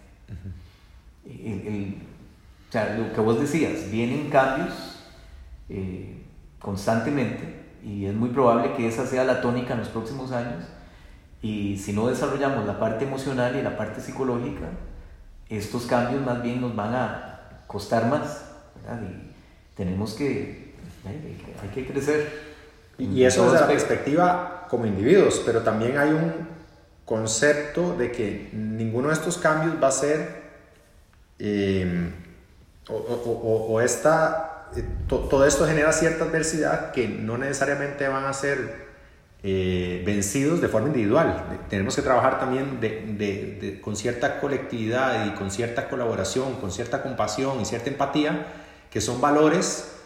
o 1.25 2.71
sea, 2.71 2.97
lo 2.97 3.13
que 3.13 3.21
vos 3.21 3.39
decías, 3.39 3.89
vienen 3.89 4.29
cambios 4.29 5.03
eh, 5.69 6.23
constantemente 6.59 7.59
y 7.83 8.05
es 8.05 8.13
muy 8.13 8.29
probable 8.29 8.73
que 8.75 8.87
esa 8.87 9.05
sea 9.05 9.23
la 9.23 9.41
tónica 9.41 9.73
en 9.73 9.79
los 9.79 9.89
próximos 9.89 10.31
años 10.31 10.65
y 11.41 11.77
si 11.77 11.93
no 11.93 12.07
desarrollamos 12.07 12.65
la 12.65 12.79
parte 12.79 13.05
emocional 13.05 13.55
y 13.55 13.61
la 13.61 13.77
parte 13.77 14.01
psicológica, 14.01 14.67
estos 15.49 15.85
cambios 15.85 16.23
más 16.23 16.41
bien 16.41 16.61
nos 16.61 16.75
van 16.75 16.93
a 16.93 17.39
costar 17.67 18.07
más. 18.07 18.45
Y 18.85 19.75
tenemos 19.75 20.13
que, 20.13 20.75
hay 21.05 21.69
que 21.73 21.87
crecer. 21.87 22.49
Y, 22.97 23.23
eso 23.23 23.45
desde 23.45 23.61
la 23.61 23.67
perspectiva 23.67 24.67
como 24.69 24.85
individuos, 24.85 25.41
pero 25.45 25.61
también 25.61 25.97
hay 25.97 26.09
un 26.09 26.47
concepto 27.05 27.95
de 27.95 28.11
que 28.11 28.49
ninguno 28.53 29.07
de 29.07 29.13
estos 29.15 29.37
cambios 29.37 29.81
va 29.81 29.87
a 29.87 29.91
ser, 29.91 30.43
em, 31.39 32.11
o, 32.89 33.79
esta, 33.81 34.67
eh, 34.75 34.83
todo 35.07 35.45
esto 35.45 35.65
genera 35.65 35.91
cierta 35.93 36.25
adversidad 36.25 36.91
que 36.91 37.07
no 37.07 37.37
necesariamente 37.37 38.07
van 38.07 38.25
a 38.25 38.33
ser 38.33 38.88
eh, 39.43 40.03
vencidos 40.05 40.61
de 40.61 40.67
forma 40.67 40.87
individual. 40.87 41.59
Tenemos 41.69 41.95
que 41.95 42.01
trabajar 42.01 42.39
también 42.39 42.79
con 43.81 43.95
cierta 43.95 44.39
colectividad 44.39 45.27
y 45.27 45.31
con 45.31 45.51
cierta 45.51 45.89
colaboración, 45.89 46.55
con 46.55 46.71
cierta 46.71 47.01
compasión 47.01 47.59
y 47.61 47.65
cierta 47.65 47.89
empatía, 47.89 48.47
que 48.89 49.01
son 49.01 49.21
valores 49.21 49.99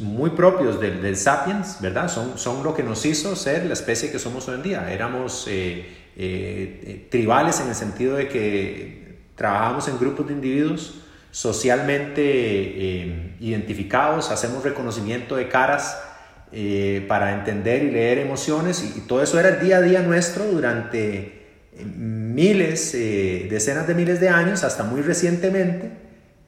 muy 0.00 0.30
propios 0.30 0.80
del, 0.80 1.16
sapiens, 1.16 1.80
¿verdad? 1.80 2.08
Son, 2.08 2.38
son 2.38 2.64
lo 2.64 2.74
que 2.74 2.82
nos 2.82 3.04
hizo 3.04 3.36
ser 3.36 3.66
la 3.66 3.74
especie 3.74 4.10
que 4.10 4.18
somos 4.18 4.48
hoy 4.48 4.56
en 4.56 4.62
día. 4.62 4.92
Éramos 4.92 5.46
eh, 5.48 5.86
eh, 6.16 6.80
eh, 6.84 7.08
tribales 7.10 7.60
en 7.60 7.68
el 7.68 7.74
sentido 7.74 8.16
de 8.16 8.28
que 8.28 9.18
trabajábamos 9.36 9.88
en 9.88 9.98
grupos 9.98 10.26
de 10.26 10.34
individuos 10.34 10.98
socialmente 11.30 13.30
identificados, 13.40 14.30
hacemos 14.30 14.62
reconocimiento 14.62 15.36
de 15.36 15.48
caras 15.48 15.98
para 17.08 17.32
entender 17.32 17.82
y 17.84 17.90
leer 17.90 18.18
emociones 18.18 18.82
y, 18.82 18.98
y, 18.98 19.00
todo 19.02 19.22
eso 19.22 19.40
era 19.40 19.48
el 19.48 19.60
día 19.60 19.78
a 19.78 19.80
día 19.80 20.02
nuestro 20.02 20.44
durante 20.44 21.40
miles, 21.84 22.92
decenas 22.92 23.86
de 23.86 23.94
miles 23.94 24.20
de 24.20 24.28
años, 24.28 24.62
hasta 24.62 24.84
muy 24.84 25.00
recientemente 25.00 26.02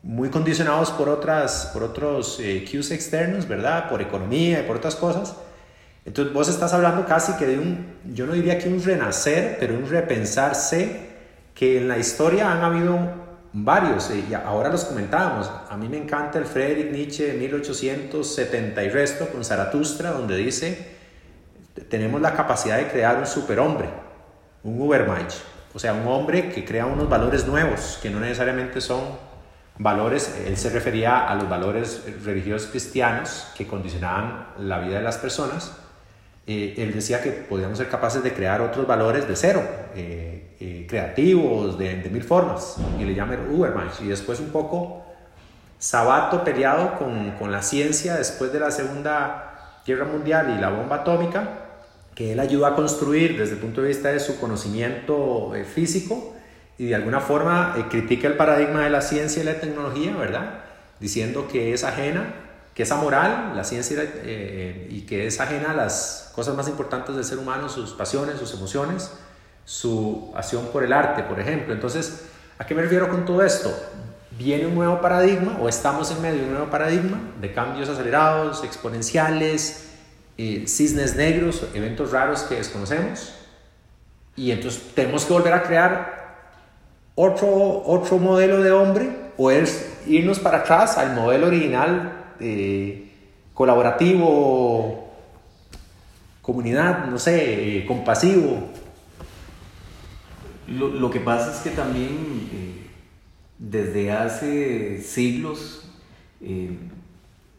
muy 0.04 0.28
condicionados 0.28 0.90
por, 0.90 1.08
otras, 1.08 1.70
por 1.72 1.82
otros 1.82 2.38
eh, 2.38 2.64
cues 2.70 2.90
externos, 2.90 3.48
¿verdad? 3.48 3.88
Por 3.88 4.02
economía 4.02 4.60
y 4.60 4.62
por 4.64 4.76
otras 4.76 4.96
cosas. 4.96 5.34
Entonces 6.04 6.34
vos 6.34 6.48
estás 6.50 6.74
hablando 6.74 7.06
casi 7.06 7.32
que 7.38 7.46
de 7.46 7.58
un, 7.58 7.86
yo 8.12 8.26
no 8.26 8.34
diría 8.34 8.58
que 8.58 8.68
un 8.68 8.84
renacer, 8.84 9.56
pero 9.58 9.74
un 9.74 9.88
repensarse 9.88 11.14
que 11.54 11.78
en 11.78 11.88
la 11.88 11.96
historia 11.96 12.52
han 12.52 12.62
habido 12.62 13.23
varios, 13.54 14.10
eh, 14.10 14.24
y 14.28 14.34
ahora 14.34 14.68
los 14.68 14.84
comentábamos. 14.84 15.50
A 15.70 15.76
mí 15.76 15.88
me 15.88 15.96
encanta 15.96 16.38
el 16.38 16.44
Friedrich 16.44 16.90
Nietzsche 16.90 17.26
de 17.26 17.34
1870 17.34 18.82
y 18.82 18.88
resto 18.90 19.28
con 19.28 19.44
Zaratustra, 19.44 20.10
donde 20.10 20.36
dice, 20.36 20.94
tenemos 21.88 22.20
la 22.20 22.34
capacidad 22.34 22.76
de 22.76 22.88
crear 22.88 23.16
un 23.16 23.26
superhombre, 23.26 23.88
un 24.64 24.80
Ubermensch, 24.80 25.36
o 25.72 25.78
sea, 25.78 25.94
un 25.94 26.06
hombre 26.08 26.50
que 26.50 26.64
crea 26.64 26.86
unos 26.86 27.08
valores 27.08 27.46
nuevos, 27.46 27.98
que 28.02 28.10
no 28.10 28.20
necesariamente 28.20 28.80
son 28.80 29.02
valores, 29.78 30.34
él 30.46 30.56
se 30.56 30.70
refería 30.70 31.26
a 31.28 31.34
los 31.36 31.48
valores 31.48 32.02
religiosos 32.24 32.68
cristianos 32.70 33.48
que 33.56 33.66
condicionaban 33.66 34.48
la 34.58 34.80
vida 34.80 34.96
de 34.96 35.02
las 35.02 35.18
personas. 35.18 35.76
Eh, 36.46 36.74
él 36.76 36.92
decía 36.92 37.22
que 37.22 37.30
podíamos 37.30 37.78
ser 37.78 37.88
capaces 37.88 38.22
de 38.22 38.32
crear 38.32 38.60
otros 38.60 38.86
valores 38.86 39.26
de 39.26 39.34
cero, 39.34 39.62
eh, 39.94 40.33
eh, 40.60 40.86
creativos, 40.88 41.78
de, 41.78 41.96
mil 42.10 42.22
formas, 42.22 42.76
y 42.98 43.04
le 43.04 43.14
llama 43.14 43.36
Ubermensch. 43.50 44.00
Y 44.02 44.08
después 44.08 44.40
un 44.40 44.50
poco 44.50 45.02
Sabato 45.78 46.44
peleado 46.44 46.96
con, 46.98 47.32
con 47.32 47.52
la 47.52 47.60
ciencia 47.60 48.16
después 48.16 48.52
de 48.52 48.60
la 48.60 48.70
Segunda 48.70 49.80
Guerra 49.86 50.06
Mundial 50.06 50.54
y 50.56 50.60
la 50.60 50.70
bomba 50.70 50.96
atómica, 50.96 51.48
que 52.14 52.32
él 52.32 52.40
ayudó 52.40 52.66
a 52.66 52.74
construir 52.74 53.36
desde 53.36 53.54
el 53.54 53.60
punto 53.60 53.82
de 53.82 53.88
vista 53.88 54.08
de 54.08 54.20
su 54.20 54.40
conocimiento 54.40 55.52
físico, 55.74 56.34
y 56.78 56.86
de 56.86 56.94
alguna 56.94 57.20
forma 57.20 57.74
eh, 57.76 57.84
critica 57.88 58.28
el 58.28 58.36
paradigma 58.36 58.82
de 58.82 58.90
la 58.90 59.00
ciencia 59.00 59.42
y 59.42 59.46
la 59.46 59.60
tecnología, 59.60 60.16
¿verdad? 60.16 60.60
Diciendo 60.98 61.48
que 61.50 61.72
es 61.72 61.84
ajena, 61.84 62.34
que 62.74 62.82
es 62.82 62.90
amoral 62.90 63.52
la 63.54 63.64
ciencia 63.64 63.98
eh, 64.02 64.88
y 64.90 65.02
que 65.02 65.26
es 65.26 65.40
ajena 65.40 65.70
a 65.70 65.74
las 65.74 66.32
cosas 66.34 66.56
más 66.56 66.68
importantes 66.68 67.14
del 67.14 67.24
ser 67.24 67.38
humano, 67.38 67.68
sus 67.68 67.92
pasiones, 67.92 68.38
sus 68.38 68.52
emociones, 68.54 69.12
su 69.64 70.30
pasión 70.32 70.66
por 70.72 70.84
el 70.84 70.92
arte, 70.92 71.22
por 71.22 71.40
ejemplo. 71.40 71.72
Entonces, 71.72 72.26
¿a 72.58 72.66
qué 72.66 72.74
me 72.74 72.82
refiero 72.82 73.08
con 73.08 73.24
todo 73.24 73.42
esto? 73.42 73.74
Viene 74.38 74.66
un 74.66 74.74
nuevo 74.74 75.00
paradigma 75.00 75.58
o 75.60 75.68
estamos 75.68 76.10
en 76.10 76.20
medio 76.20 76.40
de 76.40 76.44
un 76.46 76.52
nuevo 76.52 76.70
paradigma 76.70 77.20
de 77.40 77.52
cambios 77.52 77.88
acelerados, 77.88 78.64
exponenciales, 78.64 79.90
eh, 80.36 80.64
cisnes 80.66 81.14
negros, 81.14 81.66
eventos 81.74 82.10
raros 82.10 82.42
que 82.42 82.56
desconocemos. 82.56 83.34
Y 84.36 84.50
entonces 84.50 84.82
tenemos 84.94 85.24
que 85.24 85.32
volver 85.32 85.52
a 85.52 85.62
crear 85.62 86.24
otro, 87.14 87.82
otro 87.86 88.18
modelo 88.18 88.62
de 88.62 88.72
hombre 88.72 89.24
o 89.36 89.50
es 89.50 90.02
irnos 90.06 90.40
para 90.40 90.58
atrás 90.58 90.98
al 90.98 91.14
modelo 91.14 91.46
original 91.46 92.34
eh, 92.40 93.12
colaborativo, 93.54 95.12
comunidad, 96.42 97.06
no 97.06 97.18
sé, 97.18 97.78
eh, 97.78 97.86
compasivo. 97.86 98.68
Lo, 100.68 100.88
lo, 100.88 101.10
que 101.10 101.20
pasa 101.20 101.52
es 101.52 101.58
que 101.58 101.70
también 101.70 102.48
eh, 102.52 102.86
desde 103.58 104.12
hace 104.12 105.02
siglos 105.02 105.80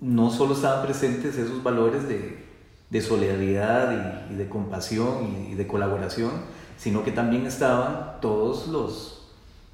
no 0.02 0.30
solo 0.30 0.54
estaban 0.54 0.86
presentes 0.86 1.38
esos 1.38 1.64
valores 1.64 2.08
de, 2.08 2.38
de 2.90 3.02
solidaridad 3.02 4.28
y, 4.30 4.36
de 4.36 4.48
compasión 4.48 5.48
y, 5.50 5.54
y 5.54 5.56
de 5.56 5.66
colaboración, 5.66 6.32
sino 6.78 7.04
que 7.04 7.12
también 7.12 7.48
estaban 7.48 8.20
todos 8.22 8.68
los 8.68 9.16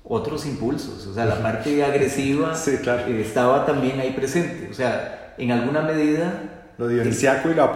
otros 0.04 0.46
impulsos, 0.46 1.06
o 1.08 1.14
sea, 1.14 1.26
la 1.26 1.42
parte 1.42 1.84
agresiva 1.84 2.54
eh, 2.68 3.22
estaba 3.26 3.66
también 3.66 4.00
ahí 4.00 4.12
presente, 4.12 4.68
o 4.70 4.74
sea, 4.74 5.36
en 5.38 5.52
alguna 5.52 5.82
medida... 5.82 6.74
Lo 6.78 6.88
dionisiaco 6.88 7.52
y 7.52 7.54
lo. 7.54 7.72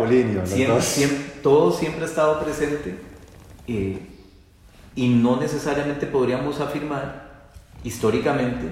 Siempre, 0.45 0.81
siempre, 0.81 1.17
todo 1.43 1.71
siempre 1.71 2.03
ha 2.03 2.07
estado 2.07 2.43
presente 2.43 2.95
eh, 3.67 3.99
y 4.95 5.09
no 5.09 5.37
necesariamente 5.37 6.07
podríamos 6.07 6.61
afirmar 6.61 7.25
históricamente 7.83 8.69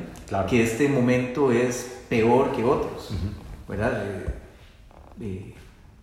que 0.49 0.63
este 0.63 0.87
momento 0.87 1.51
es 1.51 2.03
peor 2.09 2.51
que 2.51 2.63
otros, 2.63 3.09
¿verdad? 3.67 4.03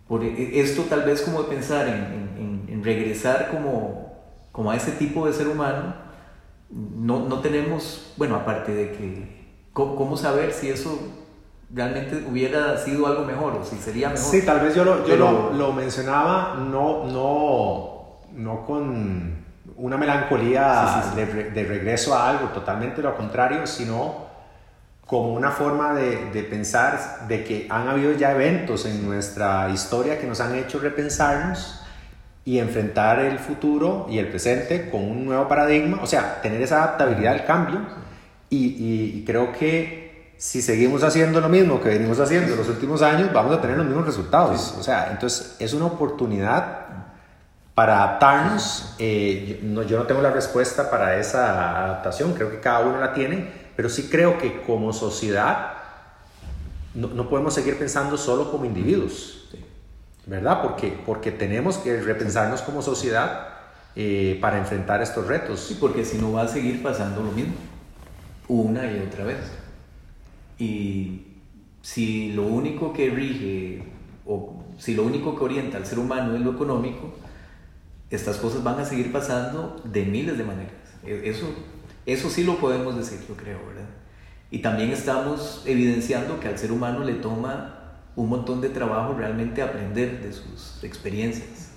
por 0.07 0.23
e, 0.23 0.59
esto 0.59 0.83
tal 0.83 1.03
vez 1.03 1.21
como 1.21 1.43
pensar 1.43 1.87
en, 1.87 2.83
regresar 2.83 3.51
como, 3.51 4.11
como 4.51 4.71
a 4.71 4.75
ese 4.75 4.93
tipo 4.93 5.27
de 5.27 5.33
ser 5.33 5.47
humano, 5.47 5.93
no, 6.69 7.27
no 7.27 7.39
tenemos, 7.41 8.11
bueno, 8.17 8.35
aparte 8.35 8.73
de 8.73 8.91
que, 8.91 9.45
¿cómo, 9.71 10.17
saber 10.17 10.51
si 10.51 10.69
eso 10.69 10.97
realmente 11.71 12.25
hubiera 12.27 12.75
sido 12.79 13.05
algo 13.05 13.23
mejor 13.23 13.53
o 13.53 13.63
si 13.63 13.75
sería 13.75 14.09
mejor? 14.09 14.25
Sí, 14.25 14.41
tal 14.43 14.61
vez 14.61 14.73
yo 14.73 14.83
lo, 14.83 15.07
yo 15.07 15.15
lo, 15.15 15.53
lo 15.53 15.73
mencionaba 15.73 16.55
no, 16.55 17.05
no, 17.05 18.19
no 18.33 18.65
con 18.65 19.50
una 19.77 19.97
melancolía 19.97 21.13
De, 21.15 21.25
de, 21.25 21.63
regreso 21.63 22.15
a 22.15 22.29
algo, 22.29 22.47
totalmente 22.49 23.01
lo 23.01 23.15
contrario, 23.15 23.65
sino 23.67 24.29
como 25.05 25.33
una 25.33 25.51
forma 25.51 25.93
de, 25.93 26.31
de, 26.31 26.43
pensar 26.43 27.27
de 27.27 27.43
que 27.43 27.67
han 27.69 27.87
habido 27.87 28.13
ya 28.13 28.31
eventos 28.31 28.85
en 28.85 29.05
nuestra 29.05 29.69
historia 29.69 30.19
que 30.19 30.27
nos 30.27 30.39
han 30.39 30.55
hecho 30.55 30.79
repensarnos 30.79 31.81
y 32.43 32.59
enfrentar 32.59 33.19
el 33.19 33.37
futuro 33.37 34.07
y 34.09 34.17
el 34.17 34.27
presente 34.29 34.89
con 34.89 35.01
un 35.03 35.25
nuevo 35.25 35.47
paradigma, 35.47 35.99
o 36.01 36.07
sea, 36.07 36.41
tener 36.41 36.61
esa 36.61 36.83
adaptabilidad 36.83 37.33
al 37.33 37.45
cambio. 37.45 37.81
Y, 38.49 39.19
y, 39.19 39.23
creo 39.25 39.53
que 39.53 40.33
si 40.37 40.61
seguimos 40.61 41.03
haciendo 41.03 41.39
lo 41.39 41.47
mismo 41.47 41.79
que 41.79 41.89
venimos 41.89 42.19
haciendo 42.19 42.51
en 42.51 42.57
los 42.57 42.67
últimos 42.67 43.01
años, 43.01 43.31
vamos 43.31 43.55
a 43.55 43.61
tener 43.61 43.77
los 43.77 43.85
mismos 43.85 44.05
resultados. 44.05 44.75
O 44.77 44.83
sea, 44.83 45.09
entonces 45.11 45.55
es 45.59 45.73
una 45.73 45.85
oportunidad 45.85 47.10
para 47.75 48.03
adaptarnos. 48.03 48.95
Eh, 48.99 49.59
no, 49.63 49.83
yo 49.83 49.97
no 49.97 50.05
tengo 50.05 50.21
la 50.21 50.31
respuesta 50.31 50.89
para 50.89 51.17
esa 51.17 51.85
adaptación, 51.85 52.33
creo 52.33 52.51
que 52.51 52.59
cada 52.59 52.81
uno 52.81 52.99
la 52.99 53.13
tiene 53.13 53.61
pero 53.75 53.89
sí 53.89 54.09
creo 54.11 54.37
que 54.37 54.61
como 54.61 54.93
sociedad 54.93 55.73
no, 56.93 57.07
no 57.07 57.29
podemos 57.29 57.53
seguir 57.53 57.77
pensando 57.77 58.17
solo 58.17 58.51
como 58.51 58.65
individuos, 58.65 59.49
¿verdad? 60.25 60.61
Porque, 60.61 60.93
porque 61.05 61.31
tenemos 61.31 61.77
que 61.77 62.01
repensarnos 62.01 62.61
como 62.61 62.81
sociedad 62.81 63.47
eh, 63.95 64.37
para 64.41 64.57
enfrentar 64.57 65.01
estos 65.01 65.25
retos. 65.25 65.61
Sí, 65.61 65.77
porque 65.79 66.05
si 66.05 66.17
no 66.17 66.33
va 66.33 66.43
a 66.43 66.47
seguir 66.47 66.83
pasando 66.83 67.23
lo 67.23 67.31
mismo, 67.31 67.53
una 68.49 68.85
y 68.85 68.99
otra 68.99 69.23
vez. 69.23 69.39
Y 70.59 71.27
si 71.81 72.33
lo 72.33 72.43
único 72.43 72.93
que 72.93 73.09
rige 73.09 73.83
o 74.27 74.63
si 74.77 74.93
lo 74.93 75.03
único 75.03 75.35
que 75.35 75.43
orienta 75.43 75.77
al 75.77 75.85
ser 75.85 75.97
humano 75.97 76.35
es 76.35 76.41
lo 76.41 76.51
económico, 76.51 77.13
estas 78.11 78.37
cosas 78.37 78.63
van 78.63 78.79
a 78.79 78.85
seguir 78.85 79.11
pasando 79.11 79.81
de 79.83 80.05
miles 80.05 80.37
de 80.37 80.43
maneras. 80.43 80.73
E, 81.03 81.29
eso 81.29 81.47
eso 82.05 82.29
sí 82.29 82.43
lo 82.43 82.57
podemos 82.57 82.95
decir, 82.95 83.19
yo 83.27 83.35
creo, 83.35 83.59
¿verdad? 83.67 83.89
Y 84.49 84.59
también 84.59 84.89
estamos 84.89 85.63
evidenciando 85.65 86.39
que 86.39 86.47
al 86.47 86.57
ser 86.57 86.71
humano 86.71 87.03
le 87.03 87.13
toma 87.13 87.99
un 88.15 88.27
montón 88.27 88.59
de 88.59 88.69
trabajo 88.69 89.13
realmente 89.13 89.61
aprender 89.61 90.21
de 90.21 90.33
sus 90.33 90.83
experiencias, 90.83 91.69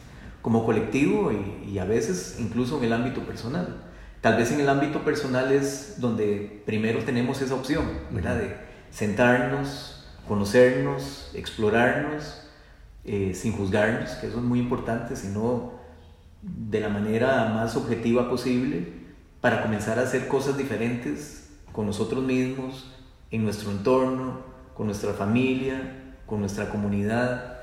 como 0.42 0.64
colectivo 0.64 1.30
y, 1.30 1.78
a 1.78 1.84
veces 1.84 2.36
incluso 2.38 2.78
en 2.78 2.84
el 2.84 2.92
ámbito 2.92 3.20
personal. 3.22 3.82
Tal 4.20 4.36
vez 4.36 4.50
en 4.52 4.60
el 4.60 4.68
ámbito 4.68 5.04
personal 5.04 5.52
es 5.52 5.96
donde 5.98 6.62
primero 6.64 7.04
tenemos 7.04 7.42
esa 7.42 7.54
opción, 7.54 7.84
¿verdad? 8.10 8.36
De 8.36 8.56
sentarnos, 8.90 10.06
conocernos, 10.26 11.30
explorarnos, 11.34 12.40
eh, 13.04 13.32
sin 13.34 13.52
juzgarnos, 13.52 14.10
que 14.12 14.28
eso 14.28 14.38
es 14.38 14.44
muy 14.44 14.58
importante, 14.58 15.14
sino 15.16 15.73
de 16.44 16.80
la 16.80 16.88
manera 16.88 17.50
más 17.54 17.76
objetiva 17.76 18.28
posible 18.28 18.86
para 19.40 19.62
comenzar 19.62 19.98
a 19.98 20.02
hacer 20.02 20.28
cosas 20.28 20.56
diferentes 20.56 21.50
con 21.72 21.86
nosotros 21.86 22.22
mismos, 22.22 22.90
en 23.30 23.44
nuestro 23.44 23.70
entorno, 23.70 24.40
con 24.74 24.86
nuestra 24.86 25.12
familia, 25.12 26.14
con 26.26 26.40
nuestra 26.40 26.68
comunidad. 26.68 27.58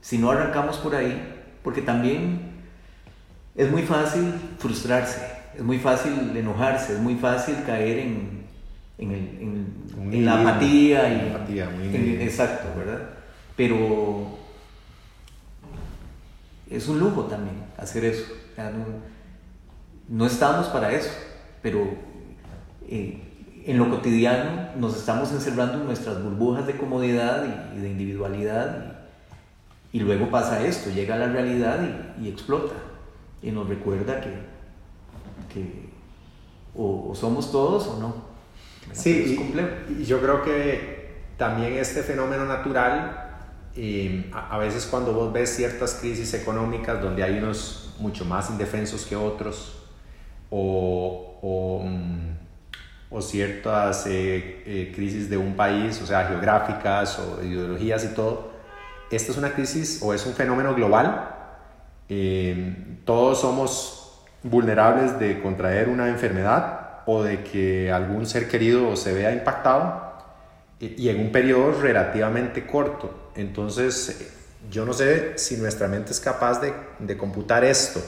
Si 0.00 0.18
no 0.18 0.30
arrancamos 0.30 0.78
por 0.78 0.94
ahí, 0.94 1.20
porque 1.62 1.82
también 1.82 2.52
es 3.54 3.70
muy 3.70 3.82
fácil 3.82 4.32
frustrarse, 4.58 5.20
es 5.54 5.62
muy 5.62 5.78
fácil 5.78 6.34
enojarse, 6.34 6.94
es 6.94 6.98
muy 7.00 7.16
fácil 7.16 7.56
caer 7.66 7.98
en, 7.98 8.42
en, 8.98 10.24
la 10.24 10.40
apatía. 10.40 11.08
Y, 11.08 12.22
exacto, 12.22 12.68
¿verdad? 12.76 13.10
Pero 13.56 14.38
es 16.72 16.88
un 16.88 16.98
lujo 16.98 17.24
también 17.24 17.56
hacer 17.76 18.04
eso 18.04 18.32
no 20.08 20.26
estamos 20.26 20.66
para 20.66 20.92
eso, 20.92 21.10
pero 21.62 21.88
eh, 22.88 23.62
en 23.64 23.78
lo 23.78 23.88
cotidiano 23.88 24.70
nos 24.76 24.96
estamos 24.96 25.32
encerrando 25.32 25.80
en 25.80 25.86
nuestras 25.86 26.22
burbujas 26.22 26.66
de 26.66 26.76
comodidad 26.76 27.72
y, 27.74 27.80
de 27.80 27.88
individualidad 27.88 29.00
y, 29.92 30.00
luego 30.00 30.30
pasa 30.30 30.66
esto, 30.66 30.90
llega 30.90 31.14
a 31.14 31.18
la 31.18 31.28
realidad 31.28 31.80
y, 32.20 32.28
explota 32.28 32.74
y 33.42 33.50
nos 33.50 33.68
recuerda 33.68 34.20
que, 34.20 34.30
que 35.52 35.88
o, 36.74 37.14
somos 37.14 37.50
todos 37.50 37.86
o 37.86 37.98
no. 37.98 38.14
Sí, 38.92 39.38
y, 39.88 40.04
yo 40.04 40.20
creo 40.20 40.42
que 40.42 41.22
también 41.36 41.74
este 41.74 42.02
fenómeno 42.02 42.44
natural, 42.44 43.31
eh, 43.76 44.30
a, 44.32 44.54
a 44.54 44.58
veces 44.58 44.86
cuando 44.86 45.12
vos 45.12 45.32
ves 45.32 45.50
ciertas 45.56 45.94
crisis 45.94 46.34
económicas 46.34 47.00
donde 47.00 47.22
hay 47.22 47.38
unos 47.38 47.94
mucho 47.98 48.24
más 48.24 48.50
indefensos 48.50 49.06
que 49.06 49.16
otros, 49.16 49.82
o, 50.52 51.80
mm, 51.84 52.30
o, 53.10 53.22
ciertas 53.22 54.06
eh, 54.06 54.62
eh, 54.66 54.92
crisis 54.94 55.30
de 55.30 55.36
un 55.36 55.56
país, 55.56 56.00
o 56.02 56.06
sea, 56.06 56.26
geográficas 56.26 57.18
o 57.18 57.42
ideologías 57.42 58.04
y 58.04 58.08
todo. 58.14 58.52
Esta 59.10 59.32
es 59.32 59.38
una 59.38 59.52
crisis 59.52 60.00
o 60.02 60.12
es 60.12 60.26
un 60.26 60.34
fenómeno 60.34 60.74
global. 60.74 61.30
Eh, 62.08 62.98
todos 63.04 63.40
somos 63.40 64.24
vulnerables 64.42 65.18
de 65.18 65.40
contraer 65.40 65.88
una 65.88 66.08
enfermedad 66.08 67.00
o 67.06 67.22
de 67.22 67.42
que 67.42 67.90
algún 67.90 68.26
ser 68.26 68.48
querido 68.48 68.96
se 68.96 69.12
vea 69.12 69.32
impactado 69.32 70.12
y 70.80 71.08
en 71.08 71.20
un 71.20 71.32
periodo 71.32 71.80
relativamente 71.80 72.66
corto. 72.66 73.21
Entonces, 73.34 74.30
yo 74.70 74.84
no 74.84 74.92
sé 74.92 75.38
si 75.38 75.56
nuestra 75.56 75.88
mente 75.88 76.12
es 76.12 76.20
capaz 76.20 76.60
de, 76.60 76.72
de 76.98 77.16
computar 77.16 77.64
esto. 77.64 78.00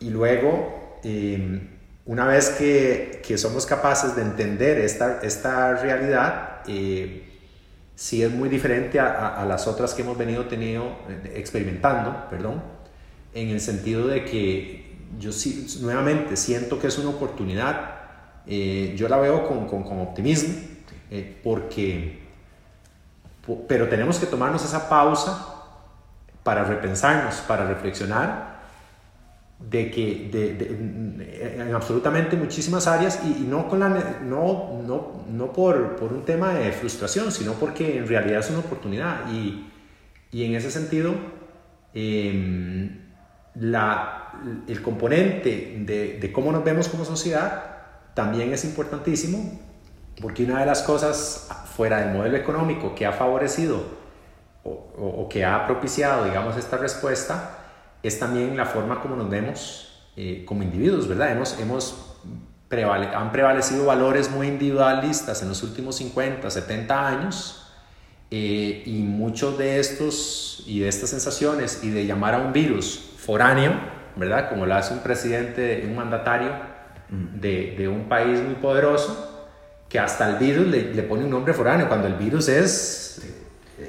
Y 0.00 0.10
luego 0.10 0.84
Em, 1.04 1.68
una 2.06 2.26
vez 2.26 2.48
que, 2.50 3.20
que, 3.26 3.36
somos 3.36 3.66
capaces 3.66 4.16
de 4.16 4.22
entender 4.22 4.78
esta, 4.78 5.20
esta 5.22 5.74
realidad, 5.74 6.62
eh, 6.66 7.24
sí 7.94 8.22
es 8.22 8.30
muy 8.30 8.48
diferente 8.48 8.98
a, 8.98 9.28
a, 9.40 9.44
las 9.44 9.66
otras 9.66 9.92
que 9.92 10.02
hemos 10.02 10.16
venido 10.16 10.46
tenido, 10.46 10.84
eh, 11.08 11.34
experimentando, 11.36 12.26
perdón, 12.30 12.62
en 13.34 13.50
el 13.50 13.60
sentido 13.60 14.06
de 14.06 14.24
que 14.24 14.96
yo 15.18 15.30
sí, 15.30 15.66
nuevamente 15.82 16.36
siento 16.36 16.78
que 16.78 16.86
es 16.86 16.98
una 16.98 17.10
oportunidad, 17.10 17.96
eh, 18.46 18.94
yo 18.96 19.08
la 19.08 19.18
veo 19.18 19.46
con, 19.46 19.66
con, 19.66 20.00
optimismo, 20.00 20.54
eh, 21.10 21.38
porque, 21.44 22.23
pero 23.68 23.88
tenemos 23.88 24.18
que 24.18 24.26
tomarnos 24.26 24.64
esa 24.64 24.88
pausa 24.88 25.54
para 26.42 26.64
repensarnos, 26.64 27.36
para 27.36 27.66
reflexionar 27.66 28.54
de 29.58 29.90
que 29.90 30.28
de, 30.30 31.60
en 31.60 31.74
absolutamente 31.74 32.36
muchísimas 32.36 32.86
áreas 32.86 33.20
y, 33.24 33.44
no, 33.44 33.68
con 33.68 33.80
la, 33.80 33.88
no, 33.88 34.82
no, 34.86 35.24
no 35.30 35.52
por, 35.52 35.96
por, 35.96 36.12
un 36.12 36.24
tema 36.24 36.54
de 36.54 36.72
frustración, 36.72 37.32
sino 37.32 37.52
porque 37.54 37.98
en 37.98 38.06
realidad 38.06 38.40
es 38.40 38.50
una 38.50 38.58
oportunidad. 38.58 39.30
Y, 39.32 39.70
y 40.32 40.44
en 40.44 40.54
ese 40.54 40.70
sentido 40.70 41.14
em, 41.94 43.04
la, 43.54 44.32
el 44.66 44.82
componente 44.82 45.76
de, 45.80 46.18
de, 46.18 46.32
cómo 46.32 46.52
nos 46.52 46.64
vemos 46.64 46.88
como 46.88 47.04
sociedad 47.04 47.64
también 48.14 48.52
es 48.52 48.64
importantísimo 48.64 49.60
porque 50.20 50.44
una 50.44 50.60
de 50.60 50.66
las 50.66 50.82
cosas 50.82 51.48
fuera 51.76 52.00
del 52.00 52.14
modelo 52.14 52.36
económico 52.36 52.94
que 52.94 53.06
ha 53.06 53.12
favorecido 53.12 53.82
o, 54.62 54.70
o 54.70 55.28
que 55.28 55.44
ha 55.44 55.66
propiciado 55.66 56.24
digamos 56.24 56.56
esta 56.56 56.76
respuesta 56.76 57.58
es 58.02 58.18
también 58.18 58.56
la 58.56 58.66
forma 58.66 59.00
como 59.00 59.16
nos 59.16 59.28
vemos 59.28 59.84
eh, 60.16 60.44
como 60.46 60.62
individuos, 60.62 61.08
¿verdad? 61.08 61.32
Hemos, 61.32 61.58
hemos 61.58 62.10
han 62.70 63.32
prevalecido 63.32 63.86
valores 63.86 64.30
muy 64.30 64.48
individualistas 64.48 65.42
en 65.42 65.48
los 65.48 65.62
últimos 65.62 65.96
50, 65.96 66.50
70 66.50 67.08
años 67.08 67.72
eh, 68.30 68.82
y 68.84 69.02
muchos 69.02 69.58
de 69.58 69.78
estos 69.78 70.64
y 70.66 70.80
de 70.80 70.88
estas 70.88 71.10
sensaciones 71.10 71.84
y 71.84 71.90
de 71.90 72.06
llamar 72.06 72.34
a 72.34 72.38
un 72.38 72.52
virus 72.52 73.12
foráneo, 73.16 73.72
¿verdad? 74.16 74.48
Como 74.48 74.66
lo 74.66 74.74
hace 74.74 74.94
un 74.94 75.00
presidente, 75.00 75.84
un 75.86 75.96
mandatario 75.96 76.52
de, 77.08 77.74
de 77.76 77.88
un 77.88 78.08
país 78.08 78.40
muy 78.40 78.54
poderoso, 78.54 79.33
que 79.94 80.00
hasta 80.00 80.28
el 80.28 80.38
virus 80.38 80.66
le, 80.66 80.92
le, 80.92 81.02
pone 81.04 81.22
un 81.22 81.30
nombre 81.30 81.54
foráneo, 81.54 81.86
cuando 81.86 82.08
el 82.08 82.14
virus 82.14 82.48
es, 82.48 83.22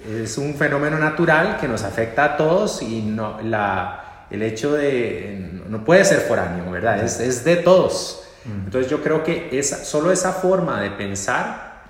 es 0.07 0.37
un 0.37 0.53
fenómeno 0.53 0.99
natural 0.99 1.57
que 1.59 1.67
nos 1.67 1.81
afecta 1.81 2.25
a 2.25 2.37
todos 2.37 2.83
y 2.83 3.01
no, 3.01 3.41
la, 3.41 4.27
el 4.29 4.43
hecho 4.43 4.73
de, 4.73 5.63
no 5.67 5.83
puede 5.83 6.05
ser 6.05 6.19
foráneo, 6.19 6.69
¿verdad? 6.69 7.03
Es, 7.03 7.19
es 7.19 7.43
de 7.43 7.55
todos. 7.55 8.23
Entonces 8.45 8.87
yo 8.91 9.01
creo 9.01 9.23
que 9.23 9.49
esa, 9.51 9.83
solo 9.83 10.11
esa 10.11 10.31
forma 10.31 10.79
de 10.79 10.91
pensar 10.91 11.81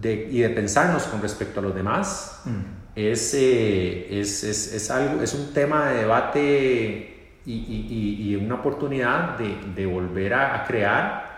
de, 0.00 0.28
y 0.30 0.42
de 0.42 0.50
pensarnos 0.50 1.02
con 1.08 1.20
respecto 1.20 1.58
a 1.58 1.64
los 1.64 1.74
demás 1.74 2.42
es, 2.94 3.34
eh, 3.34 4.20
es, 4.20 4.44
es, 4.44 4.72
es, 4.72 4.90
algo, 4.92 5.24
es 5.24 5.34
un 5.34 5.52
tema 5.52 5.90
de 5.90 5.98
debate 6.02 7.40
y, 7.44 7.52
y, 7.52 8.30
y 8.30 8.36
una 8.36 8.54
oportunidad 8.54 9.36
de, 9.38 9.56
de 9.74 9.86
volver 9.86 10.34
a, 10.34 10.54
a, 10.54 10.64
crear 10.64 11.29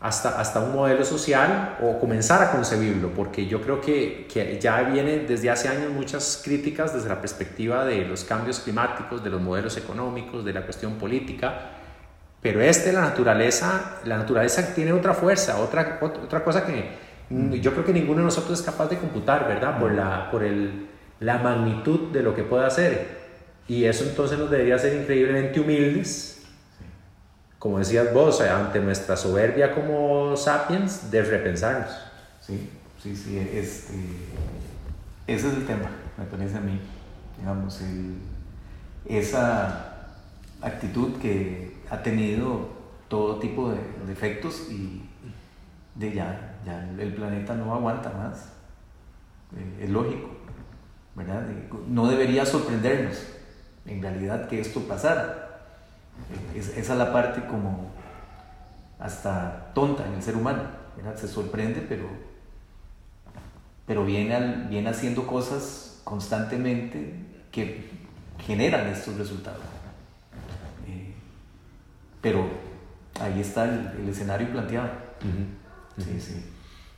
hasta, 0.00 0.40
hasta 0.40 0.60
un 0.60 0.74
modelo 0.74 1.04
social 1.04 1.78
o 1.80 1.98
comenzar 1.98 2.42
a 2.42 2.52
concebirlo, 2.52 3.10
porque 3.10 3.46
yo 3.46 3.62
creo 3.62 3.80
que, 3.80 4.26
que 4.32 4.58
ya 4.60 4.82
viene 4.82 5.20
desde 5.20 5.50
hace 5.50 5.68
años 5.68 5.90
muchas 5.92 6.42
críticas 6.44 6.92
desde 6.94 7.08
la 7.08 7.20
perspectiva 7.20 7.84
de 7.84 8.04
los 8.04 8.24
cambios 8.24 8.60
climáticos, 8.60 9.24
de 9.24 9.30
los 9.30 9.40
modelos 9.40 9.76
económicos, 9.76 10.44
de 10.44 10.52
la 10.52 10.62
cuestión 10.62 10.94
política, 10.94 11.70
pero 12.42 12.60
este, 12.60 12.92
la 12.92 13.00
naturaleza, 13.00 13.98
la 14.04 14.18
naturaleza 14.18 14.74
tiene 14.74 14.92
otra 14.92 15.14
fuerza, 15.14 15.58
otra, 15.58 15.98
otra 16.00 16.44
cosa 16.44 16.64
que 16.64 17.06
yo 17.60 17.72
creo 17.72 17.84
que 17.84 17.92
ninguno 17.92 18.20
de 18.20 18.26
nosotros 18.26 18.60
es 18.60 18.64
capaz 18.64 18.88
de 18.88 18.98
computar, 18.98 19.48
¿verdad? 19.48 19.80
Por, 19.80 19.92
la, 19.92 20.30
por 20.30 20.44
el, 20.44 20.86
la 21.18 21.38
magnitud 21.38 22.12
de 22.12 22.22
lo 22.22 22.34
que 22.34 22.44
puede 22.44 22.66
hacer. 22.66 23.26
Y 23.66 23.84
eso 23.84 24.04
entonces 24.04 24.38
nos 24.38 24.50
debería 24.50 24.78
ser 24.78 25.00
increíblemente 25.00 25.58
humildes, 25.58 26.35
como 27.66 27.80
decías 27.80 28.14
vos, 28.14 28.40
ante 28.42 28.78
nuestra 28.78 29.16
soberbia 29.16 29.74
como 29.74 30.36
sapiens, 30.36 31.10
de 31.10 31.20
repensarnos. 31.20 31.90
Sí, 32.40 32.70
sí, 33.02 33.16
sí, 33.16 33.36
este, 33.38 33.94
ese 35.26 35.48
es 35.48 35.54
el 35.54 35.66
tema, 35.66 35.90
me 36.16 36.26
parece 36.26 36.58
a 36.58 36.60
mí. 36.60 36.80
Digamos, 37.36 37.82
esa 39.04 40.14
actitud 40.62 41.16
que 41.20 41.78
ha 41.90 42.00
tenido 42.04 42.68
todo 43.08 43.40
tipo 43.40 43.72
de, 43.72 43.78
de 44.06 44.12
efectos 44.12 44.68
y 44.70 45.02
de 45.96 46.14
ya, 46.14 46.60
ya 46.64 46.88
el 47.00 47.14
planeta 47.14 47.56
no 47.56 47.74
aguanta 47.74 48.10
más. 48.10 48.52
Eh, 49.56 49.82
es 49.82 49.90
lógico, 49.90 50.28
¿verdad? 51.16 51.42
No 51.88 52.06
debería 52.06 52.46
sorprendernos, 52.46 53.26
en 53.86 54.00
realidad, 54.00 54.46
que 54.46 54.60
esto 54.60 54.82
pasara. 54.82 55.45
Es, 56.54 56.68
esa 56.76 56.92
es 56.92 56.98
la 56.98 57.12
parte 57.12 57.46
como 57.46 57.90
hasta 58.98 59.70
tonta 59.74 60.06
en 60.06 60.14
el 60.14 60.22
ser 60.22 60.36
humano, 60.36 60.62
¿verdad? 60.96 61.16
Se 61.16 61.28
sorprende, 61.28 61.84
pero, 61.88 62.08
pero 63.86 64.04
viene, 64.04 64.34
al, 64.34 64.68
viene 64.68 64.88
haciendo 64.90 65.26
cosas 65.26 66.00
constantemente 66.04 67.14
que 67.52 67.90
generan 68.46 68.86
estos 68.88 69.16
resultados. 69.16 69.62
Eh, 70.88 71.12
pero 72.20 72.46
ahí 73.20 73.40
está 73.40 73.64
el, 73.64 73.92
el 74.02 74.08
escenario 74.08 74.50
planteado. 74.50 74.88
Uh 75.22 76.00
-huh. 76.00 76.04
Sí, 76.04 76.20
sí. 76.20 76.52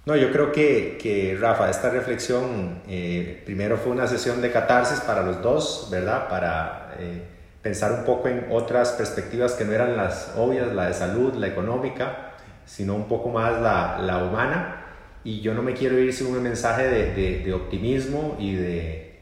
No, 0.06 0.16
yo 0.16 0.32
creo 0.32 0.52
que, 0.52 0.98
que 1.00 1.36
Rafa, 1.38 1.68
esta 1.68 1.90
reflexión 1.90 2.80
eh, 2.88 3.42
primero 3.44 3.76
fue 3.76 3.92
una 3.92 4.06
sesión 4.06 4.40
de 4.40 4.50
catarsis 4.50 5.00
para 5.00 5.22
los 5.22 5.42
dos, 5.42 5.88
¿verdad? 5.90 6.28
Para 6.28 6.94
eh, 6.98 7.28
pensar 7.68 7.92
un 7.92 8.04
poco 8.04 8.28
en 8.28 8.46
otras 8.50 8.92
perspectivas 8.92 9.52
que 9.52 9.66
no 9.66 9.72
eran 9.72 9.94
las 9.94 10.32
obvias, 10.38 10.72
la 10.72 10.86
de 10.86 10.94
salud, 10.94 11.34
la 11.34 11.48
económica, 11.48 12.32
sino 12.64 12.94
un 12.94 13.06
poco 13.08 13.28
más 13.28 13.60
la, 13.60 13.98
la 13.98 14.24
humana. 14.24 14.86
Y 15.22 15.42
yo 15.42 15.52
no 15.52 15.60
me 15.62 15.74
quiero 15.74 15.98
ir 15.98 16.14
sin 16.14 16.28
un 16.34 16.42
mensaje 16.42 16.84
de, 16.84 17.12
de, 17.12 17.42
de 17.44 17.52
optimismo 17.52 18.36
y 18.38 18.54
de, 18.54 19.20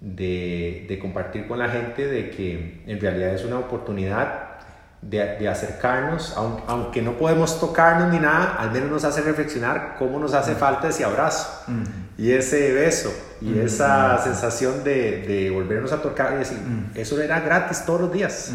de, 0.00 0.98
compartir 1.00 1.46
con 1.46 1.60
la 1.60 1.68
gente 1.68 2.04
de 2.04 2.30
que 2.30 2.82
en 2.84 2.98
realidad 2.98 3.32
es 3.32 3.44
una 3.44 3.60
oportunidad 3.60 4.58
de, 5.00 5.36
de, 5.36 5.48
acercarnos, 5.48 6.36
aunque 6.66 7.00
no 7.00 7.12
podemos 7.12 7.60
tocarnos 7.60 8.12
ni 8.12 8.18
nada, 8.18 8.56
al 8.58 8.72
menos 8.72 8.90
nos 8.90 9.04
hace 9.04 9.22
reflexionar 9.22 9.94
cómo 10.00 10.18
nos 10.18 10.34
hace 10.34 10.56
falta 10.56 10.88
ese 10.88 11.04
abrazo 11.04 11.62
uh 11.68 11.70
-huh. 11.70 12.07
Y 12.18 12.32
ese 12.32 12.72
beso 12.72 13.10
y 13.40 13.52
-huh. 13.52 13.64
esa 13.64 14.18
sensación 14.18 14.84
de, 14.84 15.22
de, 15.22 15.50
volvernos 15.50 15.92
a 15.92 16.02
tocar 16.02 16.34
y 16.34 16.38
decir, 16.38 16.58
-huh. 16.58 16.96
eso 16.96 17.20
era 17.22 17.40
gratis 17.40 17.84
todos 17.86 18.02
los 18.02 18.12
días 18.12 18.52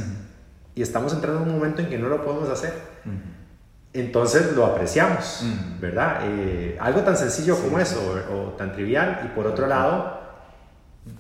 y 0.75 0.81
estamos 0.81 1.13
entrando 1.13 1.41
en 1.41 1.47
un 1.49 1.55
momento 1.55 1.81
en 1.81 1.89
que 1.89 1.97
no 1.97 2.09
lo 2.09 2.23
podemos 2.23 2.49
hacer. 2.49 2.73
Entonces 3.93 4.53
lo 4.53 4.65
apreciamos, 4.65 5.43
¿verdad? 5.79 6.21
Eh, 6.23 6.77
algo 6.79 7.01
tan 7.01 7.15
sencillo 7.15 7.55
sí, 7.55 7.61
como 7.63 7.79
eso 7.79 7.99
o, 8.31 8.35
o, 8.35 8.43
tan 8.53 8.73
trivial 8.73 9.21
y 9.23 9.27
por 9.35 9.45
otro 9.45 9.67
lado 9.67 10.19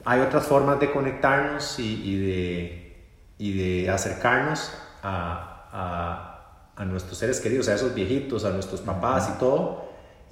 hay 0.05 0.21
otras 0.21 0.45
formas 0.45 0.79
de 0.79 0.91
conectarnos 0.91 1.77
y, 1.77 2.01
y 2.03 2.25
de, 2.25 3.05
y 3.37 3.57
de 3.57 3.89
acercarnos 3.91 4.71
a, 5.03 5.67
a, 5.71 6.81
a, 6.81 6.85
nuestros 6.85 7.17
seres 7.17 7.39
queridos, 7.39 7.67
a 7.67 7.75
esos 7.75 7.93
viejitos, 7.93 8.45
a 8.45 8.49
nuestros 8.49 8.81
papás 8.81 9.29
y 9.35 9.39
todo, 9.39 9.82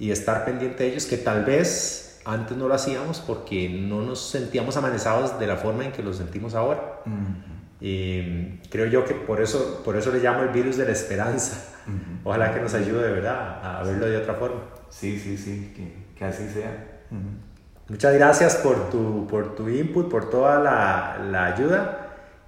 y 0.02 0.10
estar 0.10 0.44
pendiente 0.44 0.82
de 0.82 0.90
ellos 0.90 1.06
que 1.06 1.16
tal 1.16 1.44
vez 1.44 2.20
antes 2.24 2.56
no 2.56 2.66
lo 2.66 2.74
hacíamos 2.74 3.20
porque 3.20 3.68
no 3.68 4.00
nos 4.00 4.30
sentíamos 4.30 4.76
amanizados 4.76 5.38
de 5.38 5.46
la 5.46 5.54
forma 5.54 5.84
en 5.84 5.92
que 5.92 6.02
lo 6.02 6.12
sentimos 6.12 6.56
ahora. 6.56 6.98
Uh 7.06 7.10
-huh. 7.10 7.34
Y 7.80 8.58
creo 8.68 8.86
yo 8.86 9.04
que 9.04 9.14
por 9.14 9.40
eso, 9.40 9.80
por 9.84 9.94
eso 9.94 10.10
le 10.10 10.18
llamo 10.18 10.42
el 10.42 10.48
virus 10.48 10.76
de 10.76 10.86
la 10.86 10.90
esperanza. 10.90 11.56
Uh 11.86 11.90
-huh. 11.92 12.20
Ojalá 12.24 12.52
que 12.52 12.60
nos 12.60 12.74
ayude 12.74 13.00
de 13.00 13.12
verdad 13.12 13.60
a 13.62 13.84
verlo 13.84 14.06
de 14.06 14.16
otra 14.16 14.34
forma. 14.34 14.62
Sí, 14.90 15.20
sí, 15.20 15.38
sí, 15.38 15.72
que, 15.76 16.16
que 16.18 16.24
así 16.24 16.48
sea. 16.48 17.04
Uh 17.12 17.14
-huh. 17.14 17.90
Muchas 17.90 18.12
gracias 18.14 18.56
por 18.56 18.90
tu, 18.90 19.28
por 19.28 19.54
tu 19.54 19.68
input, 19.68 20.10
por 20.10 20.30
toda 20.30 20.58
la, 20.58 21.24
la 21.30 21.44
ayuda. 21.54 22.02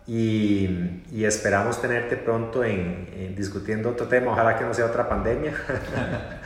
Y, 0.07 1.03
y, 1.13 1.25
esperamos 1.25 1.81
tenerte 1.81 2.17
pronto 2.19 2.63
en, 2.63 3.09
en, 3.17 3.35
discutiendo 3.35 3.89
otro 3.89 4.07
tema, 4.07 4.33
ojalá 4.33 4.59
que 4.59 4.65
no 4.65 4.75
sea 4.75 4.85
otra 4.85 5.09
pandemia, 5.09 5.55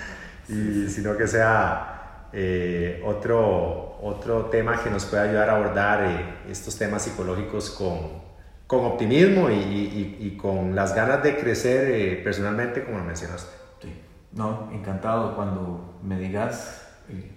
y, 0.49 0.89
sino 0.89 1.17
que 1.17 1.27
sea 1.27 2.29
eh, 2.33 3.03
otro, 3.05 3.99
otro 4.03 4.47
tema 4.47 4.83
que 4.83 4.91
nos 4.91 5.05
pueda 5.07 5.23
ayudar 5.23 5.51
a 5.51 5.57
abordar 5.57 6.05
eh, 6.05 6.51
estos 6.51 6.77
temas 6.77 7.03
psicológicos 7.03 7.71
con, 7.71 8.29
con 8.67 8.85
optimismo 8.85 9.51
y, 9.51 9.55
y, 9.55 10.19
y, 10.21 10.37
con 10.37 10.75
las 10.75 10.95
ganas 10.95 11.23
de 11.23 11.39
crecer 11.39 11.91
eh, 11.91 12.21
personalmente, 12.23 12.85
como 12.85 12.99
lo 12.99 13.05
mencionaste. 13.05 13.51
Sí, 13.81 14.03
no, 14.33 14.71
encantado 14.73 15.35
cuando 15.35 15.99
me 16.03 16.19
digas, 16.19 16.87
eh, 17.09 17.33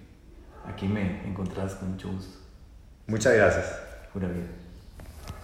aquí 0.66 0.86
me 0.86 1.26
encontrás 1.26 1.74
con 1.76 1.92
mucho 1.92 2.12
gusto. 2.12 2.38
Muchas 3.06 3.34
gracias. 3.34 3.80
Pura 4.12 4.28
vida. 4.28 4.61